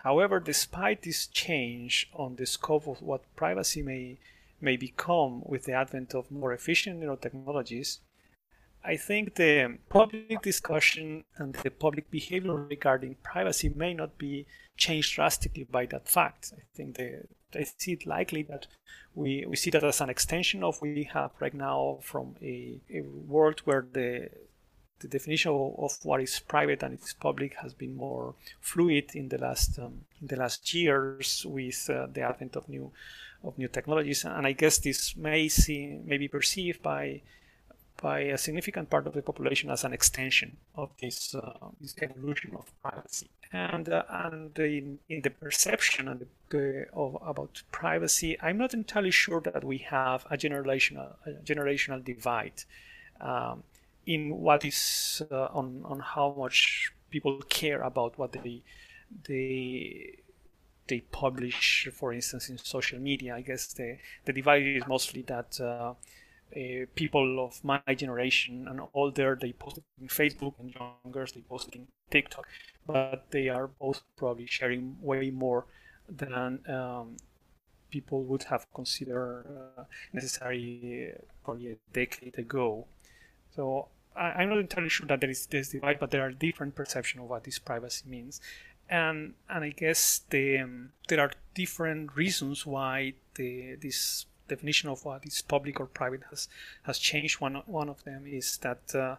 however, 0.03 0.39
despite 0.39 1.03
this 1.03 1.27
change 1.27 2.09
on 2.13 2.35
the 2.35 2.45
scope 2.45 2.87
of 2.87 3.01
what 3.01 3.21
privacy 3.35 3.81
may 3.81 4.17
may 4.61 4.75
become 4.75 5.41
with 5.45 5.63
the 5.63 5.73
advent 5.73 6.13
of 6.13 6.29
more 6.29 6.53
efficient 6.53 6.99
neurotechnologies, 6.99 7.99
I 8.83 8.95
think 8.95 9.35
the 9.35 9.77
public 9.89 10.41
discussion 10.41 11.23
and 11.37 11.53
the 11.53 11.69
public 11.69 12.09
behavior 12.09 12.55
regarding 12.55 13.15
privacy 13.21 13.69
may 13.75 13.93
not 13.93 14.17
be 14.17 14.45
changed 14.77 15.15
drastically 15.15 15.65
by 15.65 15.85
that 15.87 16.07
fact. 16.07 16.53
I 16.55 16.61
think 16.73 16.97
the, 16.97 17.23
I 17.53 17.65
see 17.77 17.93
it 17.93 18.05
likely 18.05 18.43
that 18.43 18.67
we, 19.13 19.45
we 19.45 19.57
see 19.57 19.69
that 19.71 19.83
as 19.83 20.01
an 20.01 20.09
extension 20.09 20.63
of 20.63 20.81
we 20.81 21.09
have 21.13 21.31
right 21.39 21.53
now 21.53 21.99
from 22.01 22.35
a, 22.41 22.79
a 22.93 23.01
world 23.01 23.61
where 23.65 23.85
the 23.91 24.29
the 24.99 25.07
definition 25.07 25.51
of 25.51 25.97
what 26.03 26.21
is 26.21 26.39
private 26.39 26.83
and 26.83 26.99
is 26.99 27.13
public 27.13 27.55
has 27.61 27.73
been 27.73 27.95
more 27.95 28.35
fluid 28.59 29.15
in 29.15 29.29
the 29.29 29.37
last 29.37 29.79
um, 29.79 30.01
in 30.21 30.27
the 30.27 30.35
last 30.35 30.73
years 30.73 31.45
with 31.47 31.89
uh, 31.89 32.07
the 32.11 32.21
advent 32.21 32.55
of 32.57 32.67
new 32.67 32.91
of 33.43 33.57
new 33.57 33.69
technologies 33.69 34.25
and 34.25 34.45
I 34.45 34.51
guess 34.51 34.77
this 34.79 35.15
may 35.15 35.47
see 35.47 35.99
may 36.03 36.17
be 36.17 36.27
perceived 36.27 36.83
by 36.83 37.21
by 38.01 38.19
a 38.21 38.37
significant 38.37 38.89
part 38.89 39.07
of 39.07 39.13
the 39.13 39.21
population 39.21 39.69
as 39.69 39.83
an 39.83 39.93
extension 39.93 40.57
of 40.75 40.89
this, 41.01 41.35
uh, 41.35 41.53
this 41.81 41.95
evolution 42.01 42.55
of 42.55 42.65
privacy. 42.81 43.29
And, 43.51 43.89
uh, 43.89 44.03
and 44.09 44.57
in, 44.59 44.99
in 45.09 45.21
the 45.21 45.31
perception 45.31 46.07
and 46.07 46.25
the, 46.49 46.85
of, 46.93 47.17
about 47.25 47.61
privacy, 47.71 48.39
I'm 48.41 48.57
not 48.57 48.73
entirely 48.73 49.11
sure 49.11 49.41
that 49.41 49.63
we 49.63 49.79
have 49.79 50.25
a 50.29 50.37
generational, 50.37 51.15
a 51.25 51.31
generational 51.43 52.03
divide 52.03 52.63
um, 53.19 53.63
in 54.05 54.37
what 54.37 54.65
is 54.65 55.21
uh, 55.31 55.47
on, 55.53 55.81
on 55.85 55.99
how 55.99 56.35
much 56.37 56.91
people 57.09 57.41
care 57.49 57.81
about 57.81 58.17
what 58.17 58.33
they, 58.33 58.61
they, 59.27 60.19
they 60.87 60.99
publish, 61.11 61.89
for 61.91 62.13
instance, 62.13 62.49
in 62.49 62.57
social 62.57 62.99
media. 62.99 63.35
I 63.35 63.41
guess 63.41 63.73
the, 63.73 63.97
the 64.25 64.33
divide 64.33 64.63
is 64.63 64.83
mostly 64.87 65.23
that 65.23 65.59
uh, 66.55 66.59
uh, 66.59 66.85
people 66.95 67.45
of 67.45 67.63
my 67.63 67.81
generation 67.95 68.67
and 68.67 68.81
older, 68.93 69.37
they 69.39 69.53
post 69.53 69.79
in 70.01 70.07
Facebook, 70.07 70.53
and 70.59 70.73
younger, 70.73 71.25
they 71.33 71.41
post 71.41 71.69
in 71.73 71.87
TikTok. 72.09 72.47
But 72.85 73.25
they 73.31 73.49
are 73.49 73.67
both 73.67 74.01
probably 74.17 74.47
sharing 74.47 74.97
way 75.01 75.29
more 75.29 75.65
than 76.07 76.59
um, 76.67 77.17
people 77.91 78.23
would 78.23 78.43
have 78.43 78.71
considered 78.73 79.45
uh, 79.77 79.83
necessary 80.13 81.13
probably 81.43 81.71
a 81.71 81.75
decade 81.93 82.37
ago. 82.37 82.87
So 83.55 83.89
I, 84.15 84.43
am 84.43 84.49
not 84.49 84.59
entirely 84.59 84.89
sure 84.89 85.07
that 85.07 85.21
there 85.21 85.29
is 85.29 85.45
this 85.47 85.69
divide, 85.69 85.99
but 85.99 86.11
there 86.11 86.21
are 86.21 86.31
different 86.31 86.75
perceptions 86.75 87.23
of 87.23 87.29
what 87.29 87.43
this 87.43 87.59
privacy 87.59 88.05
means. 88.07 88.41
And, 88.89 89.35
and 89.49 89.63
I 89.63 89.69
guess 89.69 90.21
the, 90.29 90.57
um, 90.57 90.91
there 91.07 91.19
are 91.19 91.31
different 91.53 92.15
reasons 92.15 92.65
why 92.65 93.13
the, 93.35 93.75
this 93.75 94.25
definition 94.49 94.89
of 94.89 95.05
what 95.05 95.25
is 95.25 95.41
public 95.41 95.79
or 95.79 95.85
private 95.85 96.23
has 96.29 96.47
has 96.83 96.99
changed. 96.99 97.41
One 97.41 97.55
one 97.65 97.89
of 97.89 98.03
them 98.03 98.25
is 98.25 98.57
that 98.57 98.95
uh, 98.95 99.15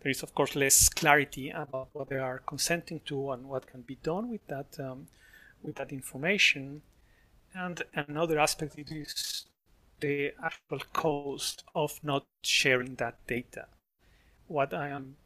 there 0.00 0.10
is 0.10 0.22
of 0.22 0.34
course 0.34 0.56
less 0.56 0.88
clarity 0.88 1.50
about 1.50 1.88
what 1.92 2.08
they 2.08 2.18
are 2.18 2.38
consenting 2.46 3.00
to 3.06 3.32
and 3.32 3.48
what 3.48 3.66
can 3.66 3.82
be 3.82 3.96
done 4.02 4.30
with 4.30 4.46
that 4.48 4.78
um, 4.78 5.08
with 5.62 5.76
that 5.76 5.92
information. 5.92 6.82
And 7.54 7.82
another 7.94 8.38
aspect 8.38 8.78
is 8.78 9.46
the 10.00 10.32
actual 10.42 10.80
cost 10.92 11.64
of 11.74 12.00
not 12.02 12.24
sharing 12.42 12.94
that 12.96 13.26
data. 13.26 13.66
What 14.46 14.72
I 14.72 14.88
am 14.88 15.16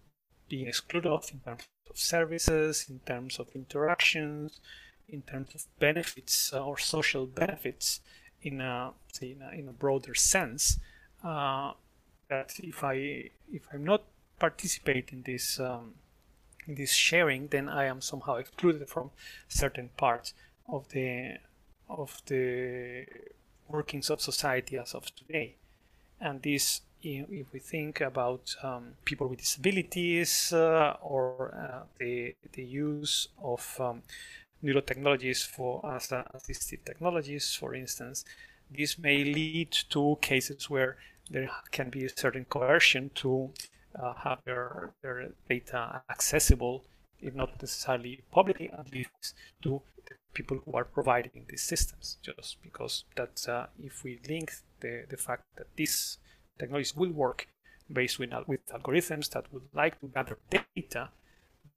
being 0.48 0.66
excluded 0.66 1.08
of 1.08 1.30
in 1.32 1.40
terms 1.40 1.62
of 1.88 1.98
services, 1.98 2.86
in 2.88 3.00
terms 3.00 3.38
of 3.38 3.48
interactions, 3.54 4.60
in 5.08 5.22
terms 5.22 5.54
of 5.54 5.66
benefits 5.78 6.52
or 6.52 6.78
social 6.78 7.26
benefits 7.26 8.00
in 8.44 8.60
a 8.60 8.92
say 9.12 9.32
in 9.32 9.42
a, 9.42 9.50
in 9.58 9.68
a 9.68 9.72
broader 9.72 10.14
sense 10.14 10.78
uh, 11.24 11.72
that 12.28 12.52
if 12.62 12.84
I 12.84 13.30
if 13.52 13.62
I'm 13.72 13.84
not 13.84 14.02
participating 14.38 15.18
in 15.18 15.32
this 15.32 15.58
um, 15.58 15.94
in 16.66 16.74
this 16.74 16.92
sharing, 16.92 17.48
then 17.48 17.68
I 17.68 17.84
am 17.84 18.00
somehow 18.00 18.36
excluded 18.36 18.88
from 18.88 19.10
certain 19.48 19.90
parts 19.96 20.34
of 20.68 20.88
the 20.90 21.38
of 21.88 22.22
the 22.26 23.06
workings 23.68 24.10
of 24.10 24.20
society 24.20 24.78
as 24.78 24.94
of 24.94 25.14
today. 25.14 25.56
And 26.20 26.42
this, 26.42 26.82
if 27.02 27.52
we 27.52 27.58
think 27.58 28.00
about 28.00 28.54
um, 28.62 28.94
people 29.04 29.28
with 29.28 29.40
disabilities 29.40 30.52
uh, 30.52 30.96
or 31.02 31.54
uh, 31.54 31.84
the 31.98 32.34
the 32.52 32.64
use 32.64 33.28
of 33.42 33.76
um, 33.80 34.02
neurotechnologies 34.64 35.46
for 35.46 35.84
as 35.94 36.08
assistive 36.08 36.84
technologies, 36.84 37.54
for 37.54 37.74
instance, 37.74 38.24
this 38.70 38.98
may 38.98 39.22
lead 39.22 39.72
to 39.90 40.18
cases 40.20 40.70
where 40.70 40.96
there 41.30 41.50
can 41.70 41.90
be 41.90 42.04
a 42.04 42.08
certain 42.08 42.44
coercion 42.44 43.10
to 43.14 43.50
uh, 44.00 44.14
have 44.14 44.38
their, 44.44 44.92
their 45.02 45.30
data 45.48 46.02
accessible, 46.10 46.84
if 47.20 47.34
not 47.34 47.50
necessarily 47.60 48.22
publicly, 48.32 48.70
at 48.72 48.92
least 48.92 49.34
to 49.62 49.80
the 50.06 50.14
people 50.32 50.60
who 50.64 50.72
are 50.72 50.84
providing 50.84 51.46
these 51.48 51.62
systems. 51.62 52.18
Just 52.22 52.62
because 52.62 53.04
that 53.16 53.46
uh, 53.48 53.66
if 53.82 54.02
we 54.02 54.20
link 54.28 54.52
the, 54.80 55.04
the 55.08 55.16
fact 55.16 55.44
that 55.56 55.66
these 55.76 56.18
technologies 56.58 56.96
will 56.96 57.12
work 57.12 57.46
based 57.92 58.18
with, 58.18 58.30
with 58.46 58.66
algorithms 58.66 59.30
that 59.30 59.52
would 59.52 59.68
like 59.74 60.00
to 60.00 60.08
gather 60.08 60.38
data, 60.74 61.10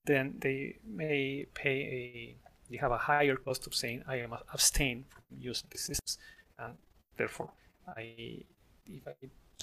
then 0.05 0.35
they 0.39 0.77
may 0.85 1.45
pay 1.53 1.79
a 1.81 2.46
you 2.69 2.79
have 2.79 2.91
a 2.91 2.97
higher 2.97 3.35
cost 3.35 3.67
of 3.67 3.73
saying 3.75 4.03
I 4.07 4.17
am 4.17 4.33
abstain 4.53 5.05
from 5.09 5.37
using 5.39 5.67
the 5.71 5.77
systems, 5.77 6.17
and 6.59 6.73
therefore 7.17 7.51
I 7.87 8.43
if 8.85 9.07
I 9.07 9.13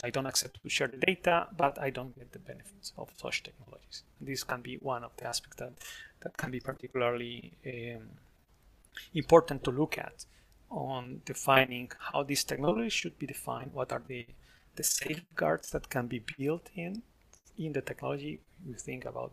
I 0.02 0.10
don't 0.10 0.26
accept 0.26 0.60
to 0.62 0.68
share 0.68 0.88
the 0.88 0.96
data, 0.96 1.46
but 1.56 1.78
I 1.78 1.90
don't 1.90 2.16
get 2.18 2.32
the 2.32 2.40
benefits 2.40 2.92
of 2.98 3.10
such 3.16 3.44
technologies. 3.44 4.02
This 4.20 4.42
can 4.42 4.60
be 4.60 4.76
one 4.76 5.04
of 5.04 5.12
the 5.16 5.26
aspects 5.26 5.56
that, 5.58 5.72
that 6.22 6.36
can 6.36 6.50
be 6.50 6.58
particularly 6.58 7.52
um, 7.64 8.08
important 9.14 9.62
to 9.64 9.70
look 9.70 9.98
at 9.98 10.24
on 10.68 11.20
defining 11.24 11.92
how 11.98 12.24
these 12.24 12.42
technologies 12.42 12.92
should 12.92 13.18
be 13.18 13.26
defined, 13.26 13.72
what 13.72 13.92
are 13.92 14.02
the, 14.08 14.26
the 14.74 14.82
safeguards 14.82 15.70
that 15.70 15.88
can 15.88 16.08
be 16.08 16.20
built 16.38 16.70
in 16.74 17.02
in 17.56 17.72
the 17.72 17.80
technology. 17.80 18.40
You 18.66 18.74
think 18.74 19.04
about 19.04 19.32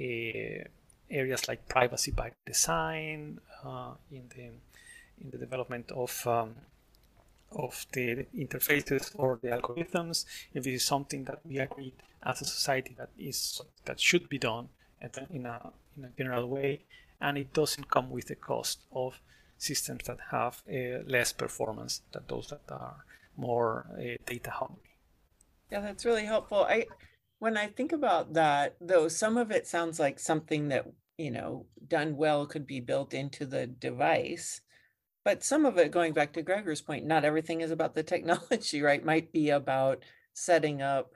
uh, 0.00 0.68
areas 1.10 1.48
like 1.48 1.68
privacy 1.68 2.10
by 2.10 2.32
design 2.44 3.40
uh, 3.64 3.92
in 4.10 4.24
the 4.34 4.44
in 5.22 5.30
the 5.30 5.38
development 5.38 5.90
of 5.92 6.26
um, 6.26 6.54
of 7.52 7.86
the 7.92 8.26
interfaces 8.36 9.12
or 9.14 9.38
the 9.42 9.48
algorithms. 9.48 10.24
If 10.52 10.64
this 10.64 10.74
is 10.74 10.84
something 10.84 11.24
that 11.24 11.40
we 11.44 11.58
agree 11.58 11.94
as 12.22 12.42
a 12.42 12.44
society 12.44 12.94
that 12.98 13.10
is 13.18 13.60
that 13.84 14.00
should 14.00 14.28
be 14.28 14.38
done 14.38 14.68
in 15.30 15.46
a 15.46 15.72
in 15.96 16.04
a 16.04 16.10
general 16.18 16.48
way, 16.48 16.80
and 17.20 17.38
it 17.38 17.52
doesn't 17.52 17.90
come 17.90 18.10
with 18.10 18.26
the 18.26 18.34
cost 18.34 18.80
of 18.92 19.20
systems 19.58 20.04
that 20.04 20.18
have 20.30 20.62
uh, 20.68 21.02
less 21.06 21.32
performance 21.32 22.02
than 22.12 22.22
those 22.28 22.48
that 22.48 22.60
are 22.70 23.04
more 23.36 23.86
uh, 23.94 24.16
data 24.26 24.50
hungry. 24.50 24.96
Yeah, 25.70 25.80
that's 25.80 26.04
really 26.04 26.24
helpful. 26.24 26.64
I 26.64 26.86
when 27.38 27.56
I 27.56 27.66
think 27.66 27.92
about 27.92 28.34
that, 28.34 28.76
though, 28.80 29.08
some 29.08 29.36
of 29.36 29.50
it 29.50 29.66
sounds 29.66 30.00
like 30.00 30.18
something 30.18 30.68
that, 30.68 30.86
you 31.18 31.30
know, 31.30 31.66
done 31.86 32.16
well 32.16 32.46
could 32.46 32.66
be 32.66 32.80
built 32.80 33.14
into 33.14 33.44
the 33.44 33.66
device. 33.66 34.60
But 35.24 35.44
some 35.44 35.66
of 35.66 35.76
it, 35.78 35.90
going 35.90 36.12
back 36.12 36.32
to 36.34 36.42
Gregor's 36.42 36.80
point, 36.80 37.04
not 37.04 37.24
everything 37.24 37.60
is 37.60 37.70
about 37.70 37.94
the 37.94 38.02
technology, 38.04 38.80
right? 38.80 39.04
Might 39.04 39.32
be 39.32 39.50
about 39.50 40.02
setting 40.32 40.80
up, 40.82 41.14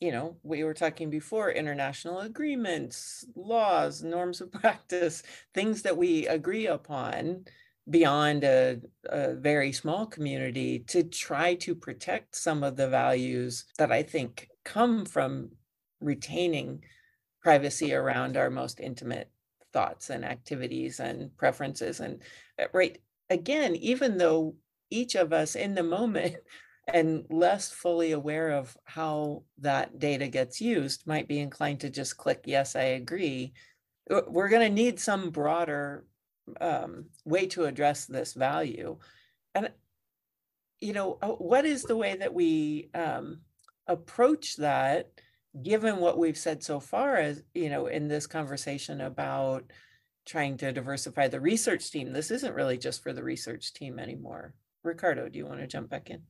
you 0.00 0.12
know, 0.12 0.36
we 0.42 0.64
were 0.64 0.74
talking 0.74 1.10
before 1.10 1.50
international 1.50 2.20
agreements, 2.20 3.24
laws, 3.36 4.02
norms 4.02 4.40
of 4.40 4.50
practice, 4.52 5.22
things 5.54 5.82
that 5.82 5.96
we 5.96 6.26
agree 6.26 6.66
upon 6.66 7.44
beyond 7.88 8.44
a, 8.44 8.78
a, 9.06 9.34
very 9.34 9.72
small 9.72 10.04
community 10.04 10.80
to 10.80 11.02
try 11.04 11.54
to 11.54 11.74
protect 11.74 12.36
some 12.36 12.62
of 12.62 12.76
the 12.76 12.86
values 12.86 13.64
that 13.78 13.90
I 13.90 14.02
think 14.02 14.48
come 14.68 15.06
from 15.06 15.48
retaining 16.00 16.84
privacy 17.42 17.94
around 17.94 18.36
our 18.36 18.50
most 18.50 18.80
intimate 18.80 19.30
thoughts 19.72 20.10
and 20.10 20.24
activities 20.24 21.00
and 21.00 21.34
preferences 21.38 22.00
and 22.00 22.22
uh, 22.60 22.66
right 22.74 22.98
again 23.30 23.74
even 23.76 24.18
though 24.18 24.54
each 24.90 25.14
of 25.14 25.32
us 25.32 25.54
in 25.54 25.74
the 25.74 25.82
moment 25.82 26.36
and 26.92 27.24
less 27.30 27.70
fully 27.70 28.12
aware 28.12 28.50
of 28.50 28.76
how 28.84 29.42
that 29.58 29.98
data 29.98 30.28
gets 30.28 30.60
used 30.60 31.06
might 31.06 31.28
be 31.28 31.38
inclined 31.38 31.80
to 31.80 31.90
just 31.90 32.16
click 32.16 32.42
yes 32.46 32.76
i 32.76 32.96
agree. 33.00 33.52
We're 34.08 34.48
going 34.48 34.66
to 34.66 34.82
need 34.82 34.98
some 34.98 35.28
broader 35.28 36.06
um, 36.62 37.10
way 37.26 37.44
to 37.48 37.66
address 37.66 38.06
this 38.06 38.32
value. 38.32 38.96
And 39.54 39.70
you 40.80 40.94
know 40.94 41.18
uh, 41.20 41.28
what 41.28 41.66
is 41.66 41.82
the 41.82 41.96
way 41.96 42.16
that 42.16 42.32
we 42.32 42.88
um, 42.94 43.40
approach 43.88 44.56
that 44.56 45.10
given 45.62 45.96
what 45.96 46.18
we've 46.18 46.38
said 46.38 46.62
so 46.62 46.78
far 46.78 47.16
as 47.16 47.42
you 47.54 47.68
know 47.68 47.86
in 47.86 48.08
this 48.08 48.26
conversation 48.26 49.00
about 49.00 49.64
trying 50.26 50.56
to 50.56 50.72
diversify 50.72 51.26
the 51.26 51.40
research 51.40 51.90
team 51.90 52.12
this 52.12 52.30
isn't 52.30 52.54
really 52.54 52.78
just 52.78 53.02
for 53.02 53.12
the 53.12 53.22
research 53.22 53.72
team 53.72 53.98
anymore 53.98 54.54
ricardo 54.84 55.28
do 55.28 55.38
you 55.38 55.46
want 55.46 55.58
to 55.58 55.66
jump 55.66 55.88
back 55.88 56.10
in 56.10 56.20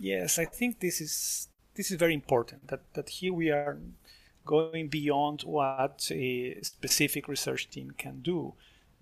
yes 0.00 0.38
i 0.38 0.44
think 0.44 0.80
this 0.80 1.00
is 1.00 1.48
this 1.74 1.90
is 1.90 1.96
very 1.96 2.14
important 2.14 2.68
that 2.68 2.80
that 2.94 3.08
here 3.08 3.32
we 3.32 3.50
are 3.50 3.78
going 4.44 4.88
beyond 4.88 5.42
what 5.42 6.08
a 6.10 6.58
specific 6.62 7.28
research 7.28 7.70
team 7.70 7.92
can 7.96 8.20
do 8.20 8.54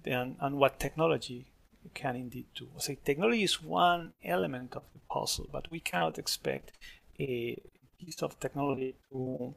and, 0.05 0.37
and 0.41 0.57
what 0.57 0.79
technology 0.79 1.47
can 1.95 2.17
indeed 2.17 2.47
do. 2.55 2.69
So 2.79 2.95
technology 3.05 3.43
is 3.43 3.63
one 3.63 4.13
element 4.23 4.75
of 4.75 4.83
the 4.93 5.01
puzzle, 5.11 5.49
but 5.51 5.71
we 5.71 5.81
cannot 5.81 6.19
expect 6.19 6.73
a 7.21 7.61
piece 7.99 8.23
of 8.23 8.39
technology 8.41 8.95
to 9.11 9.55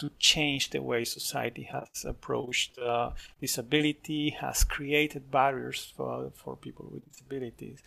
to 0.00 0.10
change 0.18 0.70
the 0.70 0.80
way 0.80 1.04
society 1.04 1.64
has 1.64 2.06
approached 2.06 2.78
uh, 2.78 3.10
disability, 3.38 4.30
has 4.30 4.64
created 4.64 5.30
barriers 5.30 5.92
for, 5.94 6.30
for 6.34 6.56
people 6.56 6.88
with 6.90 7.06
disabilities. 7.06 7.80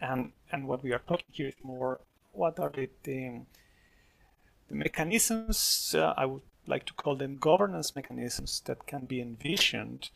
And, 0.00 0.30
and 0.52 0.68
what 0.68 0.84
we 0.84 0.92
are 0.92 1.00
talking 1.00 1.26
here 1.32 1.48
is 1.48 1.54
more 1.64 2.00
what 2.32 2.60
are 2.60 2.70
the, 2.70 2.88
the, 3.02 3.40
the 4.68 4.74
mechanisms, 4.74 5.92
uh, 5.98 6.14
I 6.16 6.26
would 6.26 6.42
like 6.68 6.86
to 6.86 6.92
call 6.92 7.16
them 7.16 7.36
governance 7.36 7.96
mechanisms 7.96 8.62
that 8.66 8.86
can 8.86 9.04
be 9.04 9.20
envisioned 9.20 10.10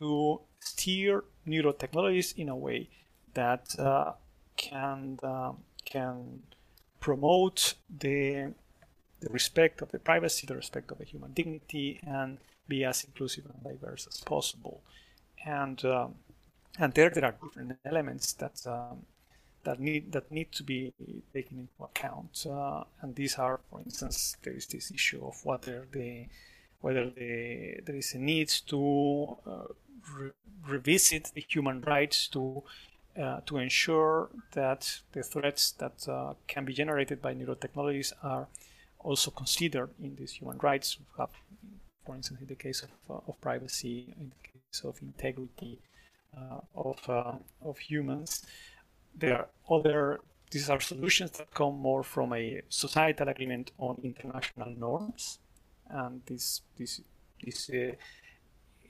to 0.00 0.40
steer 0.58 1.22
neurotechnologies 1.46 2.36
in 2.36 2.48
a 2.48 2.56
way 2.56 2.88
that 3.34 3.78
uh, 3.78 4.12
can 4.56 5.18
uh, 5.22 5.52
can 5.84 6.42
promote 7.06 7.74
the 8.04 8.52
the 9.20 9.30
respect 9.30 9.80
of 9.80 9.88
the 9.92 9.98
privacy, 10.10 10.44
the 10.46 10.56
respect 10.56 10.90
of 10.90 10.98
the 10.98 11.04
human 11.12 11.32
dignity, 11.32 12.00
and 12.20 12.38
be 12.68 12.84
as 12.84 13.04
inclusive 13.04 13.44
and 13.52 13.62
diverse 13.70 14.06
as 14.12 14.20
possible. 14.34 14.76
And 15.46 15.78
um, 15.84 16.10
and 16.78 16.92
there 16.94 17.10
there 17.10 17.26
are 17.28 17.36
different 17.42 17.78
elements 17.84 18.26
that 18.42 18.56
um, 18.66 18.96
that 19.66 19.78
need 19.78 20.12
that 20.12 20.26
need 20.30 20.50
to 20.58 20.62
be 20.72 20.92
taken 21.32 21.56
into 21.64 21.80
account. 21.90 22.44
Uh, 22.44 22.82
and 23.00 23.14
these 23.14 23.34
are, 23.44 23.60
for 23.70 23.78
instance, 23.86 24.36
there 24.42 24.56
is 24.60 24.66
this 24.66 24.90
issue 24.90 25.22
of 25.30 25.36
whether 25.44 25.86
the 25.92 26.26
whether 26.80 27.04
the, 27.18 27.80
there 27.86 27.98
is 28.02 28.14
a 28.14 28.18
need 28.18 28.50
to 28.72 28.80
uh, 29.46 29.68
re- 30.16 30.38
revisit 30.74 31.24
the 31.34 31.44
human 31.54 31.80
rights 31.82 32.28
to 32.34 32.62
uh, 33.20 33.40
to 33.46 33.58
ensure 33.58 34.28
that 34.52 35.00
the 35.12 35.22
threats 35.22 35.72
that 35.72 36.06
uh, 36.08 36.34
can 36.46 36.64
be 36.64 36.72
generated 36.72 37.22
by 37.22 37.34
neurotechnologies 37.34 38.12
are 38.22 38.48
also 38.98 39.30
considered 39.30 39.90
in 40.02 40.16
these 40.16 40.32
human 40.32 40.58
rights. 40.58 40.98
For 42.04 42.14
instance, 42.14 42.40
in 42.40 42.46
the 42.46 42.54
case 42.54 42.82
of, 42.82 42.90
uh, 43.08 43.20
of 43.28 43.40
privacy, 43.40 44.14
in 44.20 44.30
the 44.30 44.48
case 44.48 44.84
of 44.84 45.00
integrity 45.02 45.80
uh, 46.36 46.60
of, 46.74 47.08
of 47.62 47.78
humans. 47.78 48.44
There 49.14 49.38
are 49.38 49.48
other, 49.70 50.20
these 50.50 50.68
are 50.68 50.80
solutions 50.80 51.30
that 51.32 51.54
come 51.54 51.78
more 51.78 52.02
from 52.02 52.34
a 52.34 52.60
societal 52.68 53.28
agreement 53.28 53.72
on 53.78 53.98
international 54.04 54.74
norms. 54.76 55.38
And 55.88 56.20
this, 56.26 56.60
this, 56.76 57.00
this 57.42 57.70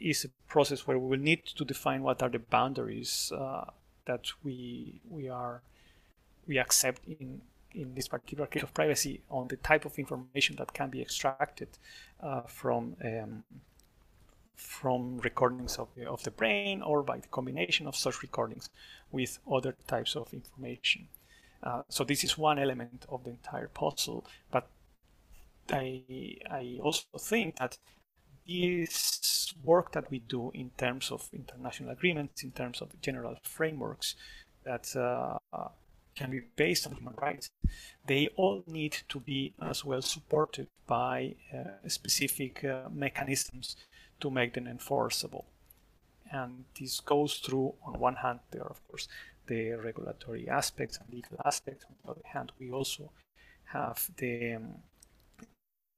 is 0.00 0.24
a 0.24 0.28
process 0.48 0.86
where 0.86 0.98
we 0.98 1.08
will 1.08 1.22
need 1.22 1.46
to 1.46 1.64
define 1.64 2.02
what 2.02 2.22
are 2.22 2.28
the 2.28 2.40
boundaries 2.40 3.32
that 4.06 4.26
we, 4.42 5.00
we 5.08 5.28
are 5.28 5.62
we 6.46 6.58
accept 6.58 7.04
in 7.06 7.40
in 7.72 7.94
this 7.94 8.08
particular 8.08 8.46
case 8.46 8.62
of 8.62 8.72
privacy 8.72 9.20
on 9.30 9.48
the 9.48 9.56
type 9.56 9.84
of 9.84 9.98
information 9.98 10.56
that 10.56 10.72
can 10.72 10.88
be 10.88 11.02
extracted 11.02 11.68
uh, 12.20 12.40
from 12.42 12.96
um, 13.04 13.44
from 14.56 15.18
recordings 15.18 15.76
of 15.76 15.88
the, 15.94 16.08
of 16.08 16.22
the 16.22 16.30
brain 16.30 16.80
or 16.80 17.02
by 17.02 17.18
the 17.18 17.28
combination 17.28 17.86
of 17.86 17.94
such 17.94 18.22
recordings 18.22 18.70
with 19.12 19.38
other 19.52 19.76
types 19.86 20.16
of 20.16 20.32
information. 20.32 21.08
Uh, 21.62 21.82
so 21.90 22.04
this 22.04 22.24
is 22.24 22.38
one 22.38 22.58
element 22.58 23.04
of 23.10 23.24
the 23.24 23.30
entire 23.30 23.68
puzzle, 23.68 24.24
but 24.50 24.66
I, 25.70 26.38
I 26.50 26.78
also 26.82 27.04
think 27.18 27.56
that 27.56 27.76
this 28.46 29.52
work 29.64 29.92
that 29.92 30.10
we 30.10 30.20
do 30.20 30.50
in 30.54 30.70
terms 30.76 31.10
of 31.10 31.28
international 31.32 31.90
agreements, 31.90 32.42
in 32.42 32.52
terms 32.52 32.80
of 32.80 33.00
general 33.00 33.36
frameworks 33.42 34.14
that 34.64 34.94
uh, 34.96 35.38
can 36.14 36.30
be 36.30 36.40
based 36.56 36.86
on 36.86 36.94
human 36.94 37.14
rights, 37.20 37.50
they 38.06 38.28
all 38.36 38.62
need 38.66 38.96
to 39.08 39.20
be 39.20 39.52
as 39.60 39.84
well 39.84 40.02
supported 40.02 40.66
by 40.86 41.34
uh, 41.54 41.88
specific 41.88 42.64
uh, 42.64 42.88
mechanisms 42.92 43.76
to 44.20 44.30
make 44.30 44.54
them 44.54 44.66
enforceable. 44.66 45.44
And 46.32 46.64
this 46.78 47.00
goes 47.00 47.38
through, 47.38 47.74
on 47.84 48.00
one 48.00 48.16
hand, 48.16 48.40
there 48.50 48.62
are, 48.62 48.70
of 48.70 48.86
course, 48.88 49.08
the 49.46 49.72
regulatory 49.72 50.48
aspects 50.48 50.98
and 50.98 51.08
legal 51.12 51.38
aspects. 51.44 51.84
On 51.84 51.94
the 52.02 52.10
other 52.10 52.28
hand, 52.32 52.52
we 52.58 52.70
also 52.72 53.10
have 53.66 54.10
the 54.16 54.54
um, 54.54 54.74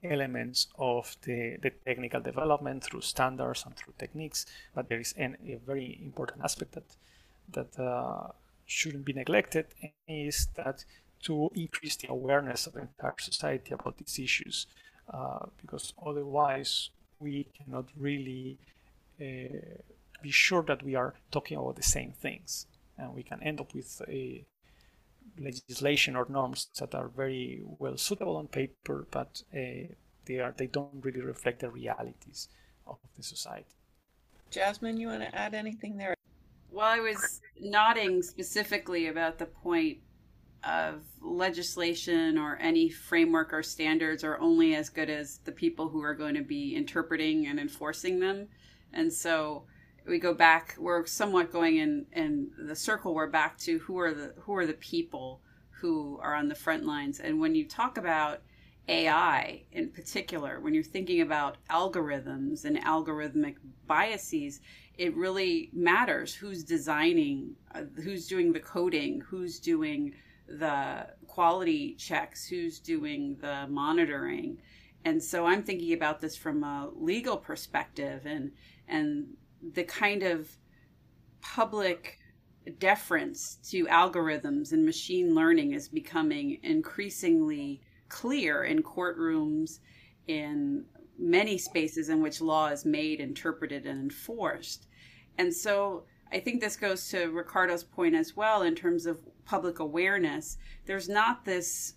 elements 0.02 0.68
of 0.78 1.16
the, 1.22 1.56
the 1.62 1.70
technical 1.84 2.20
development 2.20 2.84
through 2.84 3.00
standards 3.00 3.64
and 3.66 3.76
through 3.76 3.94
techniques. 3.98 4.46
But 4.74 4.88
there 4.88 5.00
is 5.00 5.14
an, 5.16 5.36
a 5.46 5.58
very 5.66 5.98
important 6.02 6.42
aspect 6.44 6.72
that 6.72 6.84
that 7.50 7.78
uh, 7.78 8.28
shouldn't 8.66 9.04
be 9.04 9.12
neglected 9.12 9.66
is 10.06 10.48
that 10.56 10.84
to 11.22 11.50
increase 11.54 11.96
the 11.96 12.08
awareness 12.10 12.66
of 12.66 12.74
the 12.74 12.80
entire 12.80 13.14
society 13.18 13.72
about 13.72 13.96
these 13.96 14.18
issues, 14.18 14.66
uh, 15.12 15.46
because 15.60 15.94
otherwise 16.06 16.90
we 17.18 17.46
cannot 17.56 17.86
really 17.96 18.58
uh, 19.20 19.24
be 20.22 20.30
sure 20.30 20.62
that 20.62 20.82
we 20.82 20.94
are 20.94 21.14
talking 21.30 21.56
about 21.56 21.76
the 21.76 21.82
same 21.82 22.12
things, 22.12 22.66
and 22.98 23.14
we 23.14 23.22
can 23.22 23.42
end 23.42 23.60
up 23.60 23.74
with 23.74 24.02
a 24.06 24.44
legislation 25.38 26.16
or 26.16 26.26
norms 26.28 26.68
that 26.78 26.94
are 26.94 27.08
very 27.08 27.62
well 27.64 27.96
suitable 27.96 28.36
on 28.36 28.48
paper, 28.48 29.06
but 29.10 29.42
uh, 29.54 29.92
they 30.26 30.38
are 30.38 30.54
they 30.56 30.66
don't 30.66 31.02
really 31.02 31.20
reflect 31.20 31.60
the 31.60 31.70
realities 31.70 32.48
of 32.86 32.98
the 33.16 33.22
society. 33.22 33.74
Jasmine, 34.50 34.96
you 34.96 35.08
want 35.08 35.22
to 35.22 35.34
add 35.34 35.54
anything 35.54 35.96
there? 35.96 36.14
Well, 36.70 36.86
I 36.86 37.00
was 37.00 37.40
nodding 37.60 38.22
specifically 38.22 39.08
about 39.08 39.38
the 39.38 39.46
point 39.46 39.98
of 40.64 41.02
legislation 41.20 42.36
or 42.36 42.56
any 42.60 42.88
framework 42.88 43.52
or 43.52 43.62
standards 43.62 44.24
are 44.24 44.38
only 44.40 44.74
as 44.74 44.88
good 44.88 45.08
as 45.08 45.38
the 45.44 45.52
people 45.52 45.88
who 45.88 46.02
are 46.02 46.14
going 46.14 46.34
to 46.34 46.42
be 46.42 46.74
interpreting 46.74 47.46
and 47.46 47.60
enforcing 47.60 48.20
them. 48.20 48.48
And 48.92 49.12
so 49.12 49.64
we 50.08 50.18
go 50.18 50.34
back 50.34 50.74
we're 50.78 51.04
somewhat 51.06 51.52
going 51.52 51.76
in 51.76 52.06
in 52.12 52.50
the 52.58 52.76
circle 52.76 53.14
we're 53.14 53.26
back 53.26 53.58
to 53.58 53.78
who 53.80 53.98
are 53.98 54.14
the 54.14 54.34
who 54.40 54.54
are 54.54 54.66
the 54.66 54.74
people 54.74 55.40
who 55.70 56.18
are 56.22 56.34
on 56.34 56.48
the 56.48 56.54
front 56.54 56.84
lines 56.84 57.20
and 57.20 57.40
when 57.40 57.54
you 57.54 57.66
talk 57.66 57.96
about 57.98 58.40
AI 58.88 59.64
in 59.70 59.90
particular, 59.90 60.60
when 60.60 60.74
you're 60.74 60.82
thinking 60.82 61.20
about 61.20 61.58
algorithms 61.70 62.64
and 62.64 62.78
algorithmic 62.78 63.56
biases, 63.86 64.60
it 64.96 65.14
really 65.14 65.70
matters 65.72 66.34
who's 66.34 66.64
designing, 66.64 67.54
uh, 67.74 67.82
who's 68.02 68.26
doing 68.26 68.52
the 68.52 68.60
coding, 68.60 69.20
who's 69.20 69.58
doing 69.58 70.14
the 70.48 71.06
quality 71.26 71.94
checks, 71.94 72.46
who's 72.46 72.78
doing 72.78 73.36
the 73.40 73.66
monitoring. 73.68 74.58
And 75.04 75.22
so 75.22 75.46
I'm 75.46 75.62
thinking 75.62 75.92
about 75.92 76.20
this 76.20 76.36
from 76.36 76.64
a 76.64 76.90
legal 76.94 77.36
perspective 77.36 78.22
and 78.24 78.52
and 78.88 79.36
the 79.72 79.84
kind 79.84 80.22
of 80.22 80.48
public 81.40 82.18
deference 82.78 83.58
to 83.70 83.86
algorithms 83.86 84.72
and 84.72 84.84
machine 84.84 85.34
learning 85.34 85.72
is 85.72 85.88
becoming 85.88 86.58
increasingly 86.62 87.80
clear 88.08 88.64
in 88.64 88.82
courtrooms 88.82 89.78
in 90.26 90.84
many 91.18 91.58
spaces 91.58 92.08
in 92.08 92.22
which 92.22 92.40
law 92.40 92.68
is 92.68 92.84
made, 92.84 93.20
interpreted, 93.20 93.86
and 93.86 94.00
enforced. 94.00 94.86
And 95.36 95.52
so 95.52 96.04
I 96.30 96.40
think 96.40 96.60
this 96.60 96.76
goes 96.76 97.08
to 97.08 97.26
Ricardo's 97.26 97.84
point 97.84 98.14
as 98.14 98.36
well 98.36 98.62
in 98.62 98.74
terms 98.74 99.06
of 99.06 99.20
public 99.44 99.78
awareness. 99.78 100.58
There's 100.84 101.08
not 101.08 101.44
this 101.44 101.94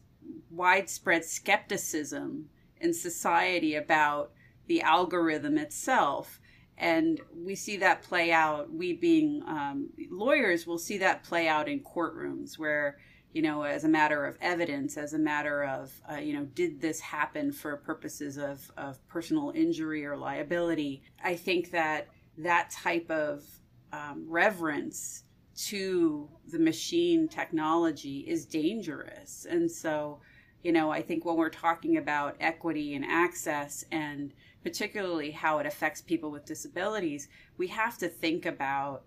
widespread 0.50 1.26
skepticism 1.26 2.50
in 2.80 2.94
society 2.94 3.76
about 3.76 4.32
the 4.68 4.82
algorithm 4.82 5.58
itself. 5.58 6.40
And 6.82 7.22
we 7.34 7.56
see 7.56 7.78
that 7.78 8.02
play 8.02 8.34
out. 8.34 8.74
We, 8.74 8.92
being 8.92 9.44
um, 9.48 9.92
lawyers, 10.10 10.68
will 10.68 10.78
see 10.78 10.98
that 10.98 11.24
play 11.24 11.48
out 11.48 11.70
in 11.70 11.80
courtrooms 11.80 12.60
where 12.60 12.98
you 13.34 13.42
know, 13.42 13.64
as 13.64 13.84
a 13.84 13.90
matter 13.90 14.26
of 14.26 14.38
evidence, 14.42 14.98
as 14.98 15.14
a 15.14 15.20
matter 15.20 15.64
of, 15.64 16.02
uh, 16.12 16.18
you 16.18 16.34
know, 16.34 16.44
did 16.54 16.82
this 16.82 17.00
happen 17.00 17.52
for 17.52 17.78
purposes 17.78 18.38
of, 18.38 18.70
of 18.78 19.06
personal 19.08 19.52
injury 19.56 20.06
or 20.06 20.18
liability? 20.18 21.02
I 21.24 21.36
think 21.36 21.72
that 21.72 22.10
that 22.38 22.72
type 22.72 23.10
of 23.10 23.46
um, 23.94 24.26
reverence 24.28 25.24
to 25.68 26.30
the 26.52 26.60
machine 26.60 27.28
technology 27.28 28.20
is 28.28 28.46
dangerous. 28.46 29.46
And 29.50 29.72
so, 29.72 30.20
you 30.64 30.72
know, 30.72 30.92
I 30.92 31.02
think 31.02 31.24
when 31.24 31.38
we're 31.38 31.50
talking 31.50 31.98
about 31.98 32.36
equity 32.40 32.96
and 32.96 33.06
access 33.06 33.86
and 33.92 34.34
particularly 34.64 35.32
how 35.32 35.60
it 35.60 35.66
affects 35.66 36.02
people 36.02 36.32
with 36.32 36.46
disabilities, 36.46 37.28
we 37.58 37.68
have 37.68 37.98
to 38.00 38.08
think 38.08 38.46
about 38.46 39.04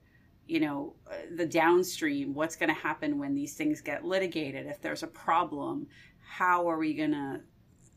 you 0.47 0.61
know 0.61 0.95
uh, 1.11 1.15
the 1.37 1.47
downstream 1.47 2.35
what's 2.35 2.57
going 2.57 2.69
to 2.69 2.81
happen 2.81 3.19
when 3.19 3.35
these 3.35 3.55
things 3.55 3.81
get 3.81 4.05
litigated. 4.05 4.67
If 4.67 4.81
there's 4.81 5.03
a 5.03 5.09
problem 5.09 5.87
how 6.27 6.69
are 6.69 6.79
we 6.79 6.95
going 6.95 7.13
to 7.13 7.41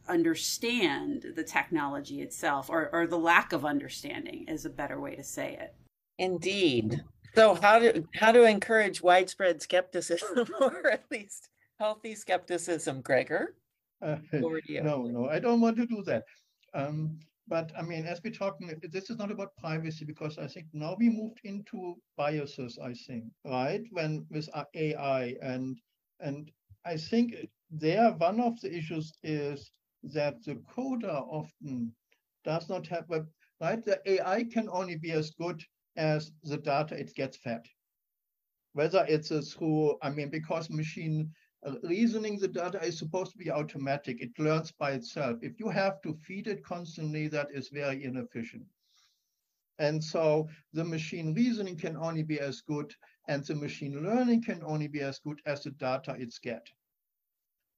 understand 0.07 1.25
the 1.35 1.43
technology 1.43 2.21
itself 2.21 2.69
or, 2.69 2.89
or 2.93 3.07
the 3.07 3.17
lack 3.17 3.53
of 3.53 3.65
understanding 3.65 4.45
is 4.47 4.65
a 4.65 4.69
better 4.69 4.99
way 4.99 5.15
to 5.15 5.23
say 5.23 5.57
it. 5.59 5.73
Indeed. 6.17 7.03
So 7.35 7.55
how 7.55 7.79
to 7.79 8.03
how 8.15 8.31
to 8.31 8.43
encourage 8.43 9.01
widespread 9.01 9.61
skepticism 9.61 10.47
or 10.61 10.91
at 10.91 11.03
least 11.11 11.49
healthy 11.77 12.15
skepticism 12.15 13.01
gregor? 13.01 13.55
Uh, 14.01 14.17
no 14.31 15.03
no 15.05 15.27
i 15.27 15.39
don't 15.39 15.61
want 15.61 15.77
to 15.77 15.85
do 15.85 16.03
that. 16.03 16.23
Um, 16.73 17.19
but 17.47 17.71
I 17.77 17.81
mean, 17.81 18.05
as 18.05 18.21
we're 18.23 18.31
talking, 18.33 18.71
this 18.91 19.09
is 19.09 19.17
not 19.17 19.31
about 19.31 19.55
privacy 19.57 20.05
because 20.05 20.37
I 20.37 20.47
think 20.47 20.67
now 20.73 20.95
we 20.99 21.09
moved 21.09 21.39
into 21.43 21.95
biases. 22.17 22.77
I 22.79 22.93
think 22.93 23.25
right 23.45 23.83
when 23.91 24.25
with 24.29 24.49
AI 24.75 25.35
and 25.41 25.79
and 26.19 26.51
I 26.85 26.97
think 26.97 27.35
there 27.71 28.11
one 28.13 28.39
of 28.39 28.59
the 28.61 28.75
issues 28.75 29.13
is 29.23 29.71
that 30.03 30.43
the 30.43 30.55
coder 30.55 31.25
often 31.29 31.95
does 32.43 32.69
not 32.69 32.87
have 32.87 33.09
a 33.11 33.25
right. 33.61 33.83
The 33.83 34.01
AI 34.05 34.43
can 34.43 34.69
only 34.69 34.97
be 34.97 35.11
as 35.11 35.31
good 35.31 35.63
as 35.95 36.31
the 36.43 36.57
data 36.57 36.99
it 36.99 37.13
gets 37.15 37.37
fed. 37.37 37.65
Whether 38.73 39.05
it's 39.09 39.31
a 39.31 39.41
through, 39.41 39.97
I 40.01 40.09
mean, 40.09 40.29
because 40.29 40.69
machine 40.69 41.33
reasoning 41.83 42.39
the 42.39 42.47
data 42.47 42.81
is 42.83 42.97
supposed 42.97 43.31
to 43.31 43.37
be 43.37 43.51
automatic. 43.51 44.21
It 44.21 44.37
learns 44.39 44.71
by 44.71 44.91
itself. 44.91 45.39
If 45.41 45.59
you 45.59 45.69
have 45.69 46.01
to 46.01 46.13
feed 46.13 46.47
it 46.47 46.63
constantly, 46.63 47.27
that 47.29 47.47
is 47.53 47.69
very 47.69 48.03
inefficient. 48.03 48.65
And 49.79 50.03
so 50.03 50.49
the 50.73 50.83
machine 50.83 51.33
reasoning 51.33 51.77
can 51.77 51.97
only 51.97 52.23
be 52.23 52.39
as 52.39 52.61
good 52.61 52.93
and 53.27 53.45
the 53.45 53.55
machine 53.55 54.03
learning 54.03 54.43
can 54.43 54.63
only 54.63 54.87
be 54.87 55.01
as 55.01 55.19
good 55.19 55.39
as 55.45 55.63
the 55.63 55.71
data 55.71 56.15
it's 56.17 56.39
get. 56.39 56.65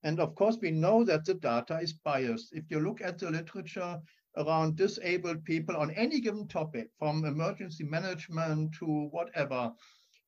And 0.02 0.18
of 0.18 0.34
course, 0.34 0.56
we 0.62 0.70
know 0.70 1.04
that 1.04 1.26
the 1.26 1.34
data 1.34 1.78
is 1.78 1.92
biased. 1.92 2.54
If 2.54 2.70
you 2.70 2.80
look 2.80 3.02
at 3.02 3.18
the 3.18 3.30
literature 3.30 4.00
around 4.36 4.76
disabled 4.76 5.44
people 5.44 5.76
on 5.76 5.90
any 5.90 6.20
given 6.20 6.48
topic, 6.48 6.88
from 6.98 7.24
emergency 7.24 7.84
management 7.84 8.72
to 8.78 9.08
whatever, 9.10 9.72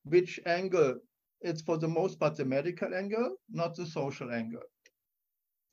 which 0.05 0.41
angle, 0.45 0.99
it's 1.43 1.63
for 1.63 1.77
the 1.77 1.89
most 1.89 2.19
part 2.19 2.37
the 2.37 2.45
medical 2.45 2.95
angle, 2.95 3.37
not 3.51 3.75
the 3.75 3.87
social 3.87 4.33
angle. 4.33 4.63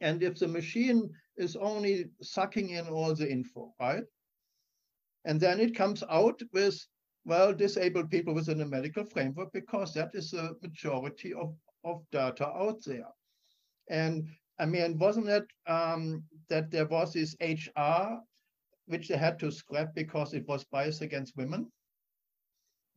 And 0.02 0.24
if 0.24 0.40
the 0.40 0.48
machine 0.48 1.10
is 1.38 1.56
only 1.56 2.06
sucking 2.22 2.70
in 2.70 2.88
all 2.88 3.14
the 3.16 3.30
info, 3.30 3.74
right? 3.80 4.04
And 5.26 5.40
then 5.40 5.60
it 5.60 5.76
comes 5.76 6.04
out 6.10 6.42
with, 6.54 6.80
well, 7.26 7.54
disabled 7.54 8.10
people 8.10 8.34
within 8.34 8.62
a 8.62 8.66
medical 8.66 9.04
framework 9.04 9.52
because 9.54 9.94
that 9.94 10.12
is 10.14 10.32
the 10.32 10.56
majority 10.62 11.34
of, 11.34 11.56
of 11.84 12.04
data 12.12 12.48
out 12.48 12.84
there. 12.86 13.08
And 13.90 14.28
I 14.60 14.66
mean, 14.66 14.98
wasn't 14.98 15.30
it 15.30 15.46
um, 15.68 16.24
that 16.50 16.72
there 16.72 16.88
was 16.88 17.14
this 17.14 17.36
HR 17.42 18.20
which 18.88 19.08
they 19.08 19.18
had 19.18 19.38
to 19.40 19.52
scrap 19.52 19.94
because 19.94 20.34
it 20.34 20.48
was 20.48 20.64
biased 20.66 21.02
against 21.02 21.38
women, 21.38 21.72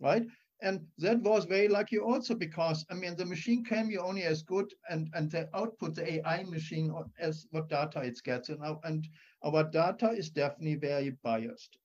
right? 0.00 0.24
And 0.62 0.86
that 0.98 1.20
was 1.22 1.44
very 1.44 1.68
lucky 1.68 1.98
also 1.98 2.34
because, 2.34 2.86
I 2.90 2.94
mean, 2.94 3.16
the 3.16 3.26
machine 3.26 3.64
can 3.64 3.88
be 3.88 3.98
only 3.98 4.22
as 4.22 4.42
good 4.42 4.72
and, 4.88 5.10
and 5.12 5.30
the 5.30 5.48
output, 5.54 5.96
the 5.96 6.14
AI 6.14 6.44
machine 6.44 6.92
uh, 6.96 7.02
as 7.18 7.46
what 7.50 7.68
data 7.68 8.00
it 8.02 8.18
gets. 8.24 8.48
And 8.48 8.62
our, 8.62 8.78
and 8.84 9.08
our 9.42 9.64
data 9.64 10.10
is 10.10 10.30
definitely 10.30 10.76
very 10.76 11.10
biased 11.24 11.78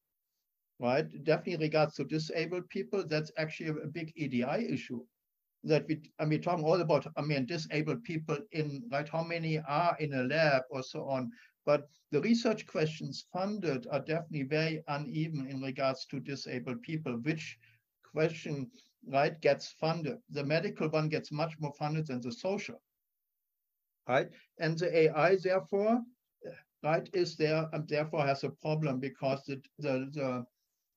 right? 0.80 1.08
Definitely 1.24 1.66
regards 1.66 1.96
to 1.96 2.04
disabled 2.04 2.70
people, 2.70 3.04
that's 3.08 3.32
actually 3.38 3.70
a 3.70 3.88
big 3.88 4.14
EDI 4.16 4.68
issue. 4.72 5.04
That 5.64 5.88
we, 5.88 6.02
I 6.20 6.26
mean, 6.26 6.42
talking 6.42 6.64
all 6.64 6.80
about, 6.80 7.08
I 7.18 7.22
mean, 7.22 7.46
disabled 7.46 8.04
people 8.04 8.38
in, 8.52 8.84
right? 8.92 9.10
How 9.10 9.24
many 9.24 9.60
are 9.68 9.98
in 10.00 10.14
a 10.14 10.24
lab 10.24 10.64
or 10.70 10.84
so 10.84 11.04
on. 11.10 11.32
But 11.66 11.90
the 12.12 12.22
research 12.22 12.66
questions 12.68 13.26
funded 13.34 13.88
are 13.92 14.00
definitely 14.00 14.44
very 14.44 14.84
uneven 14.88 15.48
in 15.48 15.62
regards 15.62 16.06
to 16.06 16.20
disabled 16.20 16.84
people. 16.84 17.14
Which 17.14 17.58
question, 18.12 18.72
right, 19.08 19.40
gets 19.42 19.72
funded? 19.72 20.18
The 20.30 20.44
medical 20.44 20.90
one 20.90 21.10
gets 21.10 21.32
much 21.32 21.56
more 21.60 21.74
funded 21.74 22.08
than 22.08 22.22
the 22.22 22.32
social, 22.32 22.82
right? 24.08 24.30
And 24.60 24.78
the 24.78 24.96
AI, 24.98 25.36
therefore, 25.44 26.02
right, 26.84 27.10
is 27.14 27.36
there 27.38 27.68
and 27.74 27.88
therefore 27.88 28.26
has 28.26 28.44
a 28.44 28.50
problem 28.50 29.00
because 29.00 29.44
the, 29.46 29.62
the, 29.80 30.10
the 30.14 30.46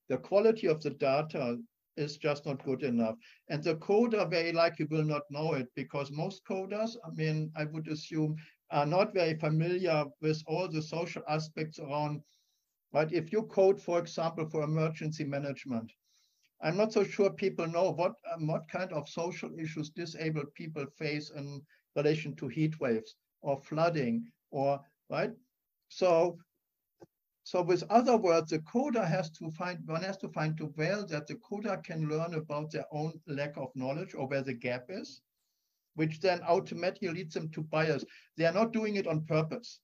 the 0.09 0.17
quality 0.17 0.67
of 0.67 0.81
the 0.81 0.89
data 0.91 1.57
is 1.97 2.17
just 2.17 2.45
not 2.45 2.63
good 2.63 2.83
enough. 2.83 3.15
And 3.49 3.63
the 3.63 3.75
coder 3.75 4.29
very 4.29 4.51
likely 4.51 4.85
will 4.85 5.03
not 5.03 5.23
know 5.29 5.53
it 5.53 5.67
because 5.75 6.11
most 6.11 6.43
coders, 6.45 6.95
I 7.05 7.11
mean, 7.11 7.51
I 7.55 7.65
would 7.65 7.87
assume, 7.87 8.35
are 8.71 8.85
not 8.85 9.13
very 9.13 9.35
familiar 9.37 10.05
with 10.21 10.43
all 10.47 10.67
the 10.67 10.81
social 10.81 11.23
aspects 11.29 11.79
around. 11.79 12.21
But 12.91 13.13
if 13.13 13.31
you 13.31 13.43
code, 13.43 13.81
for 13.81 13.99
example, 13.99 14.47
for 14.49 14.63
emergency 14.63 15.23
management, 15.23 15.91
I'm 16.63 16.77
not 16.77 16.93
so 16.93 17.03
sure 17.03 17.31
people 17.31 17.67
know 17.67 17.91
what 17.91 18.13
um, 18.33 18.47
what 18.47 18.67
kind 18.69 18.91
of 18.93 19.09
social 19.09 19.49
issues 19.59 19.89
disabled 19.89 20.53
people 20.53 20.85
face 20.97 21.31
in 21.31 21.61
relation 21.95 22.35
to 22.35 22.47
heat 22.47 22.79
waves 22.79 23.15
or 23.41 23.57
flooding 23.57 24.31
or 24.51 24.79
right. 25.09 25.31
So 25.89 26.37
so 27.43 27.63
with 27.63 27.83
other 27.89 28.17
words, 28.17 28.51
the 28.51 28.59
coder 28.59 29.05
has 29.05 29.29
to 29.31 29.49
find, 29.51 29.79
one 29.87 30.03
has 30.03 30.17
to 30.17 30.29
find 30.29 30.55
to 30.57 30.73
well 30.77 31.05
that 31.07 31.27
the 31.27 31.35
coder 31.35 31.83
can 31.83 32.07
learn 32.07 32.35
about 32.35 32.71
their 32.71 32.85
own 32.91 33.19
lack 33.27 33.57
of 33.57 33.75
knowledge 33.75 34.13
or 34.13 34.27
where 34.27 34.43
the 34.43 34.53
gap 34.53 34.85
is, 34.89 35.21
which 35.95 36.19
then 36.19 36.41
automatically 36.43 37.09
leads 37.09 37.33
them 37.33 37.49
to 37.49 37.63
bias. 37.63 38.05
They 38.37 38.45
are 38.45 38.53
not 38.53 38.73
doing 38.73 38.95
it 38.95 39.07
on 39.07 39.25
purpose 39.25 39.79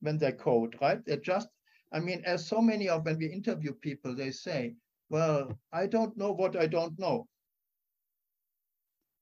when 0.00 0.18
they 0.18 0.32
code, 0.32 0.76
right? 0.80 1.04
They're 1.04 1.16
just, 1.16 1.48
I 1.92 2.00
mean, 2.00 2.22
as 2.24 2.46
so 2.46 2.60
many 2.60 2.88
of 2.88 3.04
when 3.04 3.18
we 3.18 3.26
interview 3.26 3.72
people, 3.72 4.14
they 4.14 4.32
say, 4.32 4.74
well, 5.10 5.58
I 5.72 5.86
don't 5.86 6.16
know 6.16 6.32
what 6.32 6.56
I 6.56 6.66
don't 6.66 6.98
know. 6.98 7.26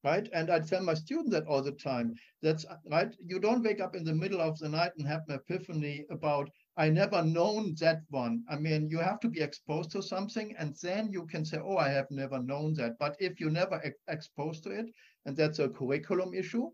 Right? 0.05 0.29
And 0.33 0.51
I 0.51 0.61
tell 0.61 0.83
my 0.83 0.95
students 0.95 1.33
that 1.33 1.47
all 1.47 1.63
the 1.63 1.73
time. 1.73 2.15
That's 2.41 2.65
right. 2.91 3.13
You 3.25 3.41
don't 3.41 3.65
wake 3.65 3.81
up 3.81 3.97
in 3.97 4.05
the 4.05 4.15
middle 4.15 4.41
of 4.41 4.59
the 4.59 4.69
night 4.69 4.93
and 4.99 5.07
have 5.07 5.23
an 5.29 5.35
epiphany 5.35 6.07
about 6.11 6.49
I 6.77 6.91
never 6.91 7.23
known 7.23 7.75
that 7.81 8.03
one. 8.11 8.45
I 8.49 8.57
mean, 8.57 8.89
you 8.91 8.99
have 8.99 9.19
to 9.21 9.29
be 9.29 9.41
exposed 9.41 9.91
to 9.93 10.03
something 10.03 10.55
and 10.59 10.77
then 10.83 11.11
you 11.11 11.27
can 11.27 11.45
say, 11.45 11.59
oh, 11.59 11.79
I 11.79 11.89
have 11.89 12.11
never 12.11 12.39
known 12.39 12.75
that. 12.75 12.99
But 12.99 13.17
if 13.19 13.41
you 13.41 13.51
never 13.51 13.81
ex 13.83 13.97
exposed 14.09 14.63
to 14.65 14.71
it, 14.71 14.87
and 15.25 15.37
that's 15.37 15.59
a 15.59 15.71
curriculum 15.71 16.35
issue, 16.35 16.71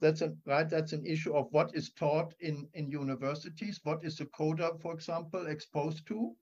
that's 0.00 0.20
a, 0.20 0.34
right, 0.44 0.68
that's 0.68 0.92
an 0.92 1.06
issue 1.06 1.32
of 1.34 1.46
what 1.52 1.74
is 1.74 1.92
taught 1.92 2.34
in, 2.40 2.68
in 2.74 2.90
universities. 2.90 3.80
What 3.84 4.04
is 4.04 4.16
the 4.16 4.26
coder, 4.26 4.78
for 4.82 4.92
example, 4.92 5.46
exposed 5.46 6.06
to? 6.08 6.34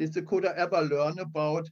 Did 0.00 0.14
the 0.14 0.22
coder 0.22 0.56
ever 0.56 0.82
learn 0.82 1.20
about 1.20 1.68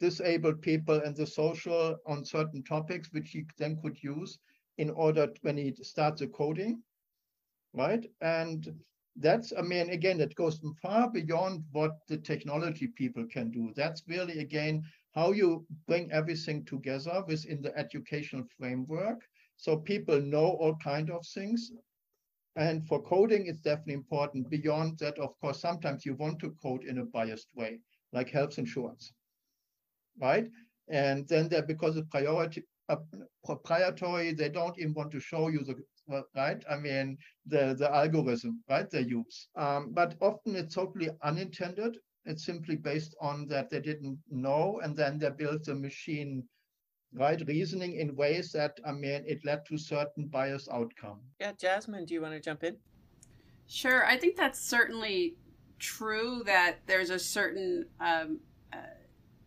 disabled 0.00 0.62
people 0.62 1.02
and 1.02 1.16
the 1.16 1.26
social 1.26 1.98
on 2.06 2.24
certain 2.24 2.62
topics, 2.64 3.12
which 3.12 3.32
he 3.32 3.44
then 3.58 3.76
could 3.82 4.02
use 4.02 4.38
in 4.78 4.90
order 4.90 5.28
when 5.42 5.58
he 5.58 5.74
starts 5.82 6.20
the 6.20 6.28
coding, 6.28 6.82
right? 7.74 8.06
And 8.20 8.80
that's, 9.16 9.52
I 9.56 9.62
mean, 9.62 9.90
again, 9.90 10.20
it 10.20 10.34
goes 10.34 10.60
far 10.82 11.10
beyond 11.10 11.64
what 11.72 11.92
the 12.08 12.18
technology 12.18 12.86
people 12.88 13.26
can 13.26 13.50
do. 13.50 13.72
That's 13.76 14.02
really, 14.08 14.38
again, 14.40 14.82
how 15.14 15.32
you 15.32 15.66
bring 15.86 16.10
everything 16.12 16.64
together 16.64 17.24
within 17.26 17.62
the 17.62 17.76
educational 17.76 18.44
framework. 18.58 19.20
So 19.56 19.76
people 19.78 20.20
know 20.20 20.46
all 20.46 20.76
kind 20.76 21.10
of 21.10 21.26
things. 21.34 21.72
And 22.56 22.86
for 22.86 23.02
coding, 23.02 23.46
it's 23.46 23.60
definitely 23.60 23.94
important. 23.94 24.48
Beyond 24.48 24.98
that, 24.98 25.18
of 25.18 25.38
course, 25.40 25.60
sometimes 25.60 26.06
you 26.06 26.14
want 26.14 26.38
to 26.40 26.54
code 26.62 26.84
in 26.84 26.98
a 26.98 27.04
biased 27.04 27.48
way, 27.56 27.80
like 28.12 28.30
health 28.30 28.58
insurance, 28.58 29.12
right? 30.20 30.48
And 30.88 31.26
then 31.26 31.48
there, 31.48 31.62
because 31.62 31.96
of 31.96 32.08
priority, 32.10 32.62
uh, 32.88 32.96
proprietary, 33.44 34.32
they 34.32 34.50
don't 34.50 34.78
even 34.78 34.94
want 34.94 35.10
to 35.12 35.20
show 35.20 35.48
you 35.48 35.64
the 35.64 35.74
right? 36.34 36.62
I 36.70 36.76
mean, 36.76 37.18
the, 37.46 37.74
the 37.78 37.92
algorithm, 37.92 38.62
right, 38.68 38.90
they 38.90 39.00
use. 39.00 39.48
Um, 39.56 39.92
but 39.92 40.16
often 40.20 40.56
it's 40.56 40.74
totally 40.74 41.10
unintended. 41.22 41.98
It's 42.26 42.44
simply 42.44 42.76
based 42.76 43.14
on 43.20 43.46
that 43.48 43.70
they 43.70 43.80
didn't 43.80 44.18
know, 44.30 44.80
and 44.82 44.96
then 44.96 45.18
they 45.18 45.30
built 45.30 45.64
the 45.64 45.74
machine, 45.74 46.48
right, 47.14 47.40
reasoning 47.46 47.96
in 47.96 48.16
ways 48.16 48.52
that, 48.52 48.78
I 48.86 48.92
mean, 48.92 49.24
it 49.26 49.44
led 49.44 49.64
to 49.66 49.78
certain 49.78 50.26
biased 50.26 50.68
outcome. 50.70 51.20
Yeah, 51.40 51.52
Jasmine, 51.52 52.04
do 52.04 52.14
you 52.14 52.22
want 52.22 52.34
to 52.34 52.40
jump 52.40 52.64
in? 52.64 52.76
Sure. 53.66 54.04
I 54.04 54.16
think 54.16 54.36
that's 54.36 54.60
certainly 54.60 55.36
true 55.78 56.42
that 56.46 56.78
there's 56.86 57.10
a 57.10 57.18
certain 57.18 57.86
um, 58.00 58.40
uh, 58.72 58.76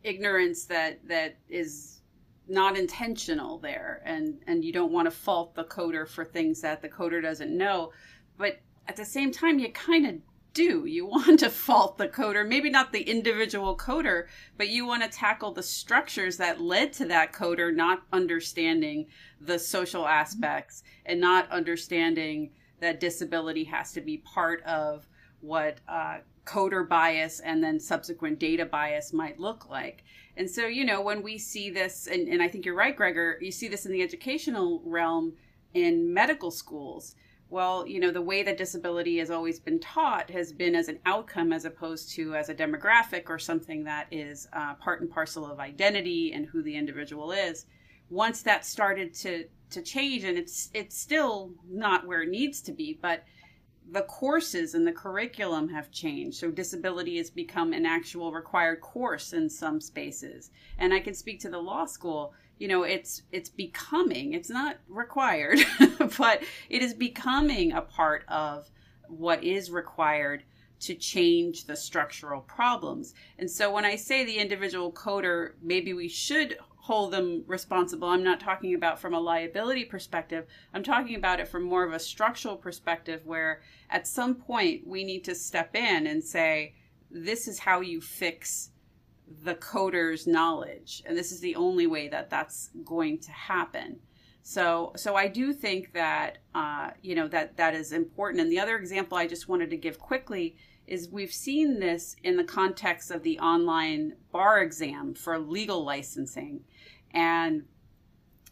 ignorance 0.04 0.66
that 0.66 1.00
that 1.08 1.38
is 1.50 2.02
not 2.48 2.78
intentional 2.78 3.58
there 3.60 4.02
and 4.06 4.40
and 4.48 4.64
you 4.64 4.72
don't 4.72 4.92
want 4.92 5.06
to 5.06 5.12
fault 5.12 5.54
the 5.56 5.64
coder 5.66 6.08
for 6.08 6.24
things 6.24 6.62
that 6.62 6.82
the 6.82 6.88
coder 6.88 7.22
doesn't 7.22 7.56
know 7.56 7.92
but 8.38 8.60
at 8.88 8.96
the 8.96 9.04
same 9.04 9.32
time 9.32 9.60
you 9.60 9.70
kind 9.72 10.06
of 10.06 10.16
do 10.58 10.86
you 10.88 11.06
want 11.16 11.40
to 11.40 11.50
fault 11.50 11.98
the 11.98 12.08
coder 12.08 12.48
maybe 12.48 12.70
not 12.70 12.92
the 12.92 13.02
individual 13.02 13.78
coder 13.78 14.26
but 14.58 14.70
you 14.70 14.86
want 14.86 15.04
to 15.04 15.10
tackle 15.10 15.52
the 15.54 15.62
structures 15.62 16.38
that 16.38 16.60
led 16.60 16.92
to 16.92 17.06
that 17.06 17.32
coder 17.32 17.74
not 17.74 18.04
understanding 18.12 19.06
the 19.40 19.60
social 19.60 20.08
aspects 20.08 20.84
and 21.06 21.22
not 21.22 21.50
understanding 21.52 22.50
that 22.80 23.00
disability 23.00 23.64
has 23.64 23.92
to 23.92 24.02
be 24.02 24.18
part 24.18 24.64
of 24.64 25.08
what 25.42 25.78
uh, 25.88 26.18
coder 26.46 26.88
bias 26.88 27.40
and 27.42 27.64
then 27.64 27.80
subsequent 27.80 28.40
data 28.40 28.66
bias 28.66 29.14
might 29.14 29.40
look 29.40 29.70
like 29.70 30.04
and 30.38 30.48
so, 30.48 30.68
you 30.68 30.86
know, 30.86 31.02
when 31.02 31.24
we 31.24 31.40
see 31.40 31.72
this, 31.72 32.06
and, 32.06 32.28
and 32.28 32.44
I 32.44 32.48
think 32.48 32.64
you're 32.64 32.76
right, 32.76 32.96
Gregor, 32.96 33.40
you 33.42 33.52
see 33.52 33.68
this 33.68 33.88
in 33.88 33.92
the 33.92 34.04
educational 34.04 34.84
realm 34.86 35.34
in 35.74 36.14
medical 36.14 36.52
schools. 36.52 37.16
Well, 37.50 37.88
you 37.88 38.00
know, 38.02 38.12
the 38.12 38.22
way 38.22 38.44
that 38.44 38.58
disability 38.58 39.20
has 39.20 39.32
always 39.32 39.60
been 39.60 39.80
taught 39.80 40.30
has 40.32 40.52
been 40.52 40.76
as 40.76 40.90
an 40.90 41.00
outcome 41.06 41.54
as 41.54 41.64
opposed 41.64 42.12
to 42.12 42.36
as 42.36 42.50
a 42.50 42.56
demographic 42.56 43.30
or 43.30 43.40
something 43.40 43.86
that 43.86 44.08
is 44.12 44.48
uh, 44.52 44.74
part 44.76 45.00
and 45.02 45.10
parcel 45.10 45.50
of 45.50 45.60
identity 45.60 46.34
and 46.34 46.46
who 46.48 46.62
the 46.62 46.76
individual 46.76 47.32
is. 47.32 47.66
Once 48.10 48.42
that 48.42 48.66
started 48.66 49.14
to 49.14 49.46
to 49.70 49.82
change, 49.82 50.24
and 50.24 50.38
it's 50.38 50.70
it's 50.74 50.98
still 50.98 51.52
not 51.70 52.08
where 52.08 52.22
it 52.22 52.30
needs 52.30 52.62
to 52.62 52.72
be, 52.72 52.98
but 53.02 53.24
the 53.90 54.02
courses 54.04 54.74
and 54.74 54.86
the 54.86 54.92
curriculum 54.92 55.70
have 55.70 55.92
changed. 55.92 56.38
So 56.38 56.52
disability 56.52 57.18
has 57.18 57.30
become 57.30 57.72
an 57.72 57.86
actual 57.86 58.34
required 58.34 58.82
course 58.82 59.32
in 59.34 59.50
some 59.50 59.80
spaces. 59.80 60.52
And 60.78 60.94
I 60.94 61.00
can 61.00 61.14
speak 61.14 61.40
to 61.42 61.50
the 61.50 61.60
law 61.60 61.86
school, 61.86 62.34
you 62.60 62.68
know, 62.68 62.84
it's 62.84 63.24
it's 63.32 63.50
becoming, 63.50 64.34
it's 64.34 64.50
not 64.50 64.78
required, 64.88 65.60
but 66.18 66.44
it 66.70 66.82
is 66.82 66.94
becoming 66.94 67.72
a 67.72 67.82
part 67.82 68.24
of 68.28 68.70
what 69.08 69.44
is 69.44 69.72
required 69.72 70.44
to 70.80 70.94
change 70.94 71.66
the 71.66 71.76
structural 71.76 72.42
problems. 72.42 73.14
And 73.40 73.50
so 73.50 73.72
when 73.72 73.86
I 73.86 73.96
say 73.96 74.26
the 74.26 74.38
individual 74.38 74.92
coder, 74.92 75.54
maybe 75.62 75.94
we 75.94 76.08
should 76.08 76.58
hold 76.88 77.12
them 77.12 77.44
responsible. 77.48 78.08
I'm 78.08 78.24
not 78.24 78.40
talking 78.40 78.74
about 78.74 79.00
from 79.00 79.14
a 79.14 79.20
liability 79.20 79.86
perspective. 79.86 80.46
I'm 80.74 80.84
talking 80.84 81.16
about 81.16 81.40
it 81.40 81.48
from 81.48 81.64
more 81.64 81.84
of 81.84 81.94
a 81.94 82.00
structural 82.00 82.56
perspective 82.56 83.22
where 83.26 83.62
at 83.90 84.08
some 84.08 84.36
point 84.36 84.88
we 84.88 85.04
need 85.04 85.24
to 85.26 85.36
step 85.36 85.76
in 85.76 86.08
and 86.08 86.24
say, 86.24 86.76
this 87.10 87.48
is 87.48 87.60
how 87.60 87.82
you 87.82 88.00
fix 88.00 88.70
the 89.44 89.56
coder's 89.56 90.28
knowledge. 90.28 91.04
And 91.06 91.18
this 91.18 91.32
is 91.32 91.40
the 91.40 91.56
only 91.56 91.88
way 91.88 92.08
that 92.08 92.30
that's 92.30 92.70
going 92.86 93.20
to 93.20 93.32
happen. 93.32 94.00
So, 94.42 94.94
so 94.96 95.16
I 95.16 95.28
do 95.28 95.52
think 95.52 95.92
that, 95.94 96.38
uh, 96.56 96.92
you 97.02 97.16
know, 97.16 97.28
that 97.28 97.58
that 97.58 97.76
is 97.76 97.92
important. 97.92 98.42
And 98.42 98.52
the 98.52 98.60
other 98.60 98.78
example 98.78 99.18
I 99.18 99.28
just 99.28 99.50
wanted 99.50 99.70
to 99.72 99.78
give 99.78 100.00
quickly 100.00 100.56
is 100.88 101.10
we've 101.10 101.34
seen 101.34 101.82
this 101.82 102.16
in 102.24 102.38
the 102.38 102.44
context 102.46 103.12
of 103.12 103.24
the 103.24 103.38
online 103.40 104.14
bar 104.32 104.62
exam 104.62 105.14
for 105.14 105.38
legal 105.38 105.84
licensing. 105.84 106.62
And 107.12 107.66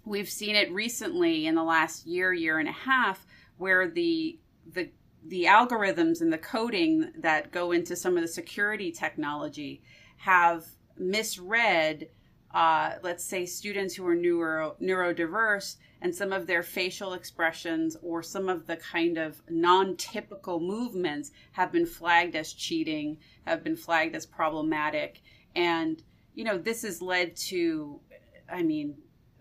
we've 0.04 0.30
seen 0.30 0.56
it 0.56 0.72
recently 0.74 1.48
in 1.48 1.56
the 1.56 1.64
last 1.64 2.06
year, 2.06 2.34
year 2.34 2.60
and 2.60 2.68
a 2.68 2.74
half, 2.74 3.26
where 3.58 3.88
the 3.90 4.38
the 4.70 4.90
the 5.28 5.46
algorithms 5.46 6.22
and 6.22 6.32
the 6.32 6.38
coding 6.38 7.12
that 7.18 7.52
go 7.52 7.72
into 7.72 7.96
some 7.96 8.16
of 8.16 8.22
the 8.22 8.28
security 8.28 8.92
technology 8.92 9.82
have 10.18 10.66
misread 10.98 12.10
uh, 12.54 12.94
let's 13.04 13.26
say 13.26 13.46
students 13.46 13.94
who 13.94 14.08
are 14.08 14.16
neuro 14.16 14.76
neurodiverse 14.82 15.76
and 16.02 16.16
some 16.16 16.32
of 16.32 16.48
their 16.48 16.64
facial 16.64 17.14
expressions 17.14 17.98
or 18.02 18.24
some 18.24 18.48
of 18.48 18.66
the 18.66 18.78
kind 18.78 19.18
of 19.18 19.42
non-typical 19.50 20.60
movements 20.60 21.32
have 21.52 21.72
been 21.72 21.86
flagged 21.86 22.36
as 22.36 22.54
cheating 22.54 23.18
have 23.46 23.64
been 23.64 23.76
flagged 23.76 24.16
as 24.16 24.26
problematic. 24.26 25.22
And 25.56 26.02
you 26.34 26.44
know 26.46 26.58
this 26.58 26.84
has 26.84 27.02
led 27.02 27.36
to 27.38 28.00
I 28.52 28.64
mean, 28.64 28.96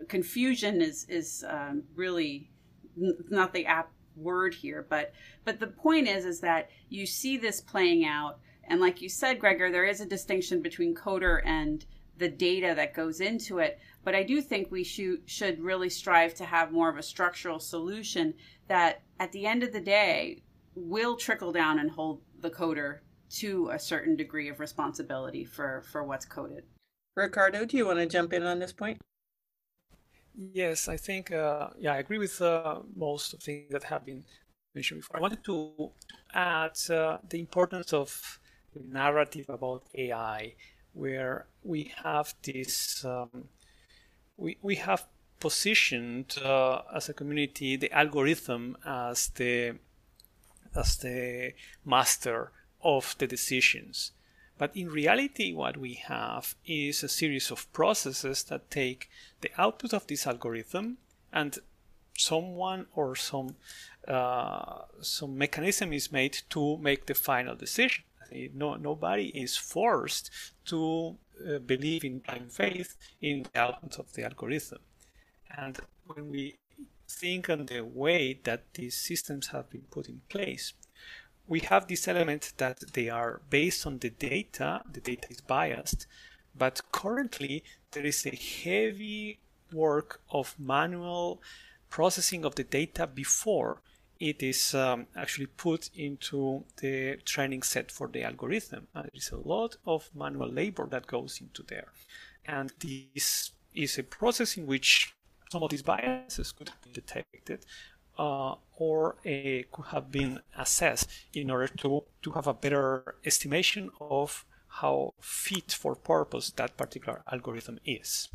confusion 0.07 0.81
is 0.81 1.05
is 1.09 1.43
um, 1.47 1.83
really 1.95 2.51
not 2.95 3.53
the 3.53 3.65
apt 3.65 3.93
word 4.15 4.53
here, 4.53 4.85
but 4.89 5.13
but 5.43 5.59
the 5.59 5.67
point 5.67 6.07
is 6.07 6.25
is 6.25 6.39
that 6.41 6.69
you 6.89 7.05
see 7.05 7.37
this 7.37 7.61
playing 7.61 8.05
out, 8.05 8.39
and 8.67 8.81
like 8.81 9.01
you 9.01 9.09
said, 9.09 9.39
Gregor, 9.39 9.71
there 9.71 9.85
is 9.85 10.01
a 10.01 10.05
distinction 10.05 10.61
between 10.61 10.95
coder 10.95 11.41
and 11.45 11.85
the 12.17 12.29
data 12.29 12.73
that 12.75 12.93
goes 12.93 13.19
into 13.19 13.59
it. 13.59 13.79
But 14.03 14.15
I 14.15 14.23
do 14.23 14.41
think 14.41 14.71
we 14.71 14.83
should 14.83 15.21
should 15.25 15.59
really 15.59 15.89
strive 15.89 16.33
to 16.35 16.45
have 16.45 16.71
more 16.71 16.89
of 16.89 16.97
a 16.97 17.03
structural 17.03 17.59
solution 17.59 18.33
that, 18.67 19.01
at 19.19 19.31
the 19.31 19.45
end 19.45 19.63
of 19.63 19.73
the 19.73 19.81
day, 19.81 20.41
will 20.75 21.15
trickle 21.15 21.51
down 21.51 21.79
and 21.79 21.89
hold 21.91 22.21
the 22.41 22.49
coder 22.49 22.99
to 23.29 23.69
a 23.69 23.79
certain 23.79 24.15
degree 24.15 24.49
of 24.49 24.59
responsibility 24.59 25.43
for 25.43 25.83
for 25.91 26.03
what's 26.03 26.25
coded. 26.25 26.63
Ricardo, 27.15 27.65
do 27.65 27.77
you 27.77 27.85
want 27.85 27.99
to 27.99 28.05
jump 28.05 28.33
in 28.33 28.43
on 28.43 28.59
this 28.59 28.73
point? 28.73 28.99
Yes, 30.37 30.89
I 30.89 30.97
think, 30.97 31.31
uh, 31.31 31.69
yeah, 31.79 31.93
I 31.93 31.99
agree 31.99 32.17
with 32.17 32.41
uh, 32.41 32.81
most 32.93 33.33
of 33.33 33.39
the 33.39 33.45
things 33.45 33.71
that 33.71 33.83
have 33.83 34.05
been 34.05 34.25
mentioned 34.73 34.99
before. 34.99 35.17
I 35.17 35.21
wanted 35.21 35.43
to 35.45 35.91
add 36.33 36.77
uh, 36.89 37.19
the 37.29 37.39
importance 37.39 37.93
of 37.93 38.39
the 38.75 38.83
narrative 38.87 39.49
about 39.49 39.83
AI, 39.95 40.53
where 40.93 41.47
we 41.63 41.91
have 42.03 42.33
this, 42.43 43.03
um, 43.05 43.45
we, 44.37 44.57
we 44.61 44.75
have 44.75 45.05
positioned 45.39 46.37
uh, 46.43 46.81
as 46.93 47.09
a 47.09 47.13
community 47.13 47.75
the 47.75 47.91
algorithm 47.91 48.77
as 48.85 49.27
the 49.29 49.75
as 50.75 50.97
the 50.97 51.53
master 51.85 52.51
of 52.81 53.15
the 53.19 53.27
decisions 53.27 54.11
but 54.57 54.75
in 54.75 54.89
reality, 54.89 55.53
what 55.53 55.77
we 55.77 55.95
have 55.95 56.55
is 56.65 57.03
a 57.03 57.09
series 57.09 57.51
of 57.51 57.71
processes 57.73 58.43
that 58.43 58.71
take 58.71 59.09
the 59.41 59.51
output 59.57 59.93
of 59.93 60.07
this 60.07 60.25
algorithm 60.25 60.97
and 61.33 61.59
someone 62.17 62.85
or 62.95 63.15
some 63.15 63.55
uh, 64.07 64.83
some 65.01 65.37
mechanism 65.37 65.91
is 65.91 66.11
made 66.11 66.37
to 66.49 66.77
make 66.77 67.05
the 67.05 67.15
final 67.15 67.55
decision. 67.55 68.03
No, 68.31 68.75
nobody 68.75 69.27
is 69.27 69.57
forced 69.57 70.29
to 70.65 71.17
uh, 71.47 71.59
believe 71.59 72.03
in 72.03 72.19
blind 72.19 72.51
faith 72.51 72.95
in 73.21 73.43
the 73.43 73.59
output 73.59 73.99
of 73.99 74.13
the 74.13 74.23
algorithm. 74.23 74.79
And 75.57 75.79
when 76.05 76.29
we 76.29 76.57
think 77.07 77.49
on 77.49 77.65
the 77.65 77.81
way 77.81 78.39
that 78.43 78.73
these 78.73 78.97
systems 78.97 79.47
have 79.47 79.69
been 79.69 79.85
put 79.91 80.07
in 80.07 80.21
place, 80.29 80.73
we 81.47 81.59
have 81.59 81.87
this 81.87 82.07
element 82.07 82.53
that 82.57 82.93
they 82.93 83.09
are 83.09 83.41
based 83.49 83.85
on 83.85 83.99
the 83.99 84.09
data, 84.09 84.81
the 84.91 85.01
data 85.01 85.27
is 85.29 85.41
biased, 85.41 86.07
but 86.57 86.81
currently 86.91 87.63
there 87.91 88.05
is 88.05 88.25
a 88.25 88.35
heavy 88.35 89.39
work 89.71 90.21
of 90.31 90.55
manual 90.57 91.41
processing 91.89 92.45
of 92.45 92.55
the 92.55 92.63
data 92.63 93.05
before 93.05 93.81
it 94.19 94.41
is 94.41 94.73
um, 94.73 95.07
actually 95.15 95.47
put 95.47 95.89
into 95.95 96.63
the 96.77 97.17
training 97.25 97.63
set 97.63 97.91
for 97.91 98.07
the 98.07 98.23
algorithm. 98.23 98.87
Uh, 98.95 99.01
there 99.01 99.11
is 99.13 99.31
a 99.31 99.37
lot 99.37 99.77
of 99.85 100.09
manual 100.15 100.49
labor 100.49 100.87
that 100.87 101.07
goes 101.07 101.41
into 101.41 101.63
there. 101.63 101.87
And 102.45 102.71
this 102.79 103.51
is 103.73 103.97
a 103.97 104.03
process 104.03 104.57
in 104.57 104.67
which 104.67 105.13
some 105.51 105.63
of 105.63 105.69
these 105.69 105.83
biases 105.83 106.51
could 106.51 106.71
be 106.83 106.91
detected, 106.91 107.65
uh, 108.17 108.55
or 108.77 109.17
a, 109.25 109.65
could 109.71 109.85
have 109.87 110.11
been 110.11 110.39
assessed 110.57 111.09
in 111.33 111.51
order 111.51 111.67
to, 111.67 112.03
to 112.21 112.31
have 112.31 112.47
a 112.47 112.53
better 112.53 113.15
estimation 113.25 113.89
of 113.99 114.45
how 114.67 115.13
fit 115.19 115.71
for 115.71 115.95
purpose 115.95 116.51
that 116.51 116.77
particular 116.77 117.23
algorithm 117.31 117.79
is. 117.85 118.29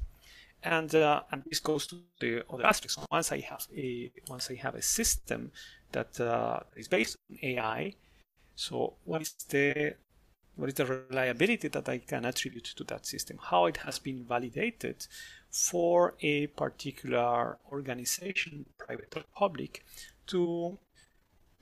And, 0.62 0.94
uh, 0.94 1.22
and 1.32 1.42
this 1.44 1.60
goes 1.60 1.86
to 1.88 1.96
the 2.20 2.44
other 2.52 2.66
aspects. 2.66 2.98
Once 3.10 3.32
I 3.32 3.40
have 3.40 3.66
a 3.74 4.12
once 4.28 4.50
I 4.50 4.56
have 4.56 4.74
a 4.74 4.82
system 4.82 5.52
that 5.92 6.20
uh, 6.20 6.60
is 6.76 6.86
based 6.86 7.16
on 7.30 7.38
AI, 7.42 7.94
so 8.54 8.94
what 9.04 9.22
is 9.22 9.32
the 9.48 9.94
what 10.56 10.68
is 10.68 10.74
the 10.74 10.84
reliability 10.84 11.68
that 11.68 11.88
I 11.88 11.98
can 11.98 12.26
attribute 12.26 12.64
to 12.76 12.84
that 12.84 13.06
system? 13.06 13.38
How 13.40 13.64
it 13.66 13.78
has 13.78 13.98
been 13.98 14.24
validated 14.24 15.06
for 15.50 16.14
a 16.20 16.48
particular 16.48 17.56
organization, 17.72 18.66
private 18.76 19.14
or 19.16 19.24
public, 19.34 19.82
to 20.26 20.78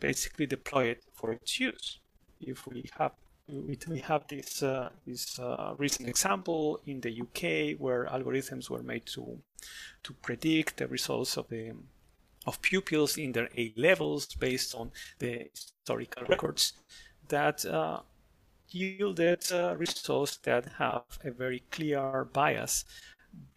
basically 0.01 0.46
deploy 0.46 0.86
it 0.86 1.05
for 1.12 1.32
its 1.32 1.61
use. 1.61 1.99
If 2.40 2.66
we 2.66 2.90
have 2.99 3.12
we 3.49 4.01
have 4.01 4.26
this 4.28 4.62
uh, 4.62 4.90
this 5.07 5.38
uh, 5.38 5.74
recent 5.78 6.09
example 6.09 6.80
in 6.86 7.01
the 7.01 7.20
UK 7.22 7.80
where 7.80 8.07
algorithms 8.07 8.68
were 8.68 8.82
made 8.82 9.07
to 9.07 9.38
to 10.03 10.12
predict 10.14 10.76
the 10.76 10.86
results 10.86 11.36
of 11.36 11.49
the 11.49 11.72
of 12.46 12.61
pupils 12.62 13.16
in 13.16 13.32
their 13.32 13.49
A 13.57 13.72
levels 13.76 14.26
based 14.34 14.74
on 14.74 14.90
the 15.18 15.49
historical 15.55 16.24
records 16.26 16.74
that 17.28 17.64
uh, 17.64 18.01
yielded 18.70 19.51
uh, 19.53 19.76
results 19.76 20.36
that 20.38 20.66
have 20.78 21.05
a 21.24 21.30
very 21.30 21.62
clear 21.70 22.24
bias 22.32 22.84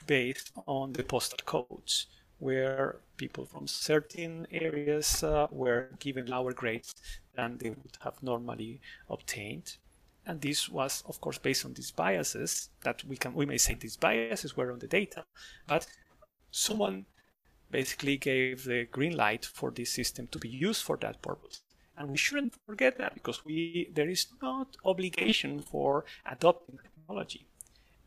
based 0.08 0.52
on 0.68 0.94
the 0.94 1.04
postal 1.04 1.40
codes, 1.46 2.08
where 2.40 2.98
people 3.18 3.46
from 3.46 3.68
certain 3.68 4.48
areas 4.52 5.24
uh, 5.24 5.48
were 5.52 5.90
given 6.00 6.26
lower 6.26 6.54
grades 6.54 6.94
than 7.36 7.58
they 7.58 7.70
would 7.70 7.98
have 8.02 8.22
normally 8.22 8.82
obtained. 9.10 9.78
And 10.26 10.42
this 10.42 10.70
was, 10.70 11.04
of 11.08 11.20
course, 11.20 11.38
based 11.40 11.66
on 11.66 11.74
these 11.74 11.92
biases 11.92 12.70
that 12.84 13.04
we 13.04 13.18
can 13.18 13.34
we 13.34 13.46
may 13.46 13.58
say 13.58 13.74
these 13.74 13.98
biases 13.98 14.56
were 14.56 14.72
on 14.72 14.80
the 14.80 14.88
data, 14.88 15.26
but 15.68 15.88
someone 16.52 17.06
basically 17.72 18.18
gave 18.18 18.66
the 18.66 18.86
green 18.92 19.16
light 19.16 19.46
for 19.46 19.72
this 19.72 19.92
system 19.92 20.28
to 20.28 20.40
be 20.40 20.50
used 20.50 20.84
for 20.84 20.98
that 20.98 21.22
purpose. 21.22 21.62
And 21.98 22.10
we 22.12 22.18
shouldn't 22.18 22.54
forget 22.66 22.98
that 22.98 23.14
because 23.14 23.44
we 23.46 23.90
there 23.94 24.10
is 24.10 24.28
not 24.42 24.78
obligation 24.86 25.60
for 25.62 26.06
adopting 26.26 26.80
technology. 26.84 27.48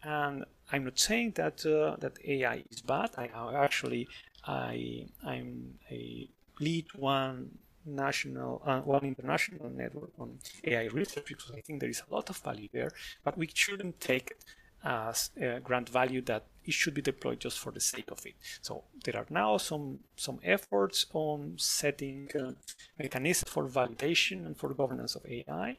And 0.03 0.45
I'm 0.71 0.85
not 0.85 0.99
saying 0.99 1.33
that 1.37 1.65
uh, 1.67 1.97
that 2.01 2.19
AI 2.25 2.65
is 2.71 2.81
bad. 2.83 3.11
I 3.17 3.29
actually 3.55 4.09
I 4.47 5.07
I'm 5.25 5.79
a 5.91 6.29
lead 6.61 6.87
one 6.95 7.59
national 7.87 8.63
uh, 8.65 8.81
one 8.81 9.05
international 9.05 9.71
network 9.71 10.11
on 10.19 10.39
AI 10.65 10.87
research 10.87 11.27
because 11.27 11.51
I 11.51 11.61
think 11.61 11.81
there 11.81 11.91
is 11.91 12.03
a 12.09 12.15
lot 12.15 12.31
of 12.31 12.39
value 12.39 12.69
there, 12.73 12.93
but 13.23 13.37
we 13.37 13.49
shouldn't 13.53 14.01
take 14.01 14.33
it 14.33 14.45
as 14.85 15.31
a 15.41 15.61
grant 15.61 15.89
value 15.89 16.21
that 16.23 16.45
it 16.65 16.75
should 16.75 16.95
be 16.95 17.03
deployed 17.03 17.41
just 17.41 17.59
for 17.59 17.73
the 17.73 17.81
sake 17.81 18.11
of 18.11 18.25
it. 18.27 18.35
So 18.61 18.85
there 19.05 19.17
are 19.17 19.27
now 19.31 19.57
some 19.57 20.01
some 20.17 20.39
efforts 20.45 21.07
on 21.13 21.55
setting 21.57 22.31
uh, 22.39 22.53
mechanisms 22.99 23.51
for 23.51 23.67
validation 23.67 24.47
and 24.47 24.57
for 24.57 24.73
governance 24.75 25.15
of 25.15 25.25
AI. 25.27 25.79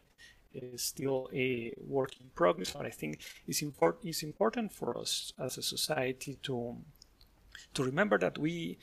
It 0.53 0.64
is 0.64 0.82
still 0.82 1.30
a 1.34 1.74
work 1.86 2.14
in 2.20 2.28
progress, 2.34 2.72
but 2.72 2.86
I 2.86 2.89
think 2.89 3.20
it's 3.47 3.62
important 3.62 4.06
it's 4.06 4.24
important 4.24 4.72
for 4.72 4.97
us 4.97 5.34
as 5.38 5.58
a 5.58 5.64
society 5.64 6.38
to 6.43 6.78
to 7.74 7.84
remember 7.84 8.18
that 8.18 8.38
we 8.38 8.78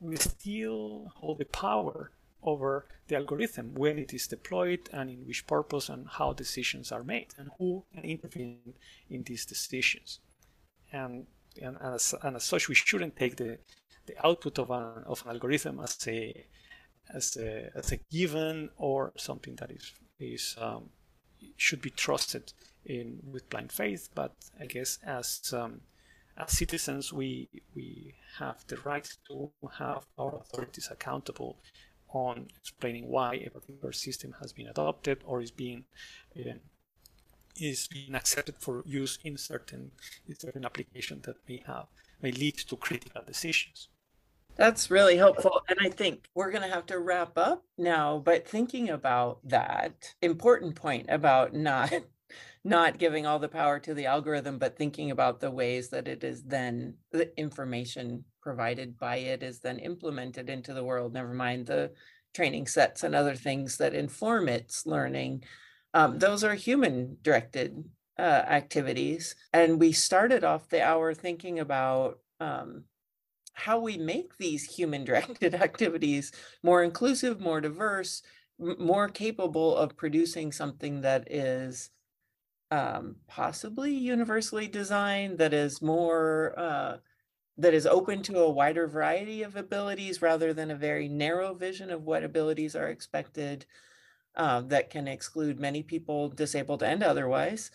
we 0.00 0.16
still 0.16 1.12
hold 1.16 1.38
the 1.38 1.44
power 1.44 2.10
over 2.42 2.86
the 3.08 3.16
algorithm 3.16 3.74
when 3.74 3.98
it 3.98 4.12
is 4.14 4.26
deployed 4.26 4.88
and 4.92 5.10
in 5.10 5.26
which 5.26 5.46
purpose 5.46 5.88
and 5.88 6.06
how 6.08 6.32
decisions 6.32 6.92
are 6.92 7.02
made 7.02 7.28
and 7.36 7.50
who 7.58 7.84
can 7.92 8.04
intervene 8.04 8.74
in 9.10 9.22
these 9.24 9.44
decisions. 9.44 10.20
And 10.92 11.26
and, 11.60 11.76
and, 11.80 11.94
as, 11.94 12.14
and 12.22 12.36
as 12.36 12.44
such, 12.44 12.68
we 12.68 12.74
shouldn't 12.74 13.16
take 13.16 13.36
the, 13.36 13.58
the 14.06 14.26
output 14.26 14.58
of 14.58 14.70
an, 14.70 15.04
of 15.06 15.22
an 15.24 15.32
algorithm 15.32 15.80
as 15.80 15.98
a, 16.06 16.46
as 17.12 17.36
a, 17.36 17.70
as 17.74 17.92
a 17.92 17.96
given 18.10 18.70
or 18.76 19.12
something 19.16 19.56
that 19.56 19.70
is, 19.70 19.92
is 20.20 20.56
um, 20.60 20.90
should 21.56 21.82
be 21.82 21.90
trusted 21.90 22.52
in 22.84 23.18
with 23.30 23.48
blind 23.50 23.72
faith. 23.72 24.08
But 24.14 24.32
I 24.60 24.66
guess 24.66 24.98
as 25.04 25.52
um, 25.52 25.80
as 26.36 26.52
citizens, 26.52 27.12
we 27.12 27.48
we 27.74 28.14
have 28.38 28.64
the 28.68 28.76
right 28.78 29.08
to 29.28 29.50
have 29.78 30.06
our 30.16 30.36
authorities 30.36 30.88
accountable 30.90 31.58
on 32.12 32.48
explaining 32.56 33.08
why 33.08 33.34
a 33.34 33.50
particular 33.50 33.92
system 33.92 34.34
has 34.40 34.52
been 34.52 34.66
adopted 34.66 35.22
or 35.24 35.40
is 35.40 35.50
being 35.50 35.84
uh, 36.38 36.52
is 37.60 37.88
being 37.88 38.14
accepted 38.14 38.56
for 38.58 38.82
use 38.86 39.18
in 39.24 39.36
certain 39.36 39.90
in 40.26 40.38
certain 40.38 40.64
applications 40.64 41.26
that 41.26 41.36
may 41.48 41.62
have 41.66 41.86
may 42.22 42.32
lead 42.32 42.56
to 42.56 42.76
critical 42.76 43.22
decisions. 43.26 43.88
That's 44.56 44.90
really 44.90 45.16
helpful. 45.16 45.62
And 45.68 45.78
I 45.80 45.88
think 45.88 46.28
we're 46.34 46.50
going 46.50 46.68
to 46.68 46.74
have 46.74 46.86
to 46.86 46.98
wrap 46.98 47.38
up 47.38 47.62
now, 47.76 48.18
but 48.18 48.46
thinking 48.46 48.90
about 48.90 49.38
that 49.44 50.14
important 50.20 50.74
point 50.74 51.06
about 51.08 51.54
not 51.54 51.92
not 52.64 52.98
giving 52.98 53.24
all 53.24 53.38
the 53.38 53.48
power 53.48 53.78
to 53.78 53.94
the 53.94 54.06
algorithm, 54.06 54.58
but 54.58 54.76
thinking 54.76 55.10
about 55.12 55.40
the 55.40 55.50
ways 55.50 55.90
that 55.90 56.08
it 56.08 56.24
is 56.24 56.42
then 56.42 56.94
the 57.12 57.38
information 57.38 58.24
provided 58.48 58.98
by 58.98 59.16
it 59.16 59.42
is 59.42 59.60
then 59.60 59.78
implemented 59.78 60.48
into 60.48 60.72
the 60.72 60.84
world, 60.84 61.12
never 61.12 61.34
mind 61.34 61.66
the 61.66 61.92
training 62.34 62.66
sets 62.66 63.04
and 63.04 63.14
other 63.14 63.34
things 63.34 63.76
that 63.76 63.94
inform 63.94 64.48
its 64.48 64.86
learning 64.86 65.42
um, 65.94 66.18
those 66.18 66.44
are 66.44 66.54
human 66.54 67.16
directed 67.22 67.84
uh, 68.18 68.22
activities. 68.22 69.36
And 69.52 69.80
we 69.80 69.92
started 69.92 70.44
off 70.44 70.68
the 70.68 70.82
hour 70.82 71.14
thinking 71.14 71.58
about 71.60 72.18
um, 72.40 72.84
how 73.54 73.80
we 73.80 73.96
make 73.96 74.36
these 74.36 74.64
human 74.64 75.04
directed 75.04 75.54
activities 75.66 76.32
more 76.62 76.82
inclusive, 76.82 77.40
more 77.40 77.60
diverse, 77.60 78.22
m- 78.60 78.76
more 78.78 79.08
capable 79.08 79.76
of 79.76 79.96
producing 79.96 80.52
something 80.52 81.00
that 81.00 81.32
is 81.32 81.90
um, 82.70 83.16
possibly 83.26 83.94
universally 83.94 84.68
designed, 84.68 85.38
that 85.38 85.54
is 85.54 85.80
more. 85.80 86.54
Uh, 86.56 86.96
that 87.58 87.74
is 87.74 87.86
open 87.86 88.22
to 88.22 88.38
a 88.38 88.50
wider 88.50 88.86
variety 88.86 89.42
of 89.42 89.56
abilities 89.56 90.22
rather 90.22 90.54
than 90.54 90.70
a 90.70 90.76
very 90.76 91.08
narrow 91.08 91.54
vision 91.54 91.90
of 91.90 92.04
what 92.04 92.22
abilities 92.22 92.76
are 92.76 92.88
expected 92.88 93.66
uh, 94.36 94.60
that 94.60 94.90
can 94.90 95.08
exclude 95.08 95.58
many 95.58 95.82
people, 95.82 96.28
disabled 96.28 96.82
and 96.84 97.02
otherwise. 97.02 97.72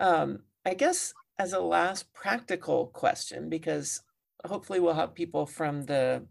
Um, 0.00 0.40
I 0.64 0.72
guess 0.72 1.12
as 1.38 1.52
a 1.52 1.60
last 1.60 2.12
practical 2.14 2.86
question, 2.86 3.50
because 3.50 4.00
hopefully 4.46 4.80
we'll 4.80 4.94
have 4.94 5.14
people 5.14 5.44
from 5.44 5.84
the 5.84 6.24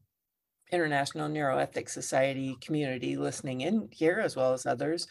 International 0.72 1.30
Neuroethics 1.30 1.92
Society 1.92 2.58
community 2.60 3.16
listening 3.16 3.62
in 3.62 3.90
here 3.92 4.20
as 4.20 4.36
well 4.36 4.54
as 4.54 4.66
others. 4.66 5.08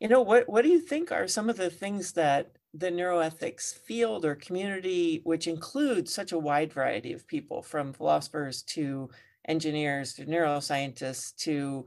You 0.00 0.08
know, 0.08 0.22
what, 0.22 0.48
what 0.48 0.62
do 0.62 0.70
you 0.70 0.80
think 0.80 1.12
are 1.12 1.28
some 1.28 1.50
of 1.50 1.58
the 1.58 1.70
things 1.70 2.12
that 2.12 2.52
the 2.78 2.90
neuroethics 2.90 3.74
field 3.74 4.24
or 4.24 4.34
community, 4.34 5.20
which 5.24 5.46
includes 5.46 6.12
such 6.12 6.32
a 6.32 6.38
wide 6.38 6.72
variety 6.72 7.12
of 7.12 7.26
people 7.26 7.62
from 7.62 7.92
philosophers 7.92 8.62
to 8.62 9.08
engineers 9.48 10.12
to 10.14 10.26
neuroscientists 10.26 11.34
to, 11.36 11.86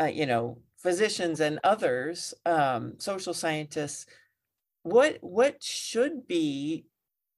uh, 0.00 0.06
you 0.06 0.26
know, 0.26 0.58
physicians 0.78 1.40
and 1.40 1.58
others, 1.64 2.32
um, 2.46 2.94
social 2.98 3.34
scientists, 3.34 4.06
what 4.84 5.18
what 5.20 5.62
should 5.62 6.26
be 6.26 6.86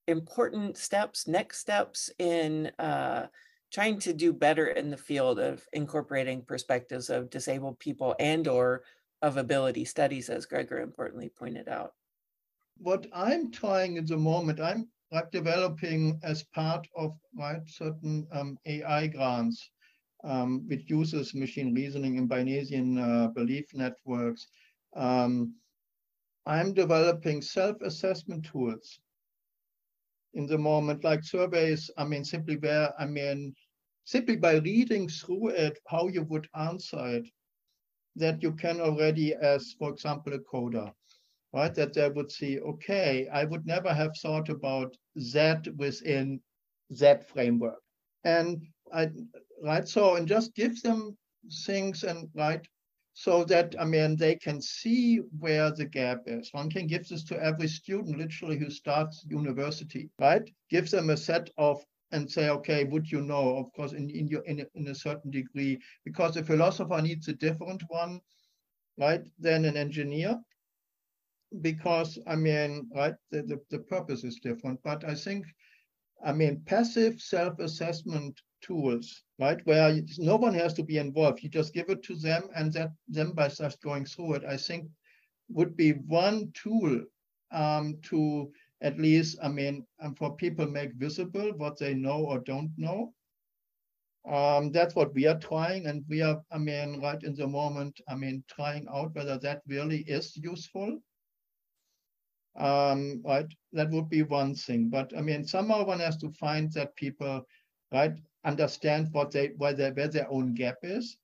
important 0.07 0.77
steps, 0.77 1.27
next 1.27 1.59
steps 1.59 2.11
in 2.19 2.71
uh, 2.79 3.27
trying 3.73 3.99
to 3.99 4.13
do 4.13 4.33
better 4.33 4.69
in 4.69 4.91
the 4.91 4.97
field 4.97 5.39
of 5.39 5.67
incorporating 5.73 6.43
perspectives 6.43 7.11
of 7.11 7.31
disabled 7.31 7.79
people 7.79 8.15
and 8.21 8.47
or 8.47 8.83
of 9.21 9.37
ability 9.37 9.85
studies, 9.85 10.29
as 10.29 10.47
Gregor 10.47 10.81
importantly 10.81 11.29
pointed 11.29 11.69
out. 11.69 11.95
What 12.79 13.07
I'm 13.13 13.51
trying 13.51 13.99
at 13.99 14.07
the 14.07 14.17
moment, 14.17 14.61
I'm 14.61 14.89
like 15.11 15.31
developing 15.31 16.21
as 16.23 16.43
part 16.45 16.87
of 16.97 17.19
right 17.37 17.63
certain 17.69 18.27
um, 18.33 18.59
AI 18.67 19.07
grants 19.07 19.71
um, 20.25 20.67
which 20.67 20.89
uses 20.91 21.35
machine 21.35 21.75
reasoning 21.75 22.17
in 22.17 22.29
Bayesian 22.29 22.99
uh, 22.99 23.29
belief 23.29 23.67
networks. 23.75 24.47
Um, 24.97 25.55
I'm 26.47 26.73
developing 26.73 27.43
self-assessment 27.43 28.47
tools 28.47 28.99
in 30.35 30.47
the 30.47 30.59
moment, 30.59 31.05
like 31.05 31.23
surveys, 31.25 31.91
I 31.97 32.05
mean, 32.05 32.25
simply 32.25 32.57
where, 32.57 32.93
I 33.01 33.07
mean, 33.07 33.55
simply 34.05 34.37
by 34.37 34.57
reading 34.57 35.09
through 35.09 35.49
it, 35.51 35.79
how 35.87 36.09
you 36.09 36.23
would 36.25 36.49
answer 36.55 37.07
it, 37.07 37.29
that 38.17 38.43
you 38.43 38.53
can 38.53 38.81
already, 38.81 39.35
as 39.35 39.75
for 39.79 39.91
example, 39.91 40.33
a 40.35 40.39
coder, 40.41 40.93
right? 41.55 41.75
That 41.75 41.95
they 41.95 42.09
would 42.09 42.31
see, 42.31 42.59
okay, 42.61 43.29
I 43.33 43.45
would 43.45 43.67
never 43.67 43.95
have 43.95 44.13
thought 44.21 44.49
about 44.51 44.97
that 45.33 45.67
within 45.77 46.41
that 46.91 47.29
framework. 47.29 47.81
And 48.25 48.63
I, 48.93 49.11
right? 49.63 49.89
So, 49.89 50.17
and 50.17 50.29
just 50.29 50.55
give 50.55 50.83
them 50.83 51.17
things 51.67 52.05
and 52.05 52.29
right 52.35 52.67
so 53.15 53.45
that 53.45 53.75
I 53.79 53.85
mean 53.85 54.17
they 54.17 54.35
can 54.35 54.61
see 54.61 55.19
where 55.39 55.71
the 55.71 55.85
gap 55.85 56.23
is. 56.27 56.53
One 56.53 56.69
can 56.69 56.89
give 56.89 57.09
this 57.09 57.25
to 57.25 57.41
every 57.43 57.69
student 57.69 58.19
literally 58.19 58.59
who 58.59 58.71
starts 58.71 59.25
university, 59.29 60.11
right? 60.21 60.43
Give 60.69 60.91
them 60.91 61.11
a 61.11 61.17
set 61.17 61.49
of 61.57 61.85
and 62.11 62.31
say, 62.31 62.49
okay, 62.51 62.85
would 62.85 63.11
you 63.11 63.23
know? 63.23 63.57
Of 63.57 63.73
course, 63.73 63.93
in 63.93 64.11
in 64.11 64.27
your 64.29 64.43
in 64.43 64.67
in 64.75 64.89
a 64.89 64.95
certain 64.95 65.31
degree, 65.31 65.79
because 66.05 66.37
a 66.37 66.43
philosopher 66.43 67.01
needs 67.01 67.29
a 67.29 67.35
different 67.35 67.83
one, 67.89 68.21
right, 68.99 69.23
than 69.39 69.65
an 69.65 69.77
engineer. 69.77 70.41
Because 71.61 72.19
I 72.27 72.37
mean, 72.37 72.89
right, 72.95 73.15
the, 73.31 73.43
the, 73.43 73.61
the 73.71 73.79
purpose 73.79 74.25
is 74.25 74.41
different. 74.43 74.81
But 74.83 75.05
I 75.05 75.15
think, 75.15 75.47
I 76.25 76.33
mean, 76.33 76.63
passive 76.67 77.21
self-assessment 77.21 78.41
tools, 78.61 79.23
right? 79.39 79.61
Where 79.65 80.01
no 80.19 80.37
one 80.37 80.55
has 80.55 80.75
to 80.75 80.83
be 80.83 80.99
involved. 80.99 81.43
You 81.43 81.49
just 81.49 81.75
give 81.75 81.91
it 81.91 82.03
to 82.05 82.17
them 82.17 82.49
and 82.57 82.73
that 82.73 82.93
them 83.09 83.33
by 83.33 83.49
just 83.49 83.81
going 83.83 84.07
through 84.07 84.35
it, 84.35 84.45
I 84.45 84.57
think 84.57 84.89
would 85.49 85.77
be 85.77 85.93
one 85.93 86.51
tool 86.55 87.03
um, 87.53 87.99
to 88.05 88.51
at 88.81 88.99
least, 88.99 89.39
I 89.43 89.49
mean, 89.49 89.87
um, 90.03 90.15
for 90.15 90.35
people 90.37 90.67
make 90.67 90.95
visible 90.95 91.53
what 91.57 91.79
they 91.79 91.95
know 91.95 92.25
or 92.25 92.39
don't 92.41 92.73
know. 92.77 93.13
Um, 94.27 94.73
that's 94.73 94.95
what 94.95 95.15
we 95.15 95.27
are 95.27 95.39
trying, 95.39 95.87
and 95.87 96.03
we 96.09 96.23
are, 96.23 96.41
I 96.51 96.59
mean, 96.59 97.01
right 97.01 97.23
in 97.23 97.35
the 97.35 97.47
moment, 97.47 98.01
I 98.09 98.15
mean, 98.15 98.43
trying 98.49 98.87
out 98.93 99.15
whether 99.15 99.39
that 99.39 99.61
really 99.67 99.99
is 100.07 100.35
useful. 100.37 100.99
Um, 102.57 103.21
right, 103.25 103.47
that 103.73 103.91
would 103.91 104.09
be 104.09 104.23
one 104.23 104.55
thing. 104.55 104.89
But 104.89 105.13
I 105.17 105.21
mean, 105.21 105.45
somehow 105.45 105.85
one 105.85 106.01
has 106.01 106.17
to 106.19 106.31
find 106.31 106.73
that 106.73 106.95
people, 106.97 107.45
right, 107.93 108.13
understand 108.45 109.09
what 109.13 109.33
they 109.33 109.49
where, 109.57 109.75
they, 109.75 109.91
where 109.91 110.09
their 110.09 110.31
own 110.31 110.55
gap 110.55 110.77
is 110.83 111.17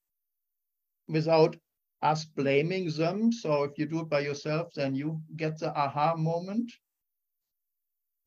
without 1.08 1.56
us 2.02 2.24
blaming 2.24 2.90
them. 2.90 3.32
So 3.32 3.64
if 3.64 3.78
you 3.78 3.86
do 3.86 4.00
it 4.00 4.08
by 4.08 4.20
yourself, 4.20 4.72
then 4.74 4.94
you 4.94 5.20
get 5.36 5.58
the 5.58 5.76
aha 5.78 6.16
moment. 6.16 6.72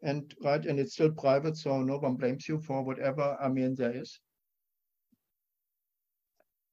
And 0.02 0.34
right, 0.44 0.66
and 0.66 0.80
it's 0.80 0.94
still 0.94 1.12
private, 1.12 1.58
so 1.58 1.82
no 1.82 1.98
one 1.98 2.16
blames 2.16 2.48
you 2.48 2.60
for 2.60 2.84
whatever 2.84 3.38
I 3.42 3.48
mean 3.48 3.76
there 3.76 3.96
is. 3.96 4.20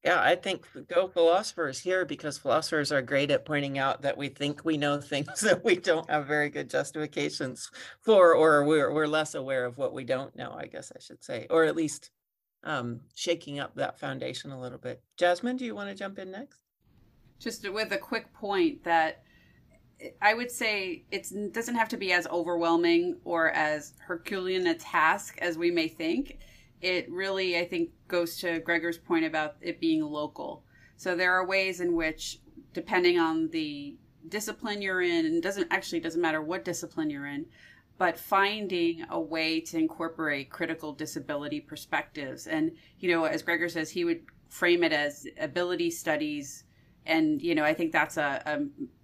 Yeah, 0.04 0.20
I 0.20 0.34
think 0.34 0.66
go 0.88 1.08
philosophers 1.08 1.78
here 1.78 2.06
because 2.06 2.38
philosophers 2.38 2.90
are 2.90 3.02
great 3.02 3.30
at 3.30 3.44
pointing 3.44 3.78
out 3.78 4.00
that 4.00 4.16
we 4.16 4.28
think 4.28 4.64
we 4.64 4.78
know 4.78 4.98
things 4.98 5.40
that 5.42 5.62
we 5.62 5.76
don't 5.76 6.08
have 6.08 6.26
very 6.26 6.48
good 6.48 6.70
justifications 6.70 7.70
for, 8.00 8.34
or 8.34 8.64
we're 8.64 8.92
we're 8.92 9.06
less 9.06 9.34
aware 9.34 9.66
of 9.66 9.76
what 9.76 9.92
we 9.92 10.04
don't 10.04 10.34
know, 10.34 10.54
I 10.56 10.66
guess 10.66 10.90
I 10.94 11.00
should 11.00 11.22
say, 11.22 11.46
or 11.50 11.64
at 11.64 11.76
least 11.76 12.10
um, 12.64 13.00
shaking 13.14 13.58
up 13.58 13.74
that 13.74 13.98
foundation 13.98 14.52
a 14.52 14.60
little 14.60 14.78
bit. 14.78 15.02
Jasmine, 15.18 15.56
do 15.56 15.66
you 15.66 15.74
want 15.74 15.90
to 15.90 15.94
jump 15.94 16.18
in 16.18 16.30
next? 16.30 16.62
Just 17.38 17.68
with 17.70 17.92
a 17.92 17.98
quick 17.98 18.32
point 18.32 18.84
that 18.84 19.22
I 20.22 20.34
would 20.34 20.50
say 20.50 21.04
it 21.10 21.52
doesn't 21.52 21.74
have 21.74 21.88
to 21.90 21.96
be 21.96 22.12
as 22.12 22.26
overwhelming 22.28 23.16
or 23.24 23.50
as 23.50 23.94
Herculean 23.98 24.66
a 24.66 24.74
task 24.74 25.38
as 25.40 25.58
we 25.58 25.70
may 25.70 25.88
think. 25.88 26.38
It 26.80 27.10
really, 27.10 27.58
I 27.58 27.66
think, 27.66 27.90
goes 28.08 28.36
to 28.38 28.60
Gregor's 28.60 28.98
point 28.98 29.24
about 29.24 29.56
it 29.60 29.80
being 29.80 30.02
local. 30.02 30.64
So 30.96 31.14
there 31.14 31.32
are 31.32 31.46
ways 31.46 31.80
in 31.80 31.94
which, 31.94 32.38
depending 32.72 33.18
on 33.18 33.48
the 33.50 33.96
discipline 34.28 34.82
you're 34.82 35.02
in, 35.02 35.26
and 35.26 35.42
doesn't 35.42 35.68
actually 35.70 36.00
doesn't 36.00 36.20
matter 36.20 36.42
what 36.42 36.64
discipline 36.64 37.10
you're 37.10 37.26
in, 37.26 37.46
but 37.98 38.18
finding 38.18 39.04
a 39.10 39.20
way 39.20 39.60
to 39.60 39.78
incorporate 39.78 40.50
critical 40.50 40.92
disability 40.92 41.60
perspectives. 41.60 42.46
And 42.46 42.72
you 42.98 43.10
know, 43.10 43.24
as 43.24 43.42
Gregor 43.42 43.68
says, 43.68 43.90
he 43.90 44.04
would 44.04 44.22
frame 44.48 44.82
it 44.82 44.92
as 44.92 45.26
ability 45.38 45.90
studies 45.90 46.64
and 47.06 47.40
you 47.40 47.54
know 47.54 47.64
i 47.64 47.72
think 47.72 47.92
that's 47.92 48.16
a, 48.16 48.42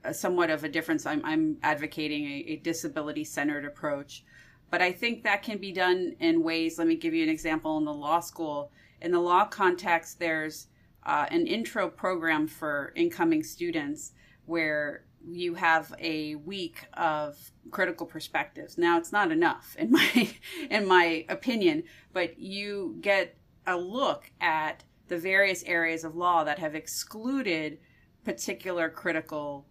a, 0.04 0.10
a 0.10 0.14
somewhat 0.14 0.50
of 0.50 0.64
a 0.64 0.68
difference 0.68 1.06
i'm, 1.06 1.24
I'm 1.24 1.56
advocating 1.62 2.24
a, 2.24 2.44
a 2.48 2.56
disability 2.56 3.24
centered 3.24 3.64
approach 3.64 4.24
but 4.70 4.82
i 4.82 4.90
think 4.92 5.22
that 5.22 5.42
can 5.42 5.58
be 5.58 5.72
done 5.72 6.14
in 6.20 6.42
ways 6.42 6.78
let 6.78 6.86
me 6.86 6.96
give 6.96 7.14
you 7.14 7.22
an 7.22 7.28
example 7.28 7.78
in 7.78 7.84
the 7.84 7.92
law 7.92 8.20
school. 8.20 8.70
In 9.00 9.12
the 9.12 9.20
law 9.20 9.44
context 9.44 10.18
there's 10.18 10.68
uh, 11.04 11.26
an 11.30 11.46
intro 11.46 11.88
program 11.88 12.46
for 12.46 12.92
incoming 12.96 13.42
students 13.42 14.12
where 14.46 15.04
you 15.28 15.54
have 15.54 15.92
a 15.98 16.36
week 16.36 16.86
of 16.94 17.50
critical 17.70 18.06
perspectives. 18.06 18.78
Now 18.78 18.98
it's 18.98 19.12
not 19.12 19.30
enough 19.30 19.76
in 19.78 19.90
my 19.98 20.30
in 20.70 20.86
my 20.86 21.24
opinion 21.28 21.84
but 22.12 22.38
you 22.38 22.96
get 23.00 23.36
a 23.66 23.76
look 23.76 24.30
at 24.40 24.84
the 25.08 25.18
various 25.18 25.62
areas 25.64 26.04
of 26.04 26.16
law 26.16 26.44
that 26.44 26.58
have 26.58 26.74
excluded 26.74 27.78
particular 28.24 28.88
critical 28.88 29.66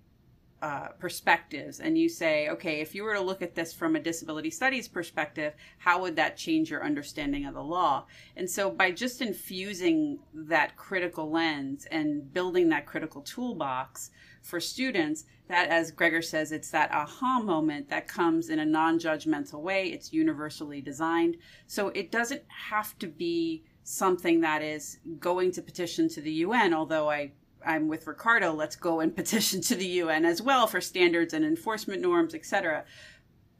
uh, 0.66 0.88
perspectives 0.98 1.80
and 1.80 1.96
you 1.96 2.10
say, 2.10 2.50
okay, 2.50 2.82
if 2.82 2.96
you 2.96 3.04
were 3.04 3.14
to 3.14 3.22
look 3.22 3.44
at 3.44 3.54
this 3.54 3.72
from 3.72 3.96
a 3.96 4.00
disability 4.00 4.50
studies 4.50 4.88
perspective, 4.88 5.54
how 5.78 6.02
would 6.02 6.16
that 6.16 6.36
change 6.36 6.72
your 6.72 6.84
understanding 6.84 7.46
of 7.46 7.54
the 7.54 7.62
law? 7.62 8.04
And 8.36 8.50
so 8.50 8.72
by 8.72 8.90
just 8.90 9.22
infusing 9.22 10.18
that 10.34 10.76
critical 10.76 11.30
lens 11.30 11.86
and 11.92 12.34
building 12.34 12.68
that 12.70 12.88
critical 12.88 13.22
toolbox 13.22 14.10
for 14.42 14.60
students, 14.60 15.26
that 15.50 15.70
as 15.70 15.92
Gregor 15.92 16.24
says, 16.24 16.52
it's 16.52 16.72
that 16.72 16.92
aha 16.92 17.40
moment 17.40 17.88
that 17.90 18.08
comes 18.08 18.50
in 18.50 18.58
a 18.58 18.66
non 18.66 18.98
judgmental 18.98 19.62
way. 19.62 19.90
It's 19.90 20.12
universally 20.12 20.82
designed. 20.82 21.38
So 21.68 21.90
it 21.90 22.12
doesn't 22.12 22.42
have 22.48 22.98
to 22.98 23.08
be 23.08 23.64
something 23.84 24.42
that 24.42 24.64
is 24.64 24.98
going 25.20 25.52
to 25.52 25.62
petition 25.62 26.10
to 26.10 26.22
the 26.22 26.32
UN, 26.32 26.74
although 26.74 27.08
I 27.08 27.34
I'm 27.66 27.88
with 27.88 28.08
Ricardo, 28.08 28.54
let's 28.54 28.76
go 28.76 29.00
and 29.00 29.16
petition 29.22 29.62
to 29.62 29.76
the 29.76 29.86
UN 29.86 30.26
as 30.26 30.42
well 30.42 30.68
for 30.68 30.82
standards 30.82 31.34
and 31.34 31.46
enforcement 31.46 32.02
norms, 32.02 32.34
etc. 32.34 32.86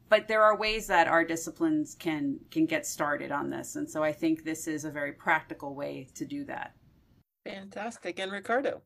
But 0.08 0.28
there 0.28 0.42
are 0.42 0.56
ways 0.56 0.86
that 0.86 1.08
our 1.08 1.24
disciplines 1.24 1.94
can 1.94 2.38
can 2.50 2.66
get 2.66 2.86
started 2.86 3.32
on 3.32 3.50
this, 3.50 3.76
and 3.76 3.90
so 3.90 4.04
I 4.04 4.12
think 4.12 4.44
this 4.44 4.68
is 4.68 4.84
a 4.84 4.90
very 4.90 5.12
practical 5.12 5.74
way 5.74 6.08
to 6.14 6.24
do 6.24 6.44
that. 6.44 6.74
Fantastic, 7.44 8.18
and 8.20 8.30
Ricardo. 8.30 8.82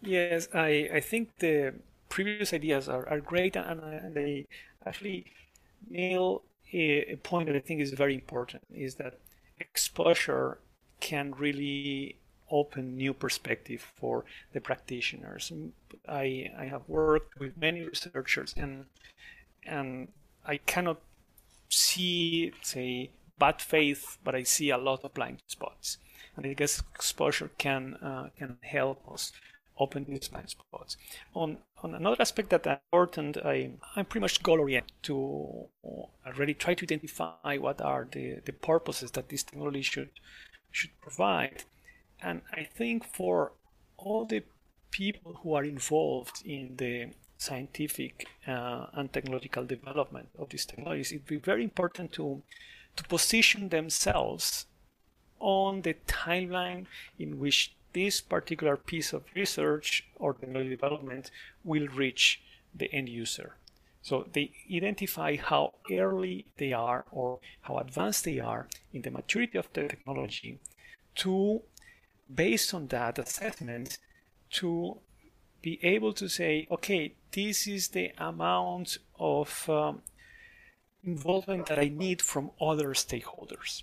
Yes, 0.00 0.48
I 0.54 0.88
I 0.94 1.00
think 1.00 1.36
the 1.38 1.74
previous 2.08 2.54
ideas 2.54 2.88
are, 2.88 3.06
are 3.08 3.20
great, 3.20 3.56
and, 3.56 3.80
and 3.80 4.14
they 4.14 4.46
actually 4.86 5.26
nail 5.88 6.42
a, 6.72 7.12
a 7.12 7.16
point 7.16 7.46
that 7.48 7.56
I 7.56 7.60
think 7.60 7.82
is 7.82 7.92
very 7.92 8.14
important: 8.14 8.62
is 8.70 8.94
that 8.94 9.20
exposure 9.58 10.58
can 11.00 11.32
really 11.36 12.19
open 12.50 12.96
new 12.96 13.14
perspective 13.14 13.92
for 13.96 14.24
the 14.52 14.60
practitioners. 14.60 15.52
I, 16.08 16.50
I 16.58 16.64
have 16.66 16.82
worked 16.88 17.38
with 17.38 17.56
many 17.56 17.82
researchers 17.82 18.54
and 18.56 18.86
and 19.66 20.08
I 20.46 20.56
cannot 20.58 21.00
see 21.68 22.52
say 22.62 23.10
bad 23.38 23.60
faith, 23.60 24.18
but 24.24 24.34
I 24.34 24.42
see 24.42 24.70
a 24.70 24.78
lot 24.78 25.04
of 25.04 25.14
blind 25.14 25.38
spots. 25.46 25.98
And 26.36 26.46
I 26.46 26.52
guess 26.54 26.82
exposure 26.94 27.50
can 27.58 27.94
uh, 27.96 28.30
can 28.36 28.58
help 28.62 29.00
us 29.10 29.32
open 29.78 30.04
these 30.04 30.28
blind 30.28 30.50
spots. 30.50 30.96
On 31.34 31.58
on 31.82 31.94
another 31.94 32.20
aspect 32.20 32.50
that 32.50 32.66
important, 32.66 33.36
I 33.38 33.70
I'm 33.96 34.04
pretty 34.04 34.22
much 34.22 34.42
goal 34.42 34.60
oriented 34.60 34.92
to 35.04 35.68
already 36.26 36.54
try 36.54 36.74
to 36.74 36.84
identify 36.84 37.56
what 37.58 37.80
are 37.80 38.06
the, 38.10 38.40
the 38.44 38.52
purposes 38.52 39.10
that 39.12 39.28
this 39.28 39.42
technology 39.42 39.82
should 39.82 40.10
should 40.70 40.94
provide 41.00 41.64
and 42.22 42.42
I 42.52 42.64
think 42.64 43.04
for 43.04 43.52
all 43.96 44.24
the 44.24 44.42
people 44.90 45.40
who 45.42 45.54
are 45.54 45.64
involved 45.64 46.42
in 46.44 46.76
the 46.76 47.10
scientific 47.38 48.26
uh, 48.46 48.86
and 48.92 49.12
technological 49.12 49.64
development 49.64 50.28
of 50.38 50.50
these 50.50 50.66
technologies, 50.66 51.12
it'd 51.12 51.26
be 51.26 51.36
very 51.36 51.64
important 51.64 52.12
to 52.12 52.42
to 52.96 53.04
position 53.04 53.68
themselves 53.68 54.66
on 55.38 55.82
the 55.82 55.94
timeline 56.06 56.86
in 57.18 57.38
which 57.38 57.72
this 57.92 58.20
particular 58.20 58.76
piece 58.76 59.12
of 59.12 59.24
research 59.34 60.04
or 60.16 60.34
technology 60.34 60.70
development 60.70 61.30
will 61.64 61.86
reach 61.88 62.40
the 62.74 62.92
end 62.92 63.08
user. 63.08 63.54
So 64.02 64.26
they 64.32 64.52
identify 64.72 65.36
how 65.36 65.74
early 65.90 66.46
they 66.56 66.72
are 66.72 67.04
or 67.10 67.40
how 67.62 67.78
advanced 67.78 68.24
they 68.24 68.38
are 68.38 68.68
in 68.92 69.02
the 69.02 69.10
maturity 69.10 69.58
of 69.58 69.68
the 69.72 69.88
technology 69.88 70.58
to 71.16 71.62
based 72.34 72.74
on 72.74 72.86
that 72.88 73.18
assessment 73.18 73.98
to 74.50 74.98
be 75.62 75.78
able 75.82 76.12
to 76.14 76.28
say, 76.28 76.66
okay, 76.70 77.14
this 77.32 77.66
is 77.66 77.88
the 77.88 78.12
amount 78.18 78.98
of 79.18 79.68
um, 79.68 80.02
involvement 81.04 81.66
that 81.66 81.78
I 81.78 81.88
need 81.88 82.22
from 82.22 82.50
other 82.60 82.94
stakeholders. 82.94 83.82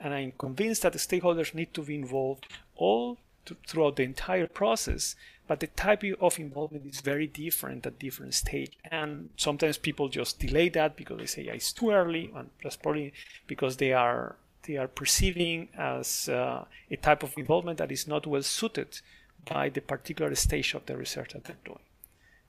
And 0.00 0.14
I'm 0.14 0.32
convinced 0.32 0.82
that 0.82 0.92
the 0.92 0.98
stakeholders 0.98 1.54
need 1.54 1.74
to 1.74 1.82
be 1.82 1.96
involved 1.96 2.46
all 2.76 3.18
throughout 3.66 3.96
the 3.96 4.02
entire 4.02 4.46
process, 4.46 5.16
but 5.46 5.60
the 5.60 5.66
type 5.68 6.04
of 6.20 6.38
involvement 6.38 6.86
is 6.86 7.00
very 7.00 7.26
different 7.26 7.86
at 7.86 7.98
different 7.98 8.34
stages. 8.34 8.74
And 8.90 9.30
sometimes 9.36 9.78
people 9.78 10.08
just 10.08 10.38
delay 10.38 10.68
that 10.70 10.96
because 10.96 11.18
they 11.18 11.26
say 11.26 11.42
yeah, 11.44 11.54
it's 11.54 11.72
too 11.72 11.90
early, 11.90 12.30
and 12.34 12.50
that's 12.62 12.76
probably 12.76 13.12
because 13.46 13.78
they 13.78 13.92
are 13.92 14.36
they 14.68 14.76
are 14.76 14.86
perceiving 14.86 15.68
as 15.76 16.28
uh, 16.28 16.64
a 16.90 16.96
type 16.96 17.22
of 17.22 17.32
involvement 17.38 17.78
that 17.78 17.90
is 17.90 18.06
not 18.06 18.26
well 18.26 18.42
suited 18.42 19.00
by 19.46 19.70
the 19.70 19.80
particular 19.80 20.34
stage 20.34 20.74
of 20.74 20.84
the 20.86 20.96
research 20.96 21.32
that 21.32 21.44
they're 21.44 21.64
doing. 21.64 21.86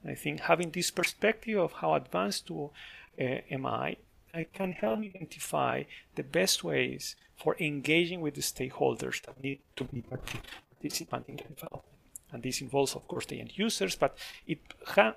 And 0.04 0.12
I 0.12 0.16
think 0.16 0.42
having 0.42 0.70
this 0.72 0.92
perspective 0.92 1.58
of 1.58 1.72
how 1.72 1.94
advanced 1.94 2.48
to, 2.48 2.72
uh, 3.20 3.24
am 3.50 3.66
I, 3.66 3.96
I 4.34 4.46
can 4.54 4.74
help 4.74 5.00
identify 5.00 5.84
the 6.16 6.24
best 6.24 6.64
ways 6.64 7.16
for 7.42 7.56
engaging 7.60 8.20
with 8.22 8.36
the 8.36 8.42
stakeholders 8.42 9.26
that 9.26 9.42
need 9.42 9.60
to 9.78 9.86
be 9.86 10.02
participating 10.02 11.40
in 11.40 11.48
the 11.48 11.56
development. 11.56 11.86
And 12.32 12.44
this 12.44 12.62
involves, 12.62 12.96
of 12.96 13.08
course, 13.08 13.26
the 13.26 13.40
end 13.40 13.54
users, 13.56 13.96
but 13.96 14.16
it 14.46 14.60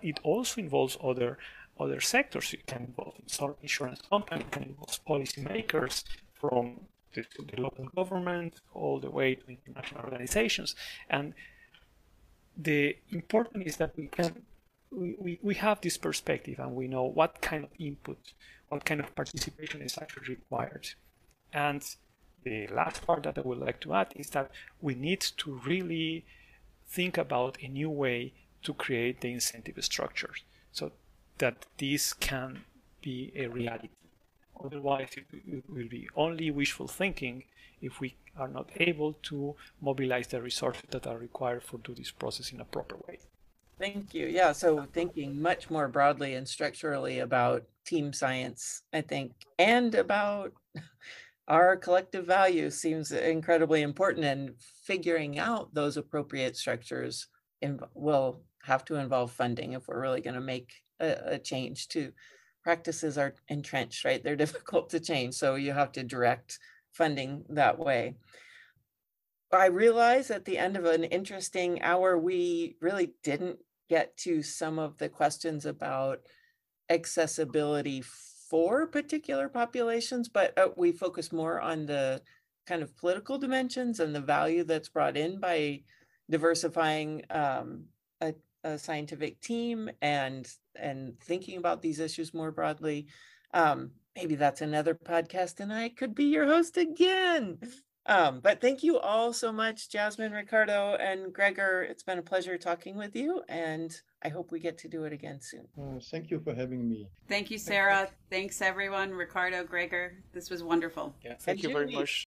it 0.02 0.18
also 0.22 0.60
involves 0.60 0.96
other 1.02 1.36
other 1.78 2.00
sectors. 2.00 2.54
It 2.54 2.66
can 2.66 2.84
involve 2.84 3.14
insurance 3.60 4.00
companies, 4.08 4.44
it 4.46 4.50
can 4.50 4.62
involve 4.62 5.04
policymakers 5.04 6.04
from 6.32 6.80
the, 7.14 7.24
the 7.54 7.60
local 7.60 7.86
government 7.96 8.60
all 8.74 9.00
the 9.00 9.10
way 9.10 9.34
to 9.34 9.44
international 9.48 10.04
organizations. 10.04 10.74
And 11.08 11.34
the 12.56 12.96
important 13.10 13.66
is 13.66 13.76
that 13.76 13.96
we 13.96 14.06
can 14.06 14.42
we, 14.92 15.38
we 15.42 15.54
have 15.54 15.80
this 15.80 15.96
perspective 15.96 16.58
and 16.58 16.74
we 16.74 16.86
know 16.86 17.04
what 17.04 17.40
kind 17.40 17.64
of 17.64 17.70
input, 17.78 18.18
what 18.68 18.84
kind 18.84 19.00
of 19.00 19.14
participation 19.14 19.80
is 19.80 19.96
actually 19.98 20.28
required. 20.28 20.88
And 21.52 21.82
the 22.44 22.66
last 22.68 23.06
part 23.06 23.22
that 23.22 23.38
I 23.38 23.42
would 23.42 23.58
like 23.58 23.80
to 23.80 23.94
add 23.94 24.12
is 24.16 24.30
that 24.30 24.50
we 24.80 24.94
need 24.94 25.20
to 25.20 25.60
really 25.64 26.24
think 26.86 27.16
about 27.16 27.56
a 27.62 27.68
new 27.68 27.88
way 27.88 28.34
to 28.64 28.74
create 28.74 29.20
the 29.20 29.32
incentive 29.32 29.82
structures 29.82 30.44
so 30.72 30.92
that 31.38 31.66
this 31.78 32.12
can 32.12 32.64
be 33.00 33.32
a 33.34 33.46
reality. 33.46 33.88
Otherwise, 34.64 35.10
it 35.16 35.64
will 35.68 35.88
be 35.88 36.08
only 36.16 36.50
wishful 36.50 36.86
thinking 36.86 37.44
if 37.80 38.00
we 38.00 38.14
are 38.36 38.48
not 38.48 38.70
able 38.76 39.14
to 39.14 39.56
mobilize 39.80 40.28
the 40.28 40.40
resources 40.40 40.84
that 40.90 41.06
are 41.06 41.18
required 41.18 41.62
for 41.62 41.78
do 41.78 41.94
this 41.94 42.10
process 42.10 42.52
in 42.52 42.60
a 42.60 42.64
proper 42.64 42.96
way. 43.08 43.18
Thank 43.78 44.14
you. 44.14 44.26
Yeah, 44.26 44.52
so 44.52 44.86
thinking 44.92 45.42
much 45.42 45.68
more 45.68 45.88
broadly 45.88 46.34
and 46.34 46.46
structurally 46.46 47.18
about 47.18 47.64
team 47.84 48.12
science, 48.12 48.82
I 48.92 49.00
think, 49.00 49.32
and 49.58 49.94
about 49.94 50.52
our 51.48 51.76
collective 51.76 52.24
values 52.24 52.80
seems 52.80 53.10
incredibly 53.10 53.82
important 53.82 54.24
and 54.24 54.54
figuring 54.84 55.38
out 55.38 55.74
those 55.74 55.96
appropriate 55.96 56.56
structures 56.56 57.26
will 57.94 58.40
have 58.62 58.84
to 58.84 58.96
involve 58.96 59.32
funding 59.32 59.72
if 59.72 59.88
we're 59.88 60.00
really 60.00 60.20
going 60.20 60.34
to 60.34 60.40
make 60.40 60.72
a, 61.00 61.16
a 61.26 61.38
change 61.38 61.88
to 61.88 62.12
practices 62.62 63.18
are 63.18 63.34
entrenched, 63.48 64.04
right? 64.04 64.22
They're 64.22 64.36
difficult 64.44 64.90
to 64.90 65.00
change. 65.00 65.34
So 65.34 65.54
you 65.54 65.72
have 65.72 65.92
to 65.92 66.02
direct 66.02 66.58
funding 66.92 67.44
that 67.50 67.78
way. 67.78 68.14
I 69.52 69.66
realize 69.66 70.30
at 70.30 70.46
the 70.46 70.56
end 70.56 70.76
of 70.76 70.86
an 70.86 71.04
interesting 71.04 71.82
hour, 71.82 72.18
we 72.18 72.76
really 72.80 73.12
didn't 73.22 73.58
get 73.90 74.16
to 74.18 74.42
some 74.42 74.78
of 74.78 74.96
the 74.96 75.10
questions 75.10 75.66
about 75.66 76.20
accessibility 76.88 78.02
for 78.48 78.86
particular 78.86 79.48
populations, 79.48 80.28
but 80.28 80.56
uh, 80.58 80.68
we 80.76 80.92
focus 80.92 81.32
more 81.32 81.60
on 81.60 81.86
the 81.86 82.22
kind 82.66 82.82
of 82.82 82.96
political 82.96 83.38
dimensions 83.38 84.00
and 84.00 84.14
the 84.14 84.20
value 84.20 84.64
that's 84.64 84.88
brought 84.88 85.16
in 85.16 85.40
by 85.40 85.82
diversifying 86.30 87.22
um, 87.30 87.84
a, 88.20 88.34
a, 88.64 88.78
scientific 88.78 89.40
team 89.40 89.90
and 90.00 90.48
and 90.76 91.18
thinking 91.20 91.58
about 91.58 91.82
these 91.82 92.00
issues 92.00 92.34
more 92.34 92.50
broadly. 92.50 93.06
Um, 93.54 93.90
maybe 94.16 94.34
that's 94.34 94.60
another 94.60 94.94
podcast, 94.94 95.60
and 95.60 95.72
I 95.72 95.88
could 95.90 96.14
be 96.14 96.24
your 96.24 96.46
host 96.46 96.76
again. 96.76 97.58
Um, 98.06 98.40
but 98.40 98.60
thank 98.60 98.82
you 98.82 98.98
all 98.98 99.32
so 99.32 99.52
much, 99.52 99.88
Jasmine, 99.88 100.32
Ricardo, 100.32 100.96
and 100.96 101.32
Gregor. 101.32 101.82
It's 101.82 102.02
been 102.02 102.18
a 102.18 102.22
pleasure 102.22 102.58
talking 102.58 102.96
with 102.96 103.14
you, 103.14 103.42
and 103.48 103.94
I 104.22 104.28
hope 104.28 104.50
we 104.50 104.58
get 104.58 104.76
to 104.78 104.88
do 104.88 105.04
it 105.04 105.12
again 105.12 105.40
soon. 105.40 105.68
Uh, 105.80 106.00
thank 106.10 106.30
you 106.30 106.40
for 106.40 106.52
having 106.52 106.88
me. 106.88 107.08
Thank 107.28 107.50
you, 107.50 107.58
Sara. 107.58 108.08
Thanks, 108.28 108.60
everyone. 108.60 109.12
Ricardo, 109.12 109.62
Gregor, 109.64 110.14
this 110.32 110.50
was 110.50 110.64
wonderful. 110.64 111.14
Yeah, 111.24 111.34
thank 111.38 111.58
and 111.58 111.64
you 111.64 111.72
very 111.72 111.92
much. 111.92 112.26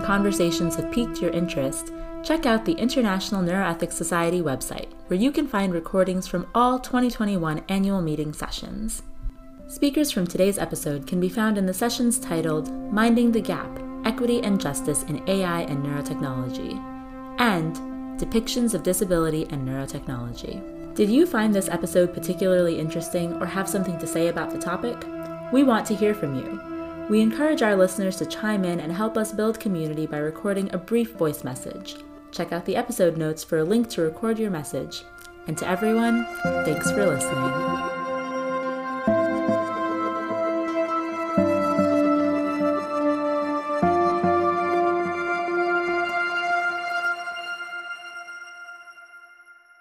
And 0.00 0.06
conversations 0.06 0.76
have 0.76 0.90
piqued 0.90 1.20
your 1.20 1.30
interest, 1.30 1.92
check 2.24 2.46
out 2.46 2.64
the 2.64 2.72
International 2.72 3.42
Neuroethics 3.42 3.92
Society 3.92 4.40
website, 4.40 4.88
where 5.08 5.20
you 5.20 5.30
can 5.30 5.46
find 5.46 5.74
recordings 5.74 6.26
from 6.26 6.46
all 6.54 6.78
2021 6.78 7.62
annual 7.68 8.00
meeting 8.00 8.32
sessions. 8.32 9.02
Speakers 9.68 10.10
from 10.10 10.26
today's 10.26 10.56
episode 10.56 11.06
can 11.06 11.20
be 11.20 11.28
found 11.28 11.58
in 11.58 11.66
the 11.66 11.74
sessions 11.74 12.18
titled 12.18 12.72
Minding 12.90 13.30
the 13.30 13.42
Gap 13.42 13.68
Equity 14.06 14.40
and 14.40 14.58
Justice 14.58 15.02
in 15.02 15.22
AI 15.28 15.60
and 15.62 15.84
Neurotechnology 15.84 16.78
and 17.38 17.76
Depictions 18.18 18.72
of 18.72 18.82
Disability 18.82 19.46
and 19.50 19.68
Neurotechnology. 19.68 20.94
Did 20.94 21.10
you 21.10 21.26
find 21.26 21.54
this 21.54 21.68
episode 21.68 22.14
particularly 22.14 22.78
interesting 22.78 23.34
or 23.34 23.44
have 23.44 23.68
something 23.68 23.98
to 23.98 24.06
say 24.06 24.28
about 24.28 24.50
the 24.50 24.58
topic? 24.58 24.96
We 25.52 25.62
want 25.62 25.86
to 25.88 25.94
hear 25.94 26.14
from 26.14 26.36
you. 26.36 26.79
We 27.10 27.20
encourage 27.20 27.60
our 27.60 27.74
listeners 27.74 28.14
to 28.18 28.26
chime 28.26 28.64
in 28.64 28.78
and 28.78 28.92
help 28.92 29.16
us 29.16 29.32
build 29.32 29.58
community 29.58 30.06
by 30.06 30.18
recording 30.18 30.72
a 30.72 30.78
brief 30.78 31.14
voice 31.14 31.42
message. 31.42 31.96
Check 32.30 32.52
out 32.52 32.64
the 32.64 32.76
episode 32.76 33.16
notes 33.16 33.42
for 33.42 33.58
a 33.58 33.64
link 33.64 33.90
to 33.90 34.02
record 34.02 34.38
your 34.38 34.52
message. 34.52 35.02
And 35.48 35.58
to 35.58 35.68
everyone, 35.68 36.24
thanks 36.64 36.88
for 36.92 37.04
listening. 37.04 37.99